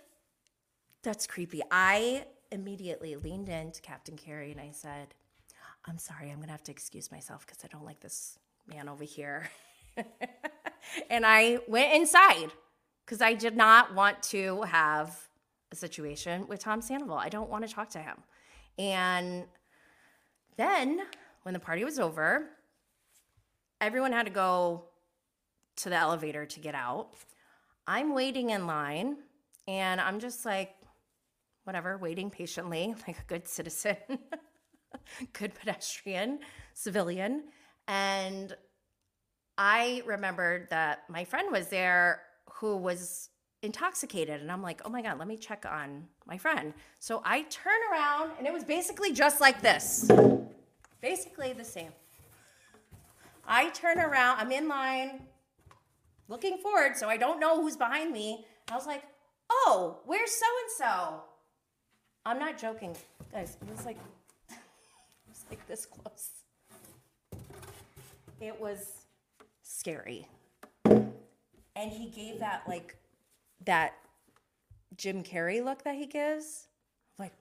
that's 1.02 1.26
creepy. 1.26 1.62
I 1.70 2.24
immediately 2.50 3.16
leaned 3.16 3.48
into 3.48 3.82
Captain 3.82 4.16
Kerry 4.16 4.52
and 4.52 4.60
I 4.60 4.70
said, 4.70 5.14
I'm 5.84 5.98
sorry, 5.98 6.30
I'm 6.30 6.36
going 6.36 6.46
to 6.46 6.52
have 6.52 6.62
to 6.64 6.72
excuse 6.72 7.10
myself 7.10 7.44
because 7.44 7.64
I 7.64 7.68
don't 7.68 7.84
like 7.84 8.00
this 8.00 8.38
man 8.66 8.88
over 8.88 9.04
here. 9.04 9.50
and 11.10 11.26
I 11.26 11.58
went 11.66 11.92
inside 11.92 12.52
because 13.04 13.20
I 13.20 13.34
did 13.34 13.56
not 13.56 13.94
want 13.94 14.22
to 14.24 14.62
have 14.62 15.28
a 15.72 15.76
situation 15.76 16.46
with 16.46 16.60
Tom 16.60 16.80
Sandoval. 16.80 17.16
I 17.16 17.28
don't 17.28 17.50
want 17.50 17.66
to 17.66 17.74
talk 17.74 17.90
to 17.90 17.98
him. 17.98 18.16
And 18.78 19.44
then 20.56 21.00
when 21.42 21.52
the 21.52 21.58
party 21.60 21.84
was 21.84 21.98
over, 21.98 22.46
everyone 23.80 24.12
had 24.12 24.26
to 24.26 24.32
go 24.32 24.84
to 25.76 25.88
the 25.88 25.96
elevator 25.96 26.46
to 26.46 26.60
get 26.60 26.74
out. 26.74 27.08
I'm 27.88 28.14
waiting 28.14 28.50
in 28.50 28.66
line 28.66 29.16
and 29.66 29.98
I'm 29.98 30.20
just 30.20 30.44
like, 30.44 30.74
whatever, 31.64 31.96
waiting 31.96 32.28
patiently, 32.28 32.94
like 33.08 33.18
a 33.18 33.24
good 33.26 33.48
citizen, 33.48 33.96
good 35.32 35.54
pedestrian, 35.54 36.40
civilian. 36.74 37.44
And 37.88 38.54
I 39.56 40.02
remembered 40.04 40.68
that 40.68 41.04
my 41.08 41.24
friend 41.24 41.50
was 41.50 41.68
there 41.68 42.20
who 42.50 42.76
was 42.76 43.30
intoxicated. 43.62 44.42
And 44.42 44.52
I'm 44.52 44.62
like, 44.62 44.82
oh 44.84 44.90
my 44.90 45.00
God, 45.00 45.18
let 45.18 45.26
me 45.26 45.38
check 45.38 45.64
on 45.64 46.04
my 46.26 46.36
friend. 46.36 46.74
So 46.98 47.22
I 47.24 47.42
turn 47.44 47.80
around 47.90 48.32
and 48.36 48.46
it 48.46 48.52
was 48.52 48.64
basically 48.64 49.14
just 49.14 49.40
like 49.40 49.62
this. 49.62 50.10
Basically 51.00 51.54
the 51.54 51.64
same. 51.64 51.92
I 53.46 53.70
turn 53.70 53.98
around, 53.98 54.40
I'm 54.40 54.52
in 54.52 54.68
line 54.68 55.22
looking 56.28 56.58
forward, 56.58 56.96
so 56.96 57.08
I 57.08 57.16
don't 57.16 57.40
know 57.40 57.60
who's 57.60 57.76
behind 57.76 58.12
me. 58.12 58.44
I 58.70 58.74
was 58.74 58.86
like, 58.86 59.02
oh, 59.50 60.00
where's 60.04 60.30
so 60.30 60.46
and 60.62 60.70
so? 60.76 61.22
I'm 62.24 62.38
not 62.38 62.58
joking. 62.58 62.94
Guys, 63.32 63.56
it 63.60 63.70
was 63.70 63.84
like 63.86 63.96
it 64.50 64.56
was 65.28 65.44
like 65.50 65.66
this 65.66 65.86
close. 65.86 66.30
It 68.40 68.60
was 68.60 68.92
scary. 69.62 70.28
And 70.84 71.92
he 71.92 72.10
gave 72.10 72.40
that 72.40 72.62
like 72.68 72.96
that 73.64 73.94
Jim 74.96 75.22
Carrey 75.22 75.64
look 75.64 75.84
that 75.84 75.94
he 75.94 76.06
gives. 76.06 76.66
Like 77.18 77.32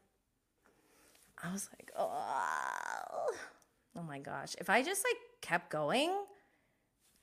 I 1.44 1.52
was 1.52 1.70
like, 1.78 1.92
oh, 1.98 3.28
oh 3.98 4.04
my 4.04 4.20
gosh. 4.20 4.56
If 4.60 4.70
I 4.70 4.82
just 4.84 5.04
like 5.04 5.18
kept 5.42 5.70
going, 5.70 6.12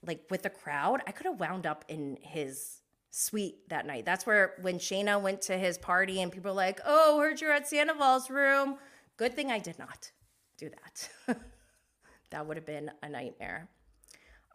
like 0.07 0.24
with 0.30 0.42
the 0.42 0.50
crowd, 0.50 1.00
I 1.07 1.12
could 1.12 1.26
have 1.26 1.40
wound 1.40 1.66
up 1.66 1.84
in 1.88 2.18
his 2.20 2.80
suite 3.11 3.68
that 3.68 3.86
night. 3.86 4.05
That's 4.05 4.26
where 4.26 4.55
when 4.61 4.78
Scheana 4.78 5.20
went 5.20 5.42
to 5.42 5.57
his 5.57 5.78
party 5.78 6.20
and 6.20 6.32
people 6.32 6.50
were 6.50 6.57
like, 6.57 6.80
oh, 6.84 7.18
heard 7.20 7.40
you're 7.40 7.52
at 7.52 7.68
Sandoval's 7.68 8.28
room. 8.28 8.76
Good 9.16 9.34
thing 9.34 9.50
I 9.50 9.59
did 9.59 9.78
not 9.78 10.11
do 10.59 10.70
that. 10.70 11.38
that 12.30 12.46
would 12.46 12.57
have 12.57 12.66
been 12.66 12.90
a 13.02 13.09
nightmare. 13.09 13.68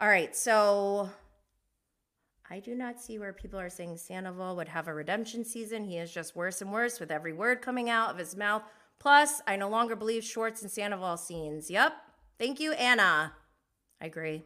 All 0.00 0.08
right, 0.08 0.34
so 0.36 1.10
I 2.50 2.58
do 2.60 2.74
not 2.74 3.00
see 3.00 3.18
where 3.18 3.32
people 3.32 3.60
are 3.60 3.70
saying 3.70 3.96
Sandoval 3.96 4.56
would 4.56 4.68
have 4.68 4.88
a 4.88 4.94
redemption 4.94 5.44
season. 5.44 5.84
He 5.84 5.98
is 5.98 6.12
just 6.12 6.36
worse 6.36 6.60
and 6.60 6.72
worse 6.72 7.00
with 7.00 7.10
every 7.10 7.32
word 7.32 7.62
coming 7.62 7.88
out 7.88 8.10
of 8.10 8.18
his 8.18 8.36
mouth. 8.36 8.62
Plus, 8.98 9.40
I 9.46 9.56
no 9.56 9.68
longer 9.68 9.96
believe 9.96 10.24
Schwartz 10.24 10.60
and 10.60 10.70
Sandoval 10.70 11.16
scenes. 11.16 11.70
Yep. 11.70 11.94
Thank 12.38 12.60
you, 12.60 12.72
Anna. 12.72 13.32
I 14.00 14.06
agree. 14.06 14.44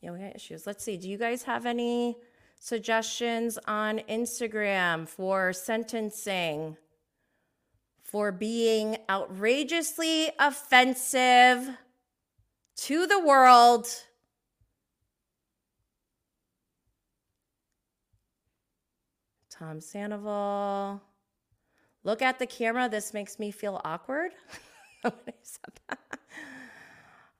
Yeah, 0.00 0.12
we 0.12 0.18
got 0.18 0.36
issues. 0.36 0.66
Let's 0.66 0.84
see. 0.84 0.96
Do 0.96 1.08
you 1.08 1.18
guys 1.18 1.42
have 1.44 1.66
any 1.66 2.16
suggestions 2.58 3.58
on 3.66 4.00
Instagram 4.08 5.08
for 5.08 5.52
sentencing 5.52 6.76
for 8.02 8.30
being 8.32 8.98
outrageously 9.10 10.30
offensive 10.38 11.76
to 12.76 13.06
the 13.06 13.20
world? 13.20 13.86
Tom 19.50 19.80
Sandoval. 19.80 21.02
Look 22.04 22.22
at 22.22 22.38
the 22.38 22.46
camera. 22.46 22.88
This 22.88 23.14
makes 23.14 23.38
me 23.38 23.50
feel 23.50 23.80
awkward. 23.84 24.32
when 25.02 25.12
I 25.26 25.32
said 25.42 25.80
that. 25.88 26.18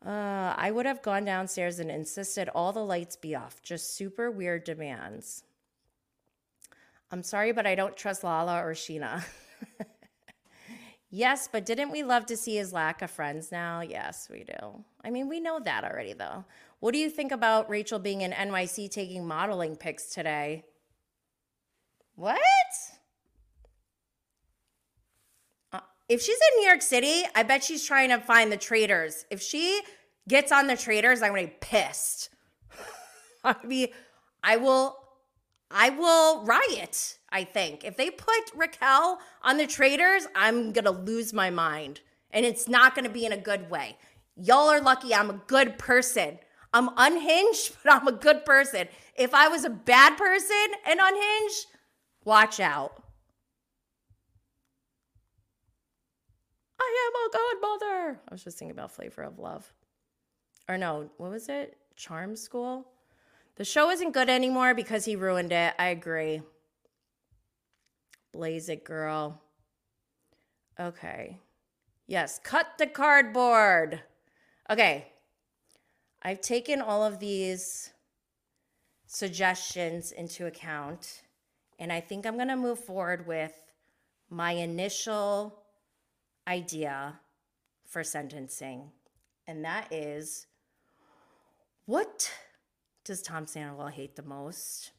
Uh, 0.07 0.55
I 0.57 0.71
would 0.71 0.87
have 0.87 1.03
gone 1.03 1.25
downstairs 1.25 1.81
and 1.81 1.91
insisted 1.91 2.49
all 2.51 2.73
the 2.73 2.85
lights 2.85 3.17
be 3.17 3.35
off. 3.35 3.61
Just 3.61 3.97
super 3.97 4.31
weird 4.31 4.63
demands. 4.63 5.43
I'm 7.11 7.25
sorry, 7.25 7.51
but 7.51 7.67
I 7.67 7.75
don't 7.75 7.97
trust 7.97 8.23
Lala 8.23 8.63
or 8.65 8.73
Scheana. 8.73 9.25
yes, 11.11 11.49
but 11.51 11.67
didn't 11.67 11.91
we 11.91 12.05
love 12.05 12.25
to 12.27 12.37
see 12.37 12.55
his 12.55 12.73
lack 12.73 13.03
of 13.03 13.11
friends 13.11 13.51
now? 13.51 13.81
Yes, 13.81 14.29
we 14.31 14.45
do. 14.45 14.85
I 15.05 15.11
mean, 15.11 15.29
we 15.29 15.41
know 15.41 15.59
that 15.59 15.83
already, 15.83 16.13
though. 16.13 16.45
What 16.79 16.93
do 16.93 16.99
you 16.99 17.11
think 17.11 17.33
about 17.33 17.69
Rachel 17.69 17.99
being 17.99 18.21
in 18.21 18.31
NYC 18.31 18.89
taking 18.89 19.27
modeling 19.27 19.75
pics 19.75 20.15
today? 20.15 20.65
What? 22.15 22.39
if 26.09 26.23
she's 26.23 26.39
in 26.39 26.61
New 26.61 26.69
York 26.69 26.83
City, 26.83 27.25
I 27.35 27.43
bet 27.43 27.65
she's 27.65 27.85
trying 27.85 28.11
to 28.11 28.19
find 28.19 28.53
the 28.53 28.57
traitors. 28.57 29.27
If 29.31 29.43
she 29.43 29.83
gets 30.29 30.53
on 30.53 30.67
the 30.67 30.77
traitors, 30.77 31.23
I'm 31.23 31.31
gonna 31.31 31.47
be 31.47 31.55
pissed. 31.61 32.31
I 33.45 33.55
be, 33.67 33.93
I 34.43 34.57
will, 34.57 34.97
I 35.71 35.91
will 35.91 36.45
riot. 36.45 37.19
I 37.31 37.45
think 37.45 37.85
if 37.85 37.97
they 37.97 38.11
put 38.11 38.51
Raquel 38.55 39.21
on 39.43 39.57
the 39.57 39.67
traitors, 39.67 40.27
I'm 40.35 40.73
gonna 40.73 40.91
lose 40.91 41.33
my 41.33 41.51
mind, 41.51 42.01
and 42.31 42.47
it's 42.47 42.69
not 42.69 42.95
gonna 42.95 43.09
be 43.09 43.27
in 43.27 43.33
a 43.33 43.37
good 43.37 43.71
way. 43.71 43.97
Y'all 44.37 44.69
are 44.69 44.81
lucky. 44.81 45.15
I'm 45.15 45.31
a 45.31 45.41
good 45.47 45.79
person. 45.79 46.39
I'm 46.73 46.91
unhinged, 46.97 47.77
but 47.85 47.93
I'm 47.93 48.09
a 48.09 48.13
good 48.13 48.45
person. 48.45 48.89
If 49.17 49.35
I 49.35 49.49
was 49.49 49.65
a 49.65 49.71
bad 49.71 50.17
person 50.17 50.67
and 50.87 51.01
unhinged, 51.03 51.67
watch 52.25 52.61
out. 52.61 53.03
I 56.79 57.11
am 57.11 57.15
a 57.15 57.33
godmother. 57.33 58.21
I 58.29 58.35
was 58.35 58.45
just 58.45 58.59
thinking 58.59 58.77
about 58.77 58.93
Flavor 58.93 59.23
of 59.23 59.39
Love. 59.39 59.73
Or 60.69 60.77
no, 60.77 61.11
what 61.17 61.31
was 61.31 61.49
it? 61.49 61.77
Charm 61.95 62.37
School? 62.37 62.87
The 63.57 63.65
show 63.65 63.91
isn't 63.91 64.13
good 64.13 64.29
anymore 64.29 64.75
because 64.75 65.05
he 65.05 65.17
ruined 65.17 65.53
it. 65.53 65.75
I 65.79 65.89
agree. 65.89 66.43
Blaze 68.33 68.69
it, 68.69 68.85
girl. 68.85 69.41
Okay. 70.79 71.39
Yes, 72.07 72.39
cut 72.43 72.79
the 72.79 72.87
cardboard. 72.87 74.03
Okay. 74.69 75.07
I've 76.23 76.41
taken 76.41 76.81
all 76.81 77.05
of 77.05 77.19
these 77.19 77.93
suggestions 79.07 80.13
into 80.13 80.47
account, 80.47 81.23
and 81.79 81.93
I 81.93 82.01
think 82.01 82.27
I'm 82.27 82.35
going 82.35 82.49
to 82.49 82.57
move 82.57 82.81
forward 82.81 83.27
with 83.27 83.53
my 84.29 84.53
initial 84.53 85.63
idea 86.49 87.21
for 87.87 88.03
sentencing, 88.03 88.91
and 89.47 89.65
that 89.65 89.93
is 89.93 90.47
what 91.87 92.31
does 93.05 93.23
Tom 93.23 93.47
Sandoval 93.47 93.87
hate 93.89 94.17
the 94.17 94.23
most? 94.23 94.91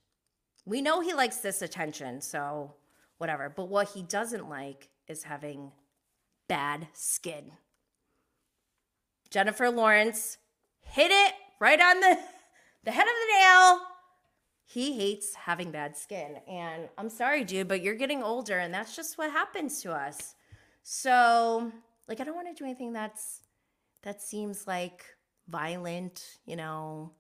We 0.66 0.82
know 0.82 1.02
he 1.02 1.14
likes 1.14 1.38
this 1.38 1.62
attention, 1.62 2.22
so 2.22 2.74
whatever. 3.18 3.50
But 3.50 3.70
what 3.70 3.90
he 3.90 4.02
doesn't 4.02 4.50
like 4.50 4.90
is 5.08 5.24
having 5.24 5.72
bad 6.48 6.88
skin. 6.94 7.52
Jennifer 9.30 9.70
Lawrence 9.70 10.38
hit 10.80 11.12
it 11.12 11.34
right 11.60 11.80
on 11.80 12.00
the, 12.00 12.18
the 12.86 12.92
head 12.92 13.04
of 13.04 13.08
the 13.08 13.34
nail. 13.38 13.82
He 14.66 14.94
hates 14.94 15.36
having 15.36 15.72
bad 15.72 15.96
skin. 15.98 16.38
And 16.48 16.90
I'm 16.98 17.10
sorry, 17.10 17.44
dude, 17.44 17.68
but 17.68 17.82
you're 17.82 17.96
getting 17.96 18.24
older, 18.24 18.60
and 18.60 18.74
that's 18.74 18.96
just 18.96 19.18
what 19.18 19.32
happens 19.32 19.82
to 19.82 19.94
us. 19.94 20.36
So, 20.84 21.72
like, 22.08 22.22
I 22.22 22.24
don't 22.24 22.36
want 22.36 22.48
to 22.48 22.54
do 22.54 22.66
anything 22.66 22.94
that's 22.94 23.42
that 24.04 24.22
seems 24.22 24.68
like 24.68 25.04
violent, 25.48 26.40
you 26.46 26.56
know. 26.56 27.12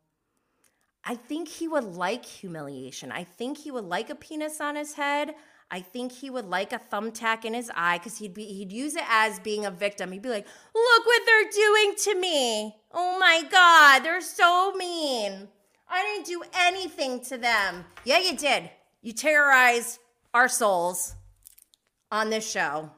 I 1.03 1.15
think 1.15 1.47
he 1.47 1.67
would 1.67 1.83
like 1.83 2.25
humiliation. 2.25 3.11
I 3.11 3.23
think 3.23 3.57
he 3.57 3.71
would 3.71 3.85
like 3.85 4.09
a 4.09 4.15
penis 4.15 4.59
on 4.59 4.75
his 4.75 4.93
head. 4.93 5.35
I 5.69 5.81
think 5.81 6.11
he 6.11 6.29
would 6.29 6.45
like 6.45 6.73
a 6.73 6.79
thumbtack 6.79 7.45
in 7.45 7.53
his 7.53 7.71
eye 7.75 7.97
because 7.97 8.17
he'd 8.17 8.33
be 8.33 8.45
he'd 8.45 8.71
use 8.71 8.95
it 8.95 9.03
as 9.07 9.39
being 9.39 9.65
a 9.65 9.71
victim. 9.71 10.11
He'd 10.11 10.21
be 10.21 10.29
like, 10.29 10.47
"Look 10.73 11.05
what 11.05 11.21
they're 11.25 11.51
doing 11.51 11.95
to 11.95 12.15
me! 12.19 12.75
Oh 12.91 13.17
my 13.19 13.43
god, 13.49 13.99
they're 13.99 14.21
so 14.21 14.73
mean! 14.73 15.49
I 15.89 16.03
didn't 16.03 16.25
do 16.25 16.43
anything 16.53 17.21
to 17.25 17.37
them. 17.37 17.85
Yeah, 18.03 18.19
you 18.19 18.35
did. 18.35 18.69
You 19.01 19.13
terrorized 19.13 19.99
our 20.33 20.49
souls 20.49 21.15
on 22.11 22.29
this 22.29 22.49
show. 22.49 22.91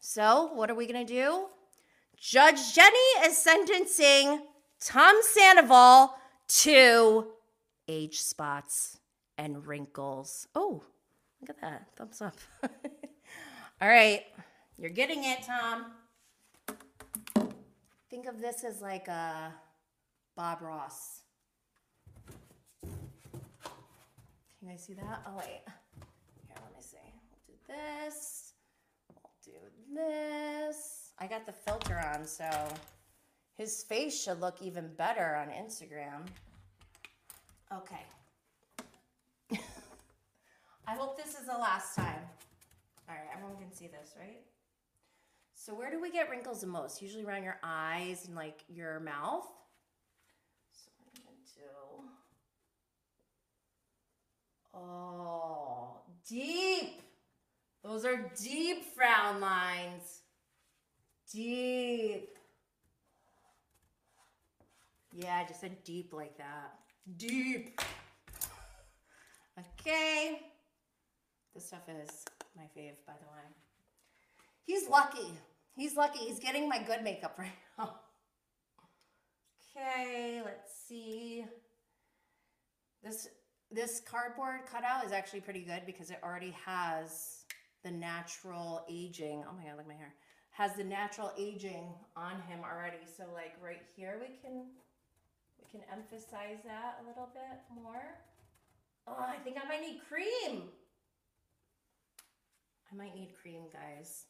So, 0.00 0.50
what 0.54 0.70
are 0.70 0.74
we 0.74 0.86
to 0.86 1.04
do? 1.04 1.46
Judge 2.22 2.72
Jenny 2.72 2.96
is 3.24 3.36
sentencing 3.36 4.42
Tom 4.78 5.16
Sandoval 5.22 6.14
to 6.60 7.26
age 7.88 8.20
spots 8.20 9.00
and 9.36 9.66
wrinkles. 9.66 10.46
Oh, 10.54 10.84
look 11.40 11.50
at 11.50 11.60
that. 11.60 11.88
Thumbs 11.96 12.22
up. 12.22 12.36
All 13.82 13.88
right. 13.88 14.22
You're 14.78 14.90
getting 14.90 15.24
it, 15.24 15.42
Tom. 15.42 15.86
Think 18.08 18.28
of 18.28 18.40
this 18.40 18.62
as 18.62 18.80
like 18.80 19.08
a 19.08 19.52
Bob 20.36 20.62
Ross. 20.62 21.22
Can 22.82 22.92
you 24.62 24.68
guys 24.68 24.84
see 24.84 24.94
that? 24.94 25.24
Oh, 25.26 25.38
wait. 25.38 25.62
Here, 26.46 26.54
let 26.54 26.72
me 26.72 26.80
see. 26.80 26.98
We'll 27.32 27.42
do 27.48 27.54
this 27.66 28.52
We'll 29.08 29.32
do 29.44 29.58
this. 29.92 31.01
I 31.18 31.26
got 31.26 31.46
the 31.46 31.52
filter 31.52 31.98
on, 32.14 32.26
so 32.26 32.48
his 33.56 33.82
face 33.82 34.22
should 34.22 34.40
look 34.40 34.60
even 34.60 34.88
better 34.96 35.36
on 35.36 35.48
Instagram. 35.48 36.26
Okay. 37.72 38.04
I 40.86 40.94
hope 40.94 41.16
this 41.16 41.38
is 41.38 41.46
the 41.46 41.58
last 41.58 41.94
time. 41.94 42.20
All 43.08 43.14
right, 43.14 43.28
everyone 43.32 43.56
can 43.56 43.72
see 43.72 43.86
this, 43.86 44.14
right? 44.18 44.42
So 45.54 45.74
where 45.74 45.90
do 45.90 46.00
we 46.00 46.10
get 46.10 46.28
wrinkles 46.28 46.60
the 46.60 46.66
most? 46.66 47.00
Usually 47.00 47.24
around 47.24 47.44
your 47.44 47.58
eyes 47.62 48.26
and 48.26 48.34
like 48.34 48.64
your 48.68 48.98
mouth. 48.98 49.46
So 50.72 50.90
I'm 50.98 51.22
gonna 51.22 51.36
do 51.54 51.62
Oh, 54.74 56.00
deep. 56.28 57.00
Those 57.84 58.04
are 58.04 58.32
deep 58.40 58.94
frown 58.94 59.40
lines. 59.40 60.22
Deep. 61.32 62.36
Yeah, 65.14 65.36
I 65.42 65.48
just 65.48 65.60
said 65.60 65.82
deep 65.84 66.12
like 66.12 66.36
that. 66.38 66.74
Deep. 67.16 67.80
Okay. 69.58 70.40
This 71.54 71.66
stuff 71.66 71.82
is 71.88 72.24
my 72.56 72.62
fave, 72.62 72.96
by 73.06 73.14
the 73.14 73.26
way. 73.26 73.44
He's 74.64 74.88
lucky. 74.88 75.32
He's 75.74 75.96
lucky. 75.96 76.20
He's 76.20 76.38
getting 76.38 76.68
my 76.68 76.82
good 76.82 77.02
makeup 77.02 77.36
right 77.38 77.50
now. 77.78 77.94
Okay, 79.76 80.42
let's 80.44 80.72
see. 80.86 81.44
This 83.02 83.28
this 83.70 84.00
cardboard 84.00 84.60
cutout 84.70 85.04
is 85.04 85.12
actually 85.12 85.40
pretty 85.40 85.62
good 85.62 85.82
because 85.86 86.10
it 86.10 86.18
already 86.22 86.54
has 86.64 87.44
the 87.82 87.90
natural 87.90 88.84
aging. 88.88 89.44
Oh 89.48 89.52
my 89.56 89.64
god, 89.64 89.72
look 89.76 89.80
at 89.80 89.88
my 89.88 89.94
hair. 89.94 90.14
Has 90.52 90.74
the 90.74 90.84
natural 90.84 91.32
aging 91.38 91.88
on 92.14 92.40
him 92.42 92.60
already. 92.62 93.04
So 93.16 93.24
like 93.34 93.54
right 93.62 93.82
here 93.96 94.20
we 94.20 94.36
can 94.40 94.66
we 95.58 95.66
can 95.70 95.80
emphasize 95.90 96.62
that 96.64 97.00
a 97.02 97.08
little 97.08 97.28
bit 97.32 97.60
more. 97.74 98.20
Oh, 99.06 99.16
I 99.18 99.36
think 99.42 99.56
I 99.62 99.66
might 99.66 99.80
need 99.80 100.00
cream. 100.08 100.62
I 102.92 102.96
might 102.96 103.14
need 103.14 103.32
cream, 103.40 103.62
guys. 103.72 104.26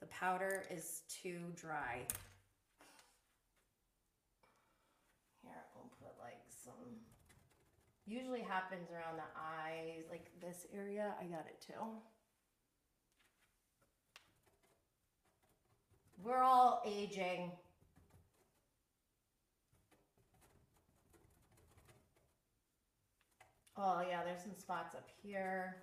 The 0.00 0.06
powder 0.06 0.64
is 0.70 1.02
too 1.08 1.40
dry. 1.56 2.06
Here, 5.42 5.52
I'll 5.74 5.90
put 6.00 6.14
like 6.22 6.40
some. 6.48 6.72
Usually 8.06 8.42
happens 8.42 8.90
around 8.90 9.16
the 9.16 9.28
eyes, 9.36 10.04
like 10.10 10.30
this 10.40 10.66
area. 10.72 11.14
I 11.20 11.24
got 11.24 11.46
it 11.46 11.64
too. 11.66 11.82
We're 16.24 16.42
all 16.42 16.82
aging. 16.86 17.52
Oh, 23.76 24.02
yeah, 24.08 24.22
there's 24.24 24.40
some 24.40 24.54
spots 24.56 24.94
up 24.94 25.06
here. 25.22 25.76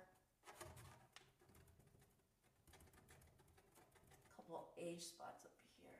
A 4.32 4.36
couple 4.36 4.64
age 4.80 5.02
spots 5.02 5.44
up 5.44 5.52
here. 5.80 5.92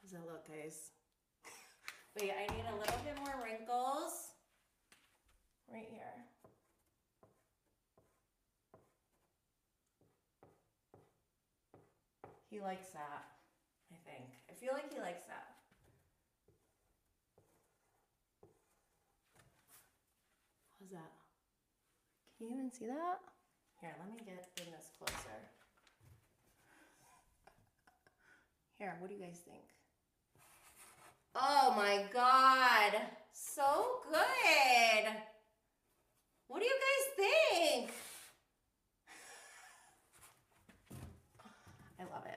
How's 0.00 0.12
that 0.12 0.26
look, 0.26 0.48
guys? 0.48 0.92
Wait, 2.18 2.32
I 2.32 2.50
need 2.54 2.64
a 2.72 2.78
little 2.78 3.00
bit 3.04 3.18
more 3.18 3.44
wrinkles. 3.44 4.30
Right 5.70 5.88
here. 5.90 6.24
He 12.54 12.60
likes 12.60 12.90
that, 12.90 13.26
I 13.90 13.96
think. 14.08 14.30
I 14.48 14.54
feel 14.54 14.70
like 14.74 14.94
he 14.94 15.00
likes 15.00 15.26
that. 15.26 15.56
How's 20.78 20.90
that? 20.90 21.10
Can 22.38 22.46
you 22.46 22.54
even 22.54 22.70
see 22.70 22.86
that? 22.86 23.18
Here, 23.80 23.96
let 23.98 24.08
me 24.08 24.18
get 24.24 24.46
in 24.64 24.70
this 24.70 24.88
closer. 24.96 25.50
Here, 28.78 28.96
what 29.00 29.10
do 29.10 29.16
you 29.16 29.20
guys 29.20 29.40
think? 29.44 29.64
Oh 31.34 31.74
my 31.76 32.04
god! 32.12 33.00
So 33.32 33.98
good! 34.08 35.12
What 36.46 36.60
do 36.60 36.66
you 36.66 36.78
guys 36.86 37.06
think? 37.16 37.90
I 41.98 42.04
love 42.14 42.26
it. 42.26 42.33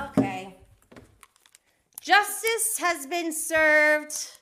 Okay. 0.00 0.56
Justice 2.00 2.78
has 2.78 3.06
been 3.06 3.32
served. 3.32 4.38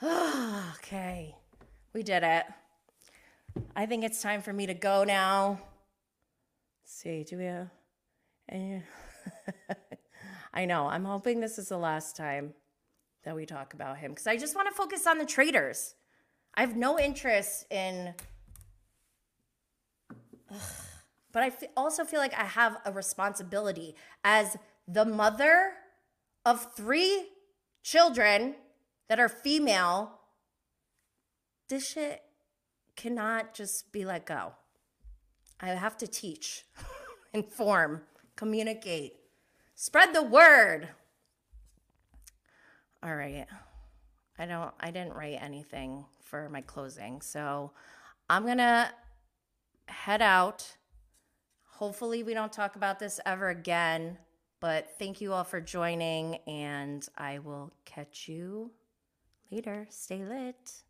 okay. 0.02 1.34
We 1.92 2.02
did 2.02 2.22
it. 2.22 2.44
I 3.74 3.86
think 3.86 4.04
it's 4.04 4.22
time 4.22 4.40
for 4.40 4.52
me 4.52 4.66
to 4.66 4.74
go 4.74 5.04
now. 5.04 5.60
Let's 6.82 6.94
see, 6.94 7.24
do 7.24 7.38
we 7.38 7.44
have 7.44 7.68
any? 8.48 8.82
I 10.54 10.64
know. 10.64 10.86
I'm 10.86 11.04
hoping 11.04 11.40
this 11.40 11.58
is 11.58 11.68
the 11.68 11.78
last 11.78 12.16
time 12.16 12.54
that 13.24 13.34
we 13.34 13.44
talk 13.46 13.74
about 13.74 13.98
him 13.98 14.12
because 14.12 14.26
I 14.26 14.36
just 14.36 14.54
want 14.54 14.68
to 14.68 14.74
focus 14.74 15.06
on 15.06 15.18
the 15.18 15.26
traitors. 15.26 15.94
I 16.54 16.62
have 16.62 16.76
no 16.76 16.98
interest 16.98 17.66
in. 17.70 18.14
Ugh. 20.50 20.60
But 21.38 21.52
I 21.52 21.68
also 21.76 22.02
feel 22.02 22.18
like 22.18 22.34
I 22.34 22.42
have 22.42 22.78
a 22.84 22.90
responsibility 22.90 23.94
as 24.24 24.56
the 24.88 25.04
mother 25.04 25.74
of 26.44 26.74
three 26.74 27.28
children 27.84 28.56
that 29.08 29.20
are 29.20 29.28
female. 29.28 30.18
This 31.68 31.90
shit 31.90 32.24
cannot 32.96 33.54
just 33.54 33.92
be 33.92 34.04
let 34.04 34.26
go. 34.26 34.54
I 35.60 35.68
have 35.68 35.96
to 35.98 36.08
teach, 36.08 36.64
inform, 37.32 38.00
communicate, 38.34 39.12
spread 39.76 40.16
the 40.16 40.24
word. 40.24 40.88
All 43.00 43.14
right. 43.14 43.46
I 44.40 44.44
don't 44.44 44.74
I 44.80 44.90
didn't 44.90 45.14
write 45.14 45.38
anything 45.40 46.04
for 46.20 46.48
my 46.48 46.62
closing. 46.62 47.20
So 47.20 47.70
I'm 48.28 48.44
going 48.44 48.58
to 48.58 48.90
head 49.86 50.20
out. 50.20 50.77
Hopefully 51.78 52.24
we 52.24 52.34
don't 52.34 52.52
talk 52.52 52.74
about 52.74 52.98
this 52.98 53.20
ever 53.24 53.50
again, 53.50 54.18
but 54.58 54.98
thank 54.98 55.20
you 55.20 55.32
all 55.32 55.44
for 55.44 55.60
joining 55.60 56.34
and 56.48 57.08
I 57.16 57.38
will 57.38 57.72
catch 57.84 58.26
you 58.26 58.72
later. 59.52 59.86
Stay 59.88 60.24
lit. 60.24 60.82